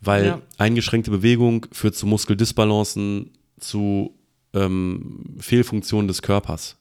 weil 0.00 0.26
ja. 0.26 0.42
eingeschränkte 0.58 1.10
Bewegung 1.10 1.66
führt 1.72 1.96
zu 1.96 2.06
Muskeldisbalancen, 2.06 3.30
zu 3.58 4.18
ähm, 4.52 5.36
Fehlfunktionen 5.38 6.08
des 6.08 6.22
Körpers. 6.22 6.76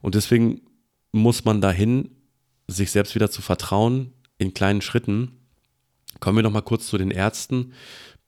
Und 0.00 0.14
deswegen 0.14 0.60
muss 1.12 1.44
man 1.44 1.60
dahin, 1.60 2.10
sich 2.66 2.90
selbst 2.90 3.14
wieder 3.14 3.30
zu 3.30 3.42
vertrauen 3.42 4.12
in 4.38 4.54
kleinen 4.54 4.80
Schritten. 4.80 5.32
Kommen 6.20 6.38
wir 6.38 6.42
noch 6.42 6.52
mal 6.52 6.62
kurz 6.62 6.86
zu 6.86 6.98
den 6.98 7.10
Ärzten. 7.10 7.72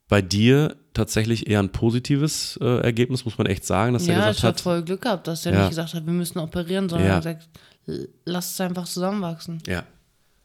Bei 0.09 0.23
dir 0.23 0.77
tatsächlich 0.95 1.49
eher 1.49 1.59
ein 1.61 1.71
positives 1.73 2.59
äh, 2.62 2.81
Ergebnis, 2.81 3.25
muss 3.25 3.38
man 3.38 3.47
echt 3.49 3.64
sagen, 3.64 3.92
dass 3.95 4.07
er 4.07 4.14
Ja, 4.14 4.21
gesagt 4.21 4.38
ich 4.38 4.45
habe 4.45 4.55
hat, 4.55 4.61
voll 4.61 4.83
Glück 4.83 5.03
gehabt, 5.03 5.27
dass 5.27 5.45
er 5.45 5.53
Ja. 5.53 5.59
nicht 5.61 5.71
gesagt 5.71 5.95
hat, 5.95 6.07
wir 6.07 6.12
müssen 6.12 6.38
operieren, 6.38 6.88
sondern 6.88 7.09
Ja. 7.09 7.16
gesagt, 7.19 7.49
l- 7.87 8.09
lass 8.25 8.53
es 8.53 8.61
einfach 8.61 8.87
zusammenwachsen. 8.87 9.62
Ja. 9.66 9.85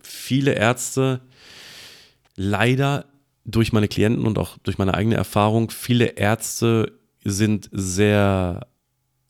Viele 0.02 0.54
Ärzte, 0.54 1.22
leider 2.36 3.06
durch 3.46 3.72
meine 3.72 3.88
Klienten 3.88 4.26
und 4.26 4.38
auch 4.38 4.58
durch 4.64 4.78
meine 4.78 4.94
eigene 4.96 5.16
Erfahrung, 5.16 5.70
viele 5.70 6.06
Ärzte 6.06 6.92
sind 7.24 7.70
sehr 7.72 8.68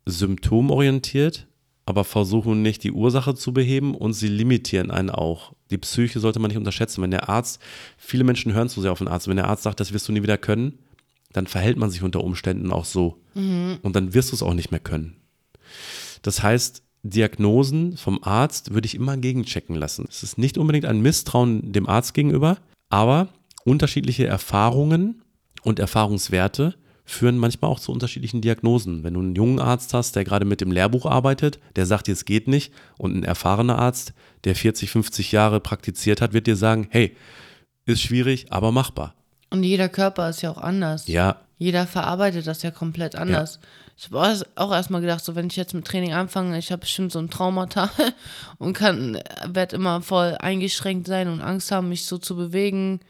symptomorientiert, 0.06 1.48
aber 1.86 2.04
versuchen 2.04 2.62
nicht 2.62 2.84
die 2.84 2.92
Ursache 2.92 3.36
zu 3.36 3.54
beheben 3.54 3.96
und 3.96 4.14
sie 4.14 4.28
limitieren 4.28 4.92
einen 4.92 5.10
auch. 5.10 5.54
Die 5.72 5.78
Psyche 5.78 6.20
sollte 6.20 6.40
man 6.40 6.50
nicht 6.50 6.58
unterschätzen. 6.58 7.02
Wenn 7.02 7.12
der 7.12 7.30
Arzt, 7.30 7.62
viele 7.98 8.24
Menschen 8.24 8.54
hören 8.54 8.70
zu 8.70 8.82
sehr 8.82 8.92
auf 8.92 9.00
den 9.00 9.08
Arzt, 9.08 9.28
wenn 9.28 9.38
der 9.38 9.48
Arzt 9.48 9.64
sagt, 9.64 9.80
das 9.80 9.94
wirst 9.94 10.08
du 10.08 10.12
nie 10.12 10.24
wieder 10.24 10.38
können, 10.38 10.80
dann 11.34 11.48
verhält 11.48 11.78
man 11.78 11.90
sich 11.90 12.04
unter 12.04 12.24
Umständen 12.24 12.72
auch 12.72 12.86
so. 12.86 13.18
Und 13.82 13.96
dann 13.96 14.14
wirst 14.14 14.32
du 14.32 14.36
es 14.36 14.44
auch 14.44 14.54
nicht 14.54 14.72
mehr 14.72 14.80
können. 14.80 15.16
Das 16.22 16.44
heißt, 16.44 16.84
Diagnosen 17.04 17.98
vom 17.98 18.24
Arzt 18.24 18.74
würde 18.74 18.86
ich 18.86 18.96
immer 18.96 19.18
gegenchecken 19.18 19.76
lassen. 19.76 20.06
Es 20.08 20.24
ist 20.24 20.38
nicht 20.38 20.58
unbedingt 20.58 20.86
ein 20.86 21.02
Misstrauen 21.02 21.72
dem 21.72 21.88
Arzt 21.88 22.14
gegenüber, 22.14 22.58
aber 22.90 23.30
unterschiedliche 23.64 24.28
Erfahrungen 24.28 25.24
und 25.64 25.80
Erfahrungswerte 25.80 26.76
führen 27.14 27.38
manchmal 27.38 27.72
auch 27.72 27.80
zu 27.80 27.92
unterschiedlichen 27.92 28.42
Diagnosen. 28.42 29.04
Wenn 29.04 29.14
du 29.14 29.20
einen 29.20 29.36
jungen 29.36 29.60
Arzt 29.60 29.94
hast, 29.94 30.16
der 30.16 30.24
gerade 30.24 30.46
mit 30.46 30.62
dem 30.62 30.72
Lehrbuch 30.72 31.06
arbeitet, 31.06 31.60
der 31.76 31.86
sagt 31.86 32.08
dir, 32.08 32.14
es 32.14 32.26
geht 32.26 32.48
nicht, 32.48 32.74
und 32.98 33.16
ein 33.16 33.24
erfahrener 33.24 33.80
Arzt, 33.80 34.14
der 34.44 34.56
40, 34.56 34.90
50 34.90 35.32
Jahre 35.32 35.60
praktiziert 35.60 36.22
hat, 36.22 36.34
wird 36.34 36.48
dir 36.48 36.56
sagen, 36.56 36.88
hey, 36.90 37.16
ist 37.86 38.02
schwierig, 38.02 38.48
aber 38.52 38.72
machbar. 38.72 39.16
Und 39.50 39.64
jeder 39.64 39.90
Körper 39.90 40.30
ist 40.30 40.42
ja 40.42 40.52
auch 40.52 40.58
anders. 40.58 41.08
Ja, 41.08 41.42
Jeder 41.58 41.86
verarbeitet 41.86 42.48
das 42.48 42.64
ja 42.64 42.72
komplett 42.72 43.16
anders. 43.16 43.60
Ich 43.96 44.06
habe 44.06 44.20
auch, 44.20 44.42
auch 44.56 44.74
erstmal 44.74 45.02
gedacht, 45.02 45.24
so 45.24 45.36
wenn 45.36 45.46
ich 45.46 45.56
jetzt 45.56 45.76
mit 45.76 45.86
Training 45.86 46.14
anfange, 46.14 46.58
ich 46.58 46.72
habe 46.72 46.80
bestimmt 46.80 47.12
so 47.12 47.20
ein 47.20 47.30
Traumata 47.30 47.92
und 48.58 48.74
kann, 48.74 49.20
werde 49.46 49.76
immer 49.76 50.02
voll 50.02 50.36
eingeschränkt 50.40 51.06
sein 51.06 51.28
und 51.28 51.42
Angst 51.42 51.72
haben, 51.72 51.90
mich 51.90 52.06
so 52.06 52.18
zu 52.18 52.36
bewegen. 52.36 53.02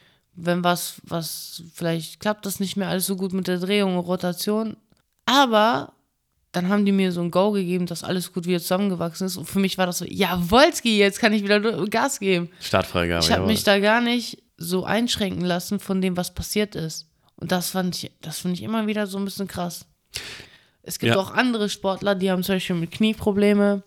Wenn 0.44 0.64
was, 0.64 0.96
was, 1.04 1.62
vielleicht 1.74 2.20
klappt 2.20 2.46
das 2.46 2.60
nicht 2.60 2.76
mehr 2.78 2.88
alles 2.90 3.06
so 3.06 3.16
gut 3.16 3.32
mit 3.34 3.48
der 3.48 3.60
Drehung 3.60 3.96
und 3.98 4.06
Rotation. 4.06 4.76
Aber 5.26 5.94
dann 6.52 6.68
haben 6.68 6.84
die 6.86 6.92
mir 6.92 7.12
so 7.12 7.22
ein 7.22 7.32
Go 7.32 7.52
gegeben, 7.52 7.86
dass 7.86 8.04
alles 8.04 8.34
gut 8.34 8.46
wieder 8.46 8.60
zusammengewachsen 8.60 9.28
ist. 9.28 9.38
Und 9.38 9.46
für 9.46 9.60
mich 9.60 9.78
war 9.78 9.86
das 9.86 10.00
so, 10.00 10.06
ja, 10.06 10.38
Wolski, 10.50 10.98
jetzt 10.98 11.20
kann 11.20 11.32
ich 11.34 11.44
wieder 11.44 11.60
Gas 11.88 12.20
geben. 12.20 12.50
Startfreigabe. 12.60 13.24
Ich 13.24 13.32
habe 13.32 13.46
mich 13.46 13.64
da 13.64 13.80
gar 13.80 14.02
nicht 14.02 14.42
so 14.58 14.84
einschränken 14.84 15.46
lassen 15.46 15.80
von 15.80 16.02
dem, 16.02 16.18
was 16.18 16.34
passiert 16.34 16.76
ist. 16.76 17.08
Und 17.36 17.52
das 17.52 17.70
fand 17.70 17.96
ich, 18.04 18.12
das 18.22 18.40
finde 18.40 18.56
ich 18.56 18.64
immer 18.64 18.88
wieder 18.88 19.08
so 19.08 19.18
ein 19.18 19.26
bisschen 19.26 19.48
krass. 19.48 19.86
Es 20.84 21.00
gibt 21.00 21.14
Ja. 21.16 21.20
auch 21.22 21.32
andere 21.32 21.70
Sportler, 21.70 22.16
die 22.16 22.32
haben 22.32 22.44
zum 22.44 22.56
Beispiel 22.56 22.76
mit 22.76 22.92
Knieprobleme, 22.92 23.84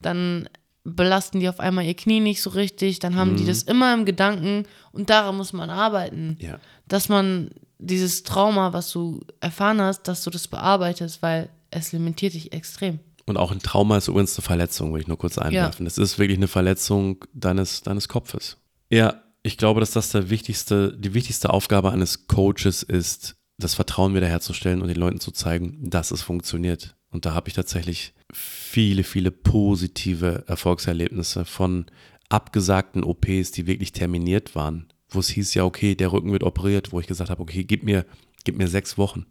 dann 0.00 0.48
belasten 0.94 1.40
die 1.40 1.48
auf 1.48 1.60
einmal 1.60 1.84
ihr 1.84 1.94
Knie 1.94 2.20
nicht 2.20 2.40
so 2.40 2.50
richtig, 2.50 2.98
dann 3.00 3.16
haben 3.16 3.36
die 3.36 3.42
Mhm. 3.42 3.48
das 3.48 3.62
immer 3.64 3.92
im 3.92 4.04
Gedanken 4.04 4.64
und 4.92 5.10
daran 5.10 5.36
muss 5.36 5.52
man 5.52 5.68
arbeiten. 5.70 6.36
Ja. 6.40 6.58
Dass 6.86 7.08
man 7.08 7.50
dieses 7.78 8.22
Trauma, 8.22 8.72
was 8.72 8.90
du 8.90 9.20
erfahren 9.40 9.80
hast, 9.80 10.04
dass 10.08 10.22
du 10.24 10.30
das 10.30 10.48
bearbeitest, 10.48 11.20
weil 11.22 11.50
es 11.70 11.92
limitiert 11.92 12.34
dich 12.34 12.52
extrem. 12.52 13.00
Und 13.26 13.36
auch 13.36 13.50
ein 13.50 13.58
Trauma 13.58 13.96
ist 13.98 14.06
übrigens 14.08 14.36
eine 14.38 14.44
Verletzung, 14.44 14.94
will 14.94 15.00
ich 15.00 15.08
nur 15.08 15.18
kurz 15.18 15.36
einwerfen. 15.36 15.84
Es 15.86 15.98
ist 15.98 16.18
wirklich 16.18 16.38
eine 16.38 16.46
Verletzung 16.48 17.24
deines, 17.34 17.82
deines 17.82 18.08
Kopfes. 18.08 18.56
Ja, 18.88 19.20
ich 19.42 19.58
glaube, 19.58 19.80
dass 19.80 19.90
das 19.90 20.10
der 20.10 20.30
wichtigste, 20.30 20.96
die 20.96 21.12
wichtigste 21.12 21.50
Aufgabe 21.50 21.90
eines 21.90 22.28
Coaches 22.28 22.82
ist, 22.84 23.34
das 23.58 23.74
Vertrauen 23.74 24.14
wiederherzustellen 24.14 24.80
und 24.80 24.88
den 24.88 24.96
Leuten 24.96 25.18
zu 25.18 25.32
zeigen, 25.32 25.90
dass 25.90 26.12
es 26.12 26.22
funktioniert. 26.22 26.94
Und 27.10 27.26
da 27.26 27.34
habe 27.34 27.48
ich 27.48 27.54
tatsächlich 27.54 28.14
viele, 28.36 29.04
viele 29.04 29.30
positive 29.30 30.44
Erfolgserlebnisse 30.46 31.46
von 31.46 31.86
abgesagten 32.28 33.02
OPs, 33.02 33.50
die 33.52 33.66
wirklich 33.66 33.92
terminiert 33.92 34.54
waren, 34.54 34.92
wo 35.08 35.20
es 35.20 35.30
hieß 35.30 35.54
ja, 35.54 35.64
okay, 35.64 35.94
der 35.94 36.12
Rücken 36.12 36.32
wird 36.32 36.42
operiert, 36.42 36.92
wo 36.92 37.00
ich 37.00 37.06
gesagt 37.06 37.30
habe, 37.30 37.40
okay, 37.40 37.64
gib 37.64 37.82
mir, 37.82 38.04
gib 38.44 38.58
mir 38.58 38.68
sechs 38.68 38.98
Wochen. 38.98 39.24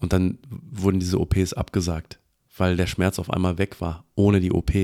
Und 0.00 0.12
dann 0.12 0.38
wurden 0.50 0.98
diese 0.98 1.20
OPs 1.20 1.52
abgesagt, 1.52 2.18
weil 2.56 2.76
der 2.76 2.88
Schmerz 2.88 3.20
auf 3.20 3.30
einmal 3.30 3.58
weg 3.58 3.80
war, 3.80 4.04
ohne 4.16 4.40
die 4.40 4.50
OP. 4.50 4.74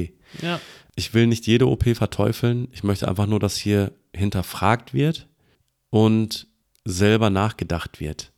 Ja. 0.41 0.61
Ich 0.95 1.13
will 1.13 1.27
nicht 1.27 1.49
jede 1.49 1.67
OP 1.67 1.85
verteufeln. 1.97 2.69
Ich 2.71 2.85
möchte 2.85 3.09
einfach 3.09 3.27
nur, 3.27 3.41
dass 3.41 3.57
hier 3.57 3.93
hinterfragt 4.15 4.95
wird 4.95 5.29
und 5.91 6.47
selber 6.85 7.31
nachgedacht 7.31 7.99
wird. 7.99 8.31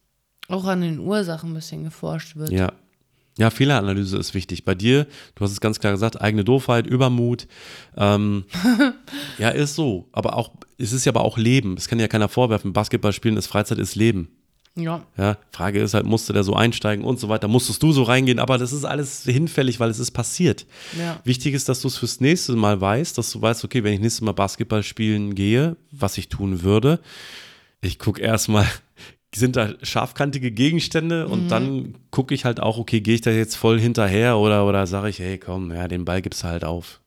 Auch 0.49 0.65
an 0.65 0.81
den 0.81 1.01
Ursachen 1.01 1.51
ein 1.51 1.55
bisschen 1.55 1.85
geforscht 1.85 2.37
wird. 2.37 2.51
Ja. 2.51 2.73
Ja, 3.39 3.51
Fehleranalyse 3.51 4.17
ist 4.17 4.33
wichtig. 4.33 4.65
Bei 4.65 4.75
dir, 4.75 5.07
du 5.35 5.45
hast 5.45 5.53
es 5.53 5.61
ganz 5.61 5.79
klar 5.79 5.93
gesagt, 5.93 6.21
eigene 6.21 6.43
Doofheit, 6.43 6.87
Übermut. 6.87 7.47
Ähm, 7.97 8.45
ja, 9.39 9.51
ist 9.51 9.75
so. 9.75 10.09
Aber 10.13 10.37
auch, 10.37 10.53
es 10.79 10.93
ist 10.93 11.05
ja 11.05 11.13
aber 11.13 11.23
auch 11.23 11.37
Leben. 11.37 11.77
Das 11.77 11.89
kann 11.89 12.01
ja 12.01 12.09
keiner 12.09 12.29
vorwerfen. 12.29 12.73
Basketball 12.73 13.13
spielen 13.13 13.37
ist 13.37 13.47
Freizeit, 13.47 13.79
ist 13.79 13.95
Leben. 13.95 14.29
Ja. 14.77 15.03
Ja, 15.17 15.39
Frage 15.53 15.81
ist 15.81 15.95
halt, 15.95 16.05
musste 16.05 16.35
der 16.35 16.45
so 16.45 16.55
einsteigen 16.55 17.05
und 17.05 17.19
so 17.19 17.31
weiter, 17.31 17.49
musstest 17.49 17.83
du 17.83 17.93
so 17.93 18.03
reingehen, 18.03 18.39
aber 18.39 18.59
das 18.59 18.75
ist 18.75 18.85
alles 18.85 19.23
hinfällig, 19.25 19.81
weil 19.81 19.89
es 19.89 19.99
ist 19.99 20.11
passiert. 20.11 20.67
Ja. 20.99 21.19
Wichtig 21.25 21.55
ist, 21.55 21.71
dass 21.71 21.81
du 21.81 21.89
es 21.89 21.97
fürs 21.97 22.21
nächste 22.21 22.55
Mal 22.57 22.79
weißt, 22.79 23.17
dass 23.17 23.33
du 23.33 23.41
weißt, 23.41 23.65
okay, 23.65 23.83
wenn 23.85 23.95
ich 23.95 24.01
nächstes 24.01 24.21
Mal 24.21 24.33
Basketball 24.33 24.83
spielen 24.83 25.35
gehe, 25.35 25.77
was 25.91 26.19
ich 26.19 26.29
tun 26.29 26.63
würde, 26.63 27.01
ich 27.81 27.99
gucke 27.99 28.21
erstmal, 28.21 28.67
sind 29.35 29.57
da 29.57 29.75
scharfkantige 29.83 30.51
Gegenstände 30.51 31.29
und 31.29 31.49
dann 31.49 31.99
gucke 32.11 32.35
ich 32.35 32.45
halt 32.45 32.61
auch, 32.61 32.79
okay, 32.79 33.01
gehe 33.01 33.15
ich 33.17 33.21
da 33.21 33.31
jetzt 33.31 33.57
voll 33.57 33.79
hinterher 33.79 34.39
oder, 34.39 34.67
oder 34.67 34.87
sage 34.87 35.09
ich, 35.11 35.19
hey, 35.19 35.39
komm, 35.39 35.73
ja, 35.73 35.89
den 35.89 36.05
Ball 36.05 36.23
gibst 36.23 36.43
du 36.43 36.49
halt 36.49 36.65
auf. 36.65 37.01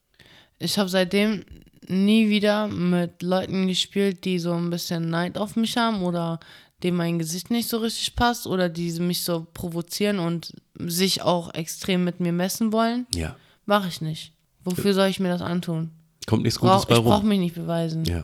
Ich 0.60 0.78
habe 0.78 0.90
seitdem 0.90 1.44
nie 1.88 2.30
wieder 2.30 2.68
mit 2.68 3.24
Leuten 3.24 3.68
gespielt, 3.68 4.26
die 4.26 4.38
so 4.38 4.54
ein 4.54 4.70
bisschen 4.70 5.10
Neid 5.10 5.38
auf 5.38 5.56
mich 5.56 5.78
haben 5.78 6.04
oder 6.04 6.40
dem 6.84 6.96
mein 6.96 7.20
Gesicht 7.20 7.50
nicht 7.52 7.68
so 7.68 7.78
richtig 7.78 8.16
passt 8.16 8.46
oder 8.48 8.70
die 8.70 8.92
mich 9.00 9.24
so 9.24 9.48
provozieren 9.54 10.20
und 10.20 10.54
sich 10.78 11.22
auch 11.24 11.54
extrem 11.54 12.04
mit 12.04 12.20
mir 12.20 12.32
messen 12.32 12.72
wollen. 12.72 13.08
Ja, 13.16 13.36
Mache 13.66 13.88
ich 13.88 14.02
nicht. 14.02 14.34
Wofür 14.64 14.96
soll 14.96 15.10
ich 15.10 15.20
mir 15.20 15.30
das 15.30 15.42
antun? 15.44 15.92
kommt 16.26 16.42
nichts 16.44 16.60
Gutes 16.60 16.76
Brauch, 16.78 16.86
bei 16.86 16.94
ich 16.94 17.00
rum. 17.00 17.06
brauche 17.06 17.26
mich 17.26 17.40
nicht 17.40 17.56
beweisen. 17.56 18.04
Ja. 18.06 18.24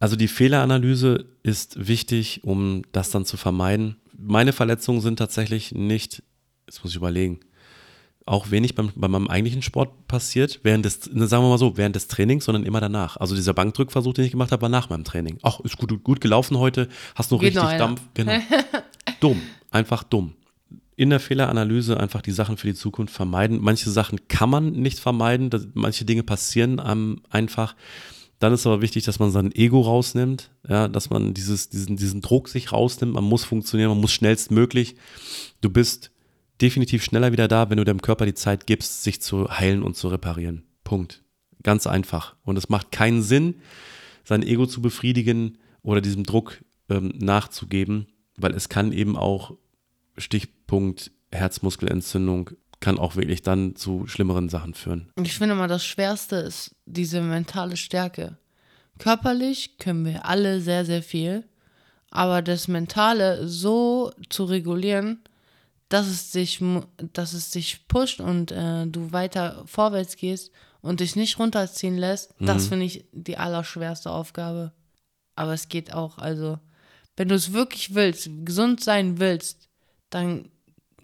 Also 0.00 0.16
die 0.16 0.28
Fehleranalyse 0.28 1.26
ist 1.42 1.88
wichtig, 1.88 2.44
um 2.44 2.82
das 2.92 3.10
dann 3.10 3.24
zu 3.24 3.36
vermeiden. 3.36 3.96
Meine 4.16 4.52
Verletzungen 4.52 5.00
sind 5.00 5.16
tatsächlich 5.18 5.72
nicht, 5.72 6.22
jetzt 6.66 6.82
muss 6.82 6.92
ich 6.92 6.96
überlegen, 6.96 7.40
auch 8.28 8.50
wenig 8.50 8.74
beim, 8.74 8.92
bei 8.94 9.08
meinem 9.08 9.26
eigentlichen 9.26 9.62
Sport 9.62 10.06
passiert, 10.06 10.60
während 10.62 10.84
des, 10.84 11.12
ne, 11.12 11.26
sagen 11.26 11.42
wir 11.44 11.48
mal 11.48 11.58
so, 11.58 11.76
während 11.76 11.96
des 11.96 12.08
Trainings, 12.08 12.44
sondern 12.44 12.64
immer 12.64 12.80
danach. 12.80 13.16
Also 13.16 13.34
dieser 13.34 13.54
Bankdrückversuch, 13.54 14.12
den 14.12 14.26
ich 14.26 14.30
gemacht 14.30 14.52
habe, 14.52 14.62
war 14.62 14.68
nach 14.68 14.90
meinem 14.90 15.04
Training. 15.04 15.38
Ach, 15.42 15.60
ist 15.60 15.78
gut, 15.78 16.04
gut 16.04 16.20
gelaufen 16.20 16.58
heute, 16.58 16.88
hast 17.14 17.30
noch 17.30 17.40
Geht 17.40 17.48
richtig 17.48 17.62
noch 17.62 17.70
einer. 17.70 17.78
Dampf. 17.78 18.02
Genau. 18.14 18.38
dumm, 19.20 19.40
einfach 19.70 20.02
dumm. 20.02 20.34
In 20.94 21.10
der 21.10 21.20
Fehleranalyse 21.20 21.98
einfach 21.98 22.22
die 22.22 22.32
Sachen 22.32 22.56
für 22.56 22.66
die 22.66 22.74
Zukunft 22.74 23.14
vermeiden. 23.14 23.60
Manche 23.62 23.88
Sachen 23.90 24.28
kann 24.28 24.50
man 24.50 24.72
nicht 24.72 24.98
vermeiden, 24.98 25.50
manche 25.74 26.04
Dinge 26.04 26.22
passieren 26.22 26.80
einem 26.80 27.22
einfach. 27.30 27.74
Dann 28.38 28.52
ist 28.52 28.66
aber 28.66 28.82
wichtig, 28.82 29.04
dass 29.04 29.18
man 29.18 29.30
sein 29.30 29.52
Ego 29.52 29.80
rausnimmt, 29.80 30.50
ja, 30.68 30.86
dass 30.86 31.10
man 31.10 31.34
dieses, 31.34 31.70
diesen, 31.70 31.96
diesen 31.96 32.20
Druck 32.20 32.48
sich 32.48 32.72
rausnimmt. 32.72 33.14
Man 33.14 33.24
muss 33.24 33.44
funktionieren, 33.44 33.90
man 33.90 34.00
muss 34.00 34.12
schnellstmöglich. 34.12 34.94
Du 35.60 35.70
bist 35.70 36.12
definitiv 36.60 37.02
schneller 37.02 37.32
wieder 37.32 37.48
da, 37.48 37.68
wenn 37.68 37.78
du 37.78 37.84
deinem 37.84 38.02
Körper 38.02 38.26
die 38.26 38.34
Zeit 38.34 38.66
gibst, 38.66 39.02
sich 39.02 39.20
zu 39.20 39.48
heilen 39.50 39.82
und 39.82 39.96
zu 39.96 40.08
reparieren. 40.08 40.62
Punkt. 40.84 41.22
Ganz 41.64 41.86
einfach. 41.88 42.36
Und 42.44 42.56
es 42.56 42.68
macht 42.68 42.92
keinen 42.92 43.22
Sinn, 43.22 43.56
sein 44.24 44.44
Ego 44.44 44.66
zu 44.66 44.80
befriedigen 44.80 45.58
oder 45.82 46.00
diesem 46.00 46.22
Druck 46.22 46.62
ähm, 46.88 47.12
nachzugeben, 47.18 48.06
weil 48.36 48.54
es 48.54 48.68
kann 48.68 48.92
eben 48.92 49.16
auch 49.16 49.56
Stichpunkt 50.16 51.10
Herzmuskelentzündung 51.32 52.50
kann 52.80 52.98
auch 52.98 53.16
wirklich 53.16 53.42
dann 53.42 53.76
zu 53.76 54.06
schlimmeren 54.06 54.48
Sachen 54.48 54.74
führen. 54.74 55.10
Und 55.16 55.26
ich 55.26 55.36
finde 55.36 55.54
mal, 55.54 55.68
das 55.68 55.84
Schwerste 55.84 56.36
ist 56.36 56.74
diese 56.86 57.20
mentale 57.20 57.76
Stärke. 57.76 58.38
Körperlich 58.98 59.78
können 59.78 60.04
wir 60.04 60.24
alle 60.24 60.60
sehr, 60.60 60.84
sehr 60.84 61.02
viel, 61.02 61.44
aber 62.10 62.42
das 62.42 62.68
Mentale 62.68 63.48
so 63.48 64.12
zu 64.28 64.44
regulieren, 64.44 65.20
dass 65.88 66.06
es 66.06 66.30
dich, 66.32 66.62
dass 67.12 67.32
es 67.32 67.50
dich 67.50 67.86
pusht 67.88 68.20
und 68.20 68.52
äh, 68.52 68.86
du 68.86 69.12
weiter 69.12 69.64
vorwärts 69.66 70.16
gehst 70.16 70.50
und 70.80 71.00
dich 71.00 71.16
nicht 71.16 71.38
runterziehen 71.38 71.96
lässt, 71.96 72.34
das 72.38 72.68
finde 72.68 72.86
ich 72.86 73.04
die 73.12 73.36
allerschwerste 73.36 74.10
Aufgabe. 74.10 74.72
Aber 75.34 75.52
es 75.52 75.68
geht 75.68 75.92
auch, 75.92 76.18
also, 76.18 76.58
wenn 77.16 77.28
du 77.28 77.34
es 77.34 77.52
wirklich 77.52 77.94
willst, 77.94 78.28
gesund 78.44 78.82
sein 78.82 79.18
willst, 79.18 79.68
dann 80.10 80.50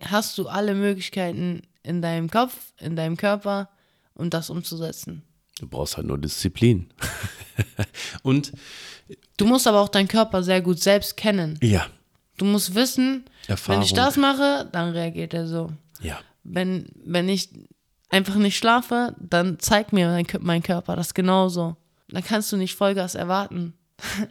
hast 0.02 0.36
du 0.38 0.48
alle 0.48 0.74
Möglichkeiten 0.74 1.62
in 1.82 2.02
deinem 2.02 2.30
Kopf, 2.30 2.56
in 2.80 2.96
deinem 2.96 3.16
Körper, 3.16 3.68
um 4.14 4.30
das 4.30 4.50
umzusetzen. 4.50 5.22
Du 5.60 5.68
brauchst 5.68 5.96
halt 5.96 6.06
nur 6.06 6.18
Disziplin. 6.18 6.88
und 8.22 8.52
Du 9.36 9.46
musst 9.46 9.66
aber 9.66 9.80
auch 9.80 9.88
deinen 9.88 10.08
Körper 10.08 10.42
sehr 10.42 10.60
gut 10.62 10.80
selbst 10.80 11.16
kennen. 11.16 11.58
ja, 11.62 11.86
Du 12.36 12.44
musst 12.44 12.74
wissen, 12.74 13.24
Erfahrung. 13.46 13.80
wenn 13.80 13.86
ich 13.86 13.92
das 13.94 14.16
mache, 14.16 14.68
dann 14.72 14.90
reagiert 14.90 15.34
er 15.34 15.46
so. 15.46 15.70
Ja. 16.00 16.18
Wenn, 16.42 16.86
wenn 17.04 17.28
ich 17.28 17.48
einfach 18.08 18.34
nicht 18.36 18.56
schlafe, 18.56 19.14
dann 19.20 19.58
zeigt 19.60 19.92
mir 19.92 20.08
mein, 20.08 20.26
Kö- 20.26 20.40
mein 20.40 20.62
Körper 20.62 20.96
das 20.96 21.14
genauso. 21.14 21.76
Dann 22.08 22.24
kannst 22.24 22.50
du 22.52 22.56
nicht 22.56 22.74
Vollgas 22.74 23.14
erwarten. 23.14 23.74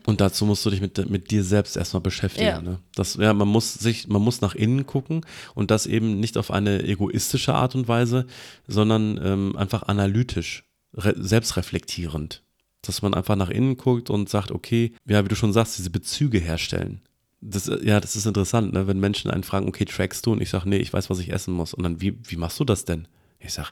Und 0.05 0.21
dazu 0.21 0.45
musst 0.45 0.65
du 0.65 0.69
dich 0.69 0.81
mit, 0.81 1.09
mit 1.09 1.31
dir 1.31 1.43
selbst 1.43 1.77
erstmal 1.77 2.01
beschäftigen. 2.01 2.47
Ja. 2.47 2.61
Ne? 2.61 2.79
Das, 2.95 3.15
ja, 3.15 3.33
man 3.33 3.47
muss 3.47 3.73
sich, 3.73 4.07
man 4.07 4.21
muss 4.21 4.41
nach 4.41 4.55
innen 4.55 4.85
gucken 4.85 5.25
und 5.55 5.71
das 5.71 5.85
eben 5.85 6.19
nicht 6.19 6.37
auf 6.37 6.51
eine 6.51 6.83
egoistische 6.83 7.53
Art 7.53 7.75
und 7.75 7.87
Weise, 7.87 8.27
sondern 8.67 9.19
ähm, 9.23 9.55
einfach 9.55 9.83
analytisch, 9.83 10.65
re 10.93 11.15
selbstreflektierend. 11.17 12.43
Dass 12.81 13.01
man 13.01 13.13
einfach 13.13 13.37
nach 13.37 13.49
innen 13.49 13.77
guckt 13.77 14.09
und 14.09 14.27
sagt, 14.27 14.51
okay, 14.51 14.93
ja, 15.07 15.23
wie 15.23 15.29
du 15.29 15.35
schon 15.35 15.53
sagst, 15.53 15.77
diese 15.77 15.89
Bezüge 15.89 16.39
herstellen. 16.39 17.01
Das, 17.39 17.69
äh, 17.69 17.79
ja, 17.83 17.99
das 17.99 18.15
ist 18.15 18.25
interessant, 18.25 18.73
ne? 18.73 18.87
wenn 18.87 18.99
Menschen 18.99 19.31
einen 19.31 19.43
fragen, 19.43 19.67
okay, 19.67 19.85
trackst 19.85 20.25
du? 20.25 20.33
Und 20.33 20.41
ich 20.41 20.49
sage, 20.49 20.67
nee, 20.67 20.77
ich 20.77 20.91
weiß, 20.91 21.09
was 21.09 21.19
ich 21.19 21.31
essen 21.31 21.53
muss. 21.53 21.73
Und 21.73 21.83
dann, 21.83 22.01
wie, 22.01 22.17
wie 22.23 22.35
machst 22.35 22.59
du 22.59 22.65
das 22.65 22.83
denn? 22.83 23.07
Ich 23.39 23.53
sage, 23.53 23.69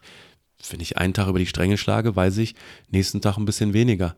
wenn 0.69 0.79
ich 0.79 0.97
einen 0.97 1.13
Tag 1.13 1.27
über 1.27 1.39
die 1.39 1.45
Stränge 1.45 1.77
schlage, 1.77 2.15
weiß 2.15 2.37
ich, 2.37 2.55
nächsten 2.89 3.21
Tag 3.21 3.37
ein 3.37 3.45
bisschen 3.45 3.73
weniger. 3.73 4.15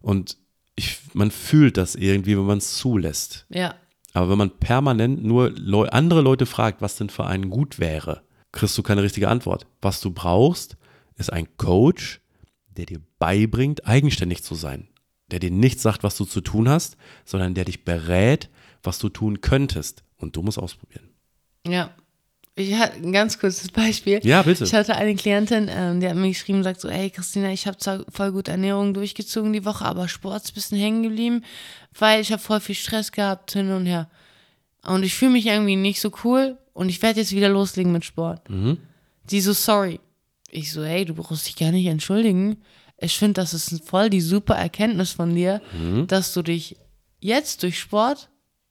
Und 0.00 0.36
ich, 0.76 0.98
man 1.14 1.30
fühlt 1.30 1.76
das 1.76 1.94
irgendwie, 1.94 2.36
wenn 2.36 2.46
man 2.46 2.58
es 2.58 2.76
zulässt. 2.76 3.46
Ja. 3.48 3.74
Aber 4.12 4.30
wenn 4.30 4.38
man 4.38 4.50
permanent 4.50 5.24
nur 5.24 5.50
Leu 5.50 5.88
andere 5.88 6.20
Leute 6.20 6.46
fragt, 6.46 6.80
was 6.80 6.96
denn 6.96 7.10
für 7.10 7.26
einen 7.26 7.50
gut 7.50 7.78
wäre, 7.78 8.22
kriegst 8.52 8.76
du 8.78 8.82
keine 8.82 9.02
richtige 9.02 9.28
Antwort. 9.28 9.66
Was 9.82 10.00
du 10.00 10.10
brauchst, 10.10 10.76
ist 11.16 11.32
ein 11.32 11.48
Coach, 11.56 12.20
der 12.68 12.86
dir 12.86 13.00
beibringt, 13.18 13.86
eigenständig 13.86 14.42
zu 14.42 14.54
sein. 14.54 14.88
Der 15.30 15.40
dir 15.40 15.50
nicht 15.50 15.80
sagt, 15.80 16.02
was 16.02 16.16
du 16.16 16.24
zu 16.24 16.40
tun 16.40 16.68
hast, 16.68 16.96
sondern 17.24 17.54
der 17.54 17.64
dich 17.64 17.84
berät, 17.84 18.48
was 18.82 18.98
du 18.98 19.08
tun 19.08 19.40
könntest. 19.40 20.04
Und 20.16 20.36
du 20.36 20.42
musst 20.42 20.58
ausprobieren. 20.58 21.10
Ja. 21.66 21.90
Ich 22.58 22.74
hatte 22.74 22.96
ein 22.96 23.12
ganz 23.12 23.38
kurzes 23.38 23.68
Beispiel. 23.68 24.18
Ja, 24.24 24.42
bitte. 24.42 24.64
Ich 24.64 24.72
hatte 24.72 24.96
eine 24.96 25.14
Klientin, 25.14 25.68
ähm, 25.70 26.00
die 26.00 26.08
hat 26.08 26.16
mir 26.16 26.28
geschrieben, 26.28 26.62
sagt 26.62 26.80
so, 26.80 26.88
ey 26.88 27.10
Christina, 27.10 27.50
ich 27.50 27.66
habe 27.66 27.76
zwar 27.76 28.04
voll 28.08 28.32
gut 28.32 28.48
Ernährung 28.48 28.94
durchgezogen 28.94 29.52
die 29.52 29.66
Woche, 29.66 29.84
aber 29.84 30.08
Sport 30.08 30.44
ist 30.44 30.52
ein 30.52 30.54
bisschen 30.54 30.78
hängen 30.78 31.02
geblieben, 31.02 31.44
weil 31.98 32.22
ich 32.22 32.32
habe 32.32 32.40
voll 32.40 32.60
viel 32.60 32.74
Stress 32.74 33.12
gehabt 33.12 33.52
hin 33.52 33.70
und 33.70 33.84
her. 33.84 34.08
Und 34.86 35.02
ich 35.02 35.14
fühle 35.14 35.32
mich 35.32 35.46
irgendwie 35.46 35.76
nicht 35.76 36.00
so 36.00 36.10
cool 36.24 36.56
und 36.72 36.88
ich 36.88 37.02
werde 37.02 37.20
jetzt 37.20 37.32
wieder 37.32 37.50
loslegen 37.50 37.92
mit 37.92 38.06
Sport. 38.06 38.40
Die 39.30 39.40
so, 39.42 39.52
sorry. 39.52 40.00
Ich 40.50 40.72
so, 40.72 40.82
hey, 40.82 41.04
du 41.04 41.12
brauchst 41.12 41.46
dich 41.46 41.56
gar 41.56 41.72
nicht 41.72 41.86
entschuldigen. 41.86 42.62
Ich 42.98 43.18
finde, 43.18 43.34
das 43.34 43.52
ist 43.52 43.84
voll 43.84 44.08
die 44.08 44.22
super 44.22 44.54
Erkenntnis 44.54 45.12
von 45.12 45.34
dir, 45.34 45.60
dass 46.06 46.32
du 46.32 46.40
dich 46.40 46.76
jetzt 47.20 47.62
durch 47.62 47.78
Sport 47.78 48.30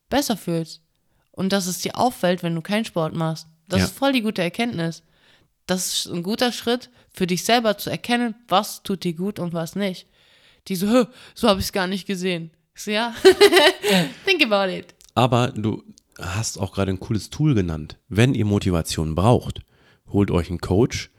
besser 0.09 0.37
fühlst. 0.37 0.81
Und 1.31 1.51
dass 1.51 1.67
es 1.67 1.79
dir 1.79 1.97
auffällt, 1.99 2.41
wenn 2.41 2.55
du 2.55 2.61
keinen 2.61 2.85
Sport 2.85 3.13
machst. 3.13 3.47
Das 3.67 3.79
Ja. 3.79 3.85
ist 3.85 3.97
voll 3.97 4.13
die 4.13 4.21
gute 4.21 4.41
Erkenntnis. 4.41 5.03
Das 5.67 5.87
ist 5.87 6.07
ein 6.07 6.21
guter 6.23 6.51
Schritt 6.51 6.89
für 7.11 7.25
dich 7.27 7.43
selber 7.43 7.77
zu 7.77 7.89
erkennen, 7.89 8.35
was 8.47 8.83
tut 8.83 9.03
dir 9.03 9.13
gut 9.13 9.39
und 9.39 9.53
was 9.53 9.75
nicht. 9.75 10.07
Die 10.67 10.75
so, 10.75 10.87
"Hö, 10.87 11.05
so 11.33 11.47
habe 11.47 11.59
ich 11.59 11.65
es 11.67 11.71
gar 11.73 11.87
nicht 11.87 12.05
gesehen. 12.05 12.51
Ich 12.75 12.83
so, 12.83 12.91
ja, 12.91 13.13
think 14.25 14.43
about 14.43 14.71
it. 14.71 14.93
Aber 15.15 15.47
du 15.49 15.83
hast 16.19 16.57
auch 16.59 16.73
gerade 16.73 16.91
ein 16.91 16.99
cooles 16.99 17.29
Tool 17.29 17.55
genannt. 17.55 17.97
Wenn 18.09 18.33
ihr 18.35 18.45
Motivation 18.45 19.15
braucht, 19.15 19.61
holt 20.07 20.29
euch 20.31 20.49
einen 20.49 20.59
Coach 20.59 21.09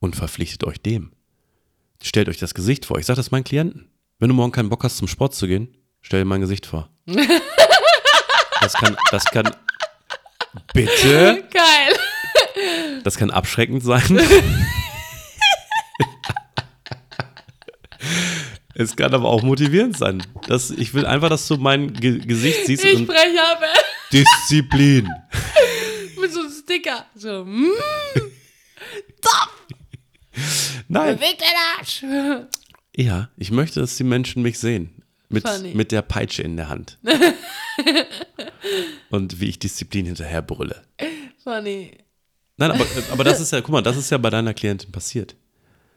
und 0.00 0.16
verpflichtet 0.16 0.64
euch 0.64 0.80
dem. 0.80 1.12
Stellt 2.02 2.28
euch 2.28 2.38
das 2.38 2.54
Gesicht 2.54 2.84
vor. 2.86 2.98
Ich 2.98 3.06
sage 3.06 3.16
das 3.18 3.30
meinen 3.30 3.44
Klienten. 3.44 3.88
Wenn 4.18 4.28
du 4.28 4.34
morgen 4.34 4.52
keinen 4.52 4.68
Bock 4.70 4.82
hast, 4.84 4.96
zum 4.96 5.08
Sport 5.08 5.34
zu 5.34 5.46
gehen, 5.46 5.76
stell 6.00 6.20
dir 6.20 6.24
mein 6.26 6.40
Gesicht 6.40 6.66
vor. 6.66 6.88
Das 8.60 8.72
kann, 8.74 8.96
das 9.10 9.24
kann, 9.26 9.50
bitte, 10.72 11.44
Geil. 11.52 13.00
das 13.04 13.16
kann 13.16 13.30
abschreckend 13.30 13.82
sein. 13.82 14.20
Es 18.76 18.96
kann 18.96 19.14
aber 19.14 19.28
auch 19.28 19.42
motivierend 19.42 19.96
sein. 19.96 20.24
Das, 20.48 20.70
ich 20.70 20.94
will 20.94 21.06
einfach, 21.06 21.28
dass 21.28 21.46
du 21.46 21.56
mein 21.56 21.92
Ge 21.92 22.18
Gesicht 22.18 22.66
siehst 22.66 22.84
Ich 22.84 22.98
spreche 22.98 23.40
aber 23.56 23.68
Disziplin. 24.12 25.08
mit 26.20 26.32
so 26.32 26.40
einem 26.40 26.50
Sticker. 26.50 27.06
So, 27.14 27.44
mm, 27.44 27.68
Nein. 30.88 31.16
bewegt 31.16 31.40
deinen 31.40 31.78
Arsch. 31.78 32.02
Ja, 32.96 33.28
ich 33.36 33.50
möchte, 33.52 33.80
dass 33.80 33.96
die 33.96 34.04
Menschen 34.04 34.42
mich 34.42 34.58
sehen. 34.58 35.03
Mit, 35.34 35.48
Funny. 35.48 35.74
mit 35.74 35.92
der 35.92 36.02
Peitsche 36.02 36.42
in 36.42 36.56
der 36.56 36.68
Hand. 36.68 36.98
Und 39.10 39.40
wie 39.40 39.46
ich 39.46 39.58
Disziplin 39.58 40.06
hinterher 40.06 40.42
brülle. 40.42 40.82
Funny. 41.42 41.98
Nein, 42.56 42.70
aber, 42.70 42.86
aber 43.10 43.24
das 43.24 43.40
ist 43.40 43.52
ja, 43.52 43.60
guck 43.60 43.70
mal, 43.70 43.82
das 43.82 43.96
ist 43.96 44.10
ja 44.10 44.18
bei 44.18 44.30
deiner 44.30 44.54
Klientin 44.54 44.92
passiert. 44.92 45.34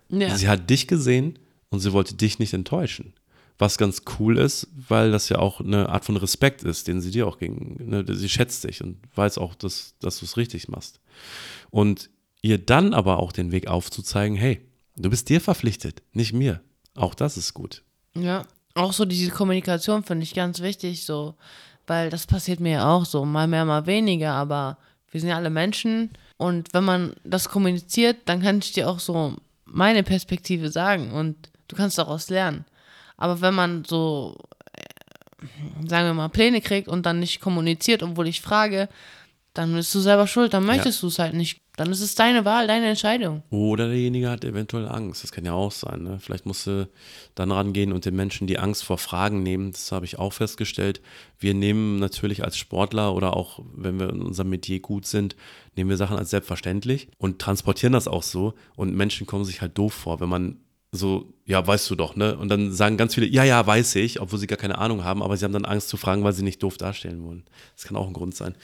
Ja. 0.09 0.35
Sie 0.35 0.47
hat 0.47 0.69
dich 0.69 0.88
gesehen 0.88 1.38
und 1.69 1.79
sie 1.79 1.93
wollte 1.93 2.15
dich 2.15 2.39
nicht 2.39 2.53
enttäuschen. 2.53 3.13
Was 3.59 3.77
ganz 3.77 4.03
cool 4.19 4.38
ist, 4.38 4.67
weil 4.75 5.11
das 5.11 5.29
ja 5.29 5.39
auch 5.39 5.61
eine 5.61 5.89
Art 5.89 6.05
von 6.05 6.17
Respekt 6.17 6.63
ist, 6.63 6.88
den 6.88 7.01
sie 7.01 7.11
dir 7.11 7.27
auch 7.27 7.39
gegen. 7.39 7.89
Ne, 7.89 8.05
sie 8.07 8.29
schätzt 8.29 8.63
dich 8.63 8.83
und 8.83 8.97
weiß 9.15 9.39
auch, 9.39 9.55
dass, 9.55 9.95
dass 9.99 10.19
du 10.19 10.25
es 10.25 10.38
richtig 10.38 10.67
machst. 10.67 10.99
Und 11.71 12.09
ihr 12.41 12.59
dann 12.59 12.93
aber 12.93 13.17
auch 13.17 13.31
den 13.31 13.51
Weg 13.51 13.67
aufzuzeigen, 13.67 14.38
hey, 14.38 14.61
du 14.95 15.09
bist 15.09 15.29
dir 15.29 15.41
verpflichtet, 15.41 16.03
nicht 16.13 16.33
mir. 16.33 16.61
Auch 16.95 17.15
das 17.15 17.38
ist 17.38 17.53
gut. 17.53 17.83
Ja, 18.15 18.45
auch 18.78 18.93
so 18.93 19.05
diese 19.05 19.32
Kommunikation 19.32 20.03
finde 20.03 20.23
ich 20.23 20.34
ganz 20.34 20.61
wichtig, 20.61 21.05
so, 21.05 21.36
weil 21.86 22.09
das 22.09 22.28
passiert 22.28 22.59
mir 22.59 22.73
ja 22.73 22.89
auch 22.89 23.05
so, 23.05 23.25
mal 23.25 23.47
mehr, 23.47 23.65
mal 23.65 23.86
weniger, 23.86 24.34
aber 24.34 24.78
wir 25.11 25.19
sind 25.19 25.30
ja 25.30 25.36
alle 25.36 25.49
Menschen 25.49 26.11
und 26.38 26.73
wenn 26.73 26.84
man 26.84 27.13
das 27.23 27.49
kommuniziert, 27.49 28.17
dann 28.25 28.41
kann 28.41 28.59
ich 28.59 28.73
dir 28.73 28.89
auch 28.89 28.99
so 28.99 29.36
meine 29.65 30.03
Perspektive 30.03 30.69
sagen 30.69 31.11
und 31.11 31.36
du 31.67 31.75
kannst 31.75 31.97
daraus 31.97 32.30
lernen. 32.30 32.65
Aber 33.17 33.41
wenn 33.41 33.53
man 33.53 33.84
so, 33.84 34.38
äh, 34.73 35.88
sagen 35.88 36.07
wir 36.07 36.13
mal, 36.13 36.30
Pläne 36.30 36.61
kriegt 36.61 36.88
und 36.88 37.05
dann 37.05 37.19
nicht 37.19 37.41
kommuniziert, 37.41 38.03
obwohl 38.03 38.28
ich 38.28 38.41
frage, 38.41 38.88
dann 39.53 39.73
bist 39.73 39.93
du 39.95 39.99
selber 39.99 40.28
schuld, 40.28 40.53
dann 40.53 40.65
möchtest 40.65 41.01
du 41.01 41.07
es 41.07 41.19
halt 41.19 41.34
nicht. 41.34 41.61
Dann 41.78 41.91
ist 41.91 42.01
es 42.01 42.15
deine 42.15 42.43
Wahl, 42.43 42.65
deine 42.65 42.88
Entscheidung. 42.88 43.43
Oder 43.51 43.88
derjenige 43.88 44.32
hat 44.32 44.43
eventuell 44.43 44.88
Angst. 44.88 45.23
Das 45.23 45.32
kann 45.32 45.45
ja 45.45 45.53
auch 45.53 45.71
sein. 45.71 46.01
Ne? 46.01 46.17
Vielleicht 46.19 46.47
musst 46.47 46.65
du 46.65 46.89
dann 47.36 47.51
rangehen 47.51 47.93
und 47.93 48.03
den 48.03 48.15
Menschen 48.15 48.47
die 48.47 48.57
Angst 48.57 48.84
vor 48.84 48.97
Fragen 48.97 49.43
nehmen. 49.43 49.71
Das 49.71 49.91
habe 49.91 50.03
ich 50.03 50.17
auch 50.17 50.34
festgestellt. 50.34 51.01
Wir 51.38 51.53
nehmen 51.53 51.99
natürlich 51.99 52.43
als 52.43 52.57
Sportler 52.57 53.13
oder 53.13 53.38
auch, 53.38 53.59
wenn 53.75 53.99
wir 53.99 54.09
in 54.09 54.23
unserem 54.23 54.49
Metier 54.49 54.80
gut 54.80 55.05
sind, 55.05 55.36
nehmen 55.75 55.91
wir 55.91 55.97
Sachen 55.97 56.17
als 56.17 56.32
selbstverständlich 56.32 57.09
und 57.19 57.38
transportieren 57.38 57.93
das 57.93 58.07
auch 58.07 58.23
so. 58.23 58.55
Und 58.75 58.95
Menschen 58.95 59.28
kommen 59.28 59.45
sich 59.45 59.61
halt 59.61 59.78
doof 59.78 59.93
vor, 59.93 60.19
wenn 60.19 60.30
man 60.30 60.57
so, 60.91 61.33
ja, 61.45 61.65
weißt 61.65 61.89
du 61.89 61.95
doch, 61.95 62.15
ne? 62.15 62.38
Und 62.38 62.49
dann 62.49 62.71
sagen 62.71 62.95
ganz 62.95 63.13
viele, 63.15 63.27
ja, 63.27 63.43
ja, 63.43 63.65
weiß 63.65 63.95
ich, 63.95 64.21
obwohl 64.21 64.39
sie 64.39 64.47
gar 64.47 64.57
keine 64.57 64.77
Ahnung 64.77 65.03
haben, 65.03 65.21
aber 65.21 65.35
sie 65.35 65.43
haben 65.43 65.51
dann 65.51 65.65
Angst 65.65 65.89
zu 65.89 65.97
fragen, 65.97 66.23
weil 66.23 66.33
sie 66.33 66.43
nicht 66.43 66.63
doof 66.63 66.77
darstellen 66.77 67.23
wollen. 67.25 67.43
Das 67.75 67.83
kann 67.85 67.97
auch 67.97 68.07
ein 68.07 68.13
Grund 68.13 68.35
sein. 68.35 68.55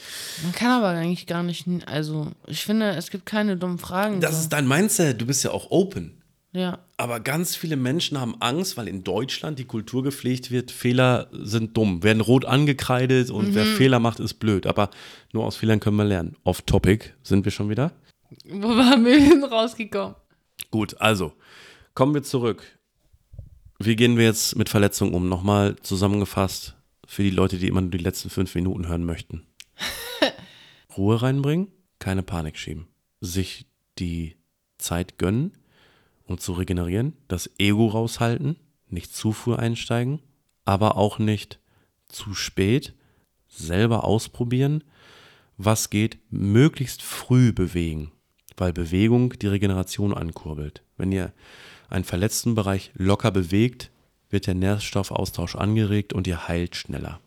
Man 0.43 0.53
kann 0.53 0.71
aber 0.71 0.89
eigentlich 0.89 1.27
gar 1.27 1.43
nicht, 1.43 1.67
also 1.85 2.31
ich 2.47 2.63
finde, 2.63 2.91
es 2.91 3.09
gibt 3.11 3.25
keine 3.25 3.57
dummen 3.57 3.77
Fragen. 3.77 4.21
Das 4.21 4.31
so. 4.35 4.37
ist 4.41 4.49
dein 4.49 4.67
Mindset. 4.67 5.19
Du 5.19 5.25
bist 5.25 5.43
ja 5.43 5.51
auch 5.51 5.69
open. 5.69 6.21
ja. 6.53 6.79
Aber 6.95 7.19
ganz 7.19 7.57
viele 7.57 7.75
Menschen 7.75 8.17
haben 8.17 8.35
Angst, 8.39 8.77
weil 8.77 8.87
in 8.87 9.03
Deutschland 9.03 9.59
die 9.59 9.65
Kultur 9.65 10.03
gepflegt 10.03 10.49
wird, 10.51 10.71
Fehler 10.71 11.27
sind 11.33 11.75
dumm, 11.75 12.01
werden 12.03 12.21
rot 12.21 12.45
angekreidet 12.45 13.29
und 13.29 13.53
wer 13.53 13.65
Fehler 13.65 13.99
macht, 13.99 14.21
ist 14.21 14.35
blöd. 14.35 14.65
Aber 14.65 14.89
nur 15.33 15.45
aus 15.45 15.57
Fehlern 15.57 15.81
können 15.81 15.97
wir 15.97 16.05
lernen. 16.05 16.37
Off 16.45 16.61
Topic 16.61 17.09
sind 17.23 17.43
wir 17.43 17.51
schon 17.51 17.69
wieder. 17.69 17.91
Wo 18.45 18.69
waren 18.69 19.03
wir 19.03 19.19
denn 19.19 19.43
rausgekommen? 19.43 20.15
Gut, 20.71 20.95
also 21.01 21.33
kommen 21.93 22.13
wir 22.13 22.23
zurück. 22.23 22.79
Wie 23.79 23.95
gehen 23.95 24.17
wir 24.17 24.25
jetzt 24.25 24.55
mit 24.55 24.69
Verletzungen 24.69 25.13
um? 25.13 25.29
Nochmal 25.29 25.75
zusammengefasst 25.81 26.75
für 27.05 27.23
die 27.23 27.29
Leute, 27.29 27.57
die 27.57 27.67
immer 27.67 27.81
nur 27.81 27.91
die 27.91 27.97
letzten 27.97 28.29
fünf 28.29 28.55
Minuten 28.55 28.87
hören 28.87 29.05
möchten. 29.05 29.45
Ruhe 30.97 31.21
reinbringen, 31.21 31.67
keine 31.99 32.23
Panik 32.23 32.57
schieben. 32.57 32.87
Sich 33.19 33.67
die 33.99 34.37
Zeit 34.77 35.17
gönnen, 35.17 35.57
um 36.25 36.37
zu 36.37 36.53
regenerieren, 36.53 37.13
das 37.27 37.49
Ego 37.57 37.87
raushalten, 37.87 38.57
nicht 38.87 39.13
zu 39.15 39.31
früh 39.31 39.55
einsteigen, 39.55 40.21
aber 40.65 40.97
auch 40.97 41.19
nicht 41.19 41.59
zu 42.07 42.33
spät, 42.33 42.93
selber 43.47 44.03
ausprobieren, 44.03 44.83
was 45.57 45.89
geht, 45.89 46.17
möglichst 46.29 47.01
früh 47.01 47.51
bewegen, 47.51 48.11
weil 48.57 48.73
Bewegung 48.73 49.37
die 49.37 49.47
Regeneration 49.47 50.13
ankurbelt. 50.13 50.83
Wenn 50.97 51.11
ihr 51.11 51.33
einen 51.89 52.03
verletzten 52.03 52.55
Bereich 52.55 52.91
locker 52.95 53.31
bewegt, 53.31 53.89
wird 54.29 54.47
der 54.47 54.55
Nährstoffaustausch 54.55 55.55
angeregt 55.55 56.13
und 56.13 56.25
ihr 56.27 56.47
heilt 56.47 56.75
schneller. 56.75 57.19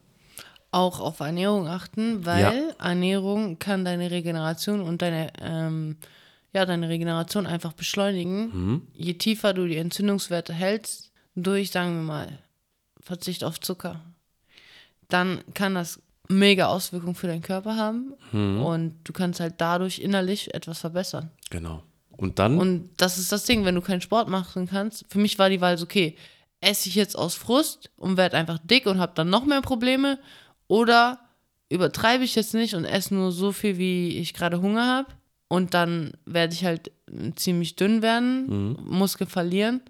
Auch 0.73 1.01
auf 1.01 1.21
Ernährung 1.21 1.69
achten, 1.69 2.27
weil 2.27 2.75
Ernährung 2.79 3.59
kann 3.59 3.85
deine 3.85 4.11
Regeneration 4.11 4.81
und 4.81 5.01
deine, 5.03 5.33
ähm, 5.41 5.97
ja, 6.53 6.67
deine 6.67 6.89
Regeneration 6.89 7.47
einfach 7.47 7.73
beschleunigen. 7.73 8.83
Je 8.95 9.15
tiefer 9.15 9.55
du 9.55 9.67
die 9.67 9.77
Entzündungswerte 9.77 10.53
hältst, 10.53 11.13
durch, 11.35 11.71
sagen 11.71 11.95
wir 11.97 12.03
mal, 12.03 12.39
Verzicht 13.01 13.45
auf 13.45 13.61
Zucker, 13.61 14.01
dann 15.09 15.43
kann 15.55 15.75
das 15.77 16.01
mega 16.29 16.67
Auswirkungen 16.67 17.15
für 17.15 17.29
deinen 17.29 17.43
Körper 17.43 17.77
haben 17.77 18.15
Mhm. 18.33 18.61
und 18.63 18.95
du 19.05 19.13
kannst 19.13 19.39
halt 19.39 19.55
dadurch 19.59 20.01
innerlich 20.01 20.53
etwas 20.55 20.81
verbessern. 20.81 21.31
Genau. 21.51 21.83
Und 22.17 22.39
dann, 22.39 22.59
Und 22.59 22.91
das 22.97 23.19
ist 23.19 23.33
das 23.33 23.45
Ding, 23.45 23.65
wenn 23.65 23.75
du 23.75 23.81
keinen 23.81 24.01
Sport 24.01 24.29
machen 24.29 24.67
kannst. 24.67 25.05
Für 25.09 25.19
mich 25.19 25.39
war 25.39 25.51
die 25.51 25.61
Wahl 25.61 25.77
so, 25.77 25.85
okay, 25.85 26.17
esse 26.61 26.89
ich 26.89 26.95
jetzt 26.95 27.17
aus 27.17 27.35
Frust 27.35 27.91
und 27.97 28.17
werde 28.17 28.37
einfach 28.37 28.59
dick 28.63 28.87
und 28.87 28.99
habe 28.99 29.13
dann 29.15 29.31
noch 29.31 29.45
mehr 29.45 29.61
Probleme 29.61 30.19
oder 30.69 31.21
übertreibe 31.69 32.25
ich 32.25 32.35
jetzt 32.35 32.55
nicht 32.55 32.75
und 32.75 32.85
esse 32.85 33.15
nur 33.15 33.33
so 33.33 33.53
viel, 33.53 33.79
wie 33.79 34.19
ich 34.19 34.35
gerade 34.35 34.61
Hunger 34.61 34.87
habe 34.87 35.09
und 35.49 35.75
dann 35.75 36.13
werde 36.25 36.55
ich 36.55 36.65
halt 36.65 36.91
ziemlich 37.37 37.77
dünn 37.77 38.03
werden, 38.03 38.77
Muskeln 38.85 39.29
verlieren, 39.29 39.81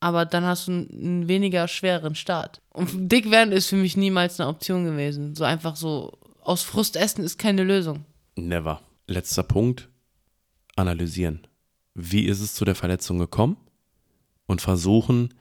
aber 0.00 0.26
dann 0.26 0.44
hast 0.44 0.68
du 0.68 0.72
einen, 0.72 0.90
einen 0.90 1.28
weniger 1.28 1.68
schweren 1.68 2.14
Start. 2.14 2.60
Und 2.70 3.10
dick 3.10 3.30
werden 3.30 3.52
ist 3.52 3.68
für 3.68 3.76
mich 3.76 3.96
niemals 3.96 4.40
eine 4.40 4.48
Option 4.50 4.84
gewesen. 4.84 5.34
So 5.34 5.44
einfach 5.44 5.76
so 5.76 6.18
aus 6.40 6.62
Frust 6.62 6.96
essen 6.96 7.24
ist 7.24 7.38
keine 7.38 7.64
Lösung. 7.64 8.04
never. 8.36 8.80
Letzter 9.08 9.42
Punkt, 9.42 9.88
analysieren. 10.76 11.46
Wie 11.94 12.24
ist 12.26 12.40
es 12.40 12.54
zu 12.54 12.64
der 12.64 12.74
Verletzung 12.74 13.18
gekommen? 13.18 13.56
Und 14.46 14.60
versuchen, 14.60 15.32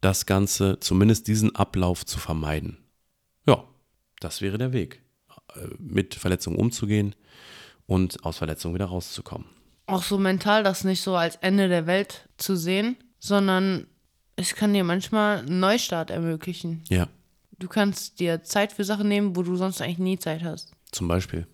das 0.00 0.26
Ganze, 0.26 0.78
zumindest 0.80 1.26
diesen 1.28 1.54
Ablauf 1.56 2.06
zu 2.06 2.18
vermeiden. 2.18 2.78
Ja, 3.46 3.64
das 4.20 4.40
wäre 4.40 4.58
der 4.58 4.72
Weg. 4.72 5.02
Äh, 5.54 5.66
Mit 5.78 6.14
Verletzungen 6.14 6.58
umzugehen 6.58 7.14
und 7.86 8.24
aus 8.24 8.38
Verletzungen 8.38 8.74
wieder 8.74 8.86
rauszukommen. 8.86 9.46
auch 9.86 10.02
so 10.02 10.18
mental 10.18 10.62
das 10.62 10.84
nicht 10.84 11.00
so 11.02 11.16
als 11.16 11.36
Ende 11.36 11.68
der 11.68 11.86
Welt 11.86 12.28
zu 12.36 12.56
sehen, 12.56 12.96
sondern 13.18 13.86
es 14.36 14.54
kann 14.54 14.72
dir 14.74 14.84
manchmal 14.84 15.38
einen 15.38 15.58
Neustart 15.60 16.10
ermöglichen. 16.10 16.82
Ja, 16.88 17.08
Du 17.60 17.66
kannst 17.66 18.20
dir 18.20 18.44
Zeit 18.44 18.72
für 18.72 18.84
Sachen 18.84 19.08
nehmen, 19.08 19.34
wo 19.34 19.42
du 19.42 19.56
sonst 19.56 19.80
eigentlich 19.82 19.98
nie 19.98 20.18
Zeit 20.18 20.44
hast. 20.44 20.70
zum 20.92 21.08
Beispiel. 21.08 21.44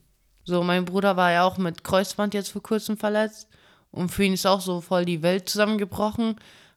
So, 0.45 0.63
mein 0.63 0.85
Bruder 0.85 1.17
war 1.17 1.33
ja 1.33 1.45
auch 1.45 1.57
mit 1.57 1.83
Kreuzband 1.83 2.35
jetzt 2.35 2.51
vor 2.51 2.63
kurzem 2.63 2.99
verletzt 2.99 3.49
und 3.95 4.11
für 4.11 4.25
ihn 4.25 4.35
ist 4.35 4.47
auch 4.47 4.61
so 4.61 4.81
voll 4.81 5.05
die 5.05 5.23
Welt 5.23 5.49
zusammengebrochen. 5.49 6.37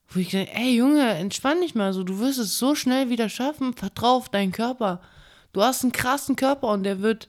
Wo 0.09 0.19
ich 0.19 0.29
denke, 0.29 0.53
ey 0.55 0.75
Junge, 0.75 1.09
entspann 1.15 1.61
dich 1.61 1.75
mal 1.75 1.91
so, 1.91 2.03
du 2.03 2.19
wirst 2.19 2.39
es 2.39 2.57
so 2.57 2.75
schnell 2.75 3.09
wieder 3.09 3.27
schaffen, 3.27 3.73
vertrau 3.73 4.15
auf 4.15 4.29
deinen 4.29 4.53
Körper. 4.53 5.01
Du 5.51 5.61
hast 5.61 5.83
einen 5.83 5.91
krassen 5.91 6.35
Körper 6.35 6.69
und 6.69 6.83
der 6.83 7.01
wird 7.01 7.27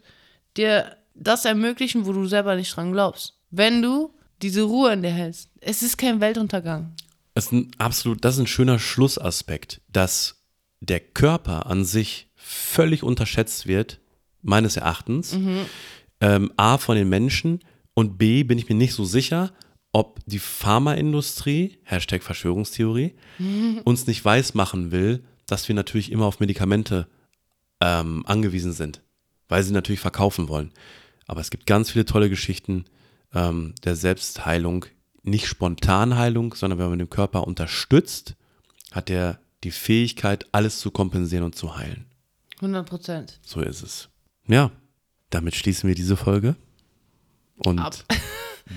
dir 0.57 0.97
das 1.14 1.45
ermöglichen, 1.45 2.07
wo 2.07 2.12
du 2.12 2.26
selber 2.26 2.55
nicht 2.55 2.76
dran 2.76 2.93
glaubst. 2.93 3.34
Wenn 3.51 3.82
du 3.82 4.12
diese 4.43 4.62
Ruhe 4.62 4.93
in 4.93 5.03
dir 5.03 5.11
hältst. 5.11 5.51
Es 5.61 5.82
ist 5.82 5.97
kein 5.97 6.20
Weltuntergang. 6.20 6.95
Das 7.34 7.47
ist 7.47 7.53
ein 7.53 7.70
absolut, 7.78 8.24
das 8.24 8.34
ist 8.34 8.41
ein 8.41 8.47
schöner 8.47 8.78
Schlussaspekt, 8.78 9.80
dass 9.89 10.43
der 10.80 11.01
Körper 11.01 11.66
an 11.66 11.84
sich 11.84 12.28
völlig 12.36 13.03
unterschätzt 13.03 13.66
wird, 13.66 14.01
meines 14.43 14.76
Erachtens. 14.76 15.36
Ähm, 16.20 16.53
A 16.57 16.78
von 16.78 16.97
den 16.97 17.09
Menschen 17.09 17.61
und 17.95 18.18
B 18.18 18.43
bin 18.45 18.59
ich 18.59 18.68
mir 18.68 18.74
nicht 18.74 18.95
so 18.95 19.05
sicher, 19.05 19.53
ob 19.99 20.20
die 20.26 20.38
Pharmaindustrie, 20.38 21.78
Hashtag 21.82 22.22
Verschwörungstheorie, 22.22 23.14
uns 23.84 24.07
nicht 24.07 24.24
weismachen 24.24 24.92
will, 24.92 25.24
dass 25.46 25.66
wir 25.66 25.74
natürlich 25.74 26.12
immer 26.12 26.26
auf 26.26 26.38
Medikamente 26.38 27.09
ähm, 27.80 28.24
angewiesen 28.24 28.72
sind, 28.72 29.03
weil 29.49 29.64
sie 29.64 29.72
natürlich 29.72 29.99
verkaufen 29.99 30.49
wollen. 30.49 30.72
Aber 31.26 31.40
es 31.40 31.51
gibt 31.51 31.66
ganz 31.66 31.90
viele 31.90 32.05
tolle 32.05 32.30
Geschichten 32.30 32.84
ähm, 33.34 33.74
der 33.82 33.96
Selbstheilung, 33.96 34.86
nicht 35.24 35.49
Spontanheilung, 35.49 36.55
sondern 36.55 36.78
wenn 36.78 36.90
man 36.90 37.01
den 37.01 37.11
Körper 37.11 37.44
unterstützt, 37.49 38.36
hat 38.92 39.11
er 39.11 39.40
die 39.64 39.72
Fähigkeit, 39.72 40.46
alles 40.53 40.78
zu 40.78 40.92
kompensieren 40.92 41.44
und 41.44 41.57
zu 41.57 41.76
heilen. 41.76 42.07
100 42.59 42.88
Prozent. 42.88 43.40
So 43.44 43.61
ist 43.62 43.82
es. 43.82 44.09
Ja, 44.46 44.70
damit 45.30 45.57
schließen 45.57 45.88
wir 45.88 45.96
diese 45.96 46.16
Folge 46.16 46.55
und 47.57 47.80
Ab. 47.80 47.96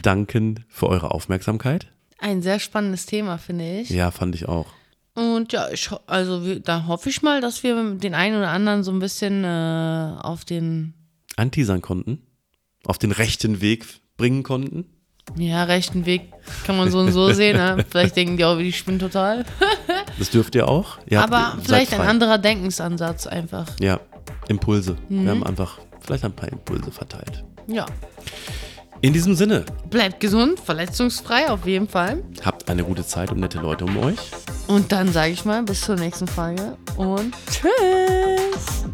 Danken 0.01 0.65
für 0.67 0.87
eure 0.87 1.11
Aufmerksamkeit. 1.11 1.87
Ein 2.19 2.41
sehr 2.41 2.59
spannendes 2.59 3.05
Thema, 3.05 3.37
finde 3.37 3.79
ich. 3.79 3.89
Ja, 3.89 4.11
fand 4.11 4.35
ich 4.35 4.47
auch. 4.47 4.67
Und 5.13 5.51
ja, 5.51 5.69
ich, 5.71 5.89
also 6.07 6.45
wir, 6.45 6.59
da 6.59 6.85
hoffe 6.87 7.09
ich 7.09 7.21
mal, 7.21 7.41
dass 7.41 7.63
wir 7.63 7.95
den 7.95 8.13
einen 8.13 8.37
oder 8.37 8.49
anderen 8.49 8.83
so 8.83 8.91
ein 8.91 8.99
bisschen 8.99 9.43
äh, 9.43 10.15
auf 10.21 10.45
den 10.45 10.93
Anteasern 11.35 11.81
konnten, 11.81 12.21
auf 12.85 12.97
den 12.97 13.11
rechten 13.11 13.59
Weg 13.61 13.85
bringen 14.17 14.43
konnten. 14.43 14.85
ja, 15.35 15.63
rechten 15.63 16.05
Weg 16.05 16.31
kann 16.65 16.77
man 16.77 16.89
so 16.91 16.99
und 16.99 17.11
so 17.11 17.33
sehen. 17.33 17.57
Ne? 17.57 17.83
Vielleicht 17.89 18.15
denken 18.15 18.37
die 18.37 18.45
auch, 18.45 18.57
ich 18.57 18.85
bin 18.85 18.99
total. 18.99 19.45
Das 20.19 20.29
dürft 20.29 20.53
ihr 20.53 20.67
auch. 20.67 20.99
Ihr 21.07 21.19
Aber 21.23 21.57
vielleicht 21.63 21.93
ein 21.93 22.01
anderer 22.01 22.37
Denkensansatz 22.37 23.25
einfach. 23.25 23.67
Ja, 23.79 23.99
Impulse. 24.49 24.97
Wir 25.09 25.31
haben 25.31 25.43
einfach 25.43 25.79
vielleicht 25.99 26.23
ein 26.25 26.33
paar 26.33 26.49
Impulse 26.51 26.91
verteilt. 26.91 27.43
Ja. 27.65 27.87
In 29.03 29.13
diesem 29.13 29.33
Sinne, 29.33 29.65
Bleibt 29.89 30.19
gesund, 30.19 30.59
verletzungsfrei 30.59 31.49
auf 31.49 31.65
jeden 31.65 31.87
Fall. 31.87 32.21
habt 32.45 32.69
eine 32.69 32.83
gute 32.83 33.03
Zeit 33.05 33.31
und 33.31 33.39
nette 33.39 33.57
Leute 33.59 33.85
um 33.85 33.97
euch. 33.97 34.19
Und 34.67 34.91
dann 34.91 35.11
sage 35.11 35.31
ich 35.31 35.43
mal 35.43 35.63
bis 35.63 35.81
zur 35.81 35.95
nächsten 35.95 36.27
Folge 36.27 36.77
und 36.97 37.33
tschüss. 37.49 38.85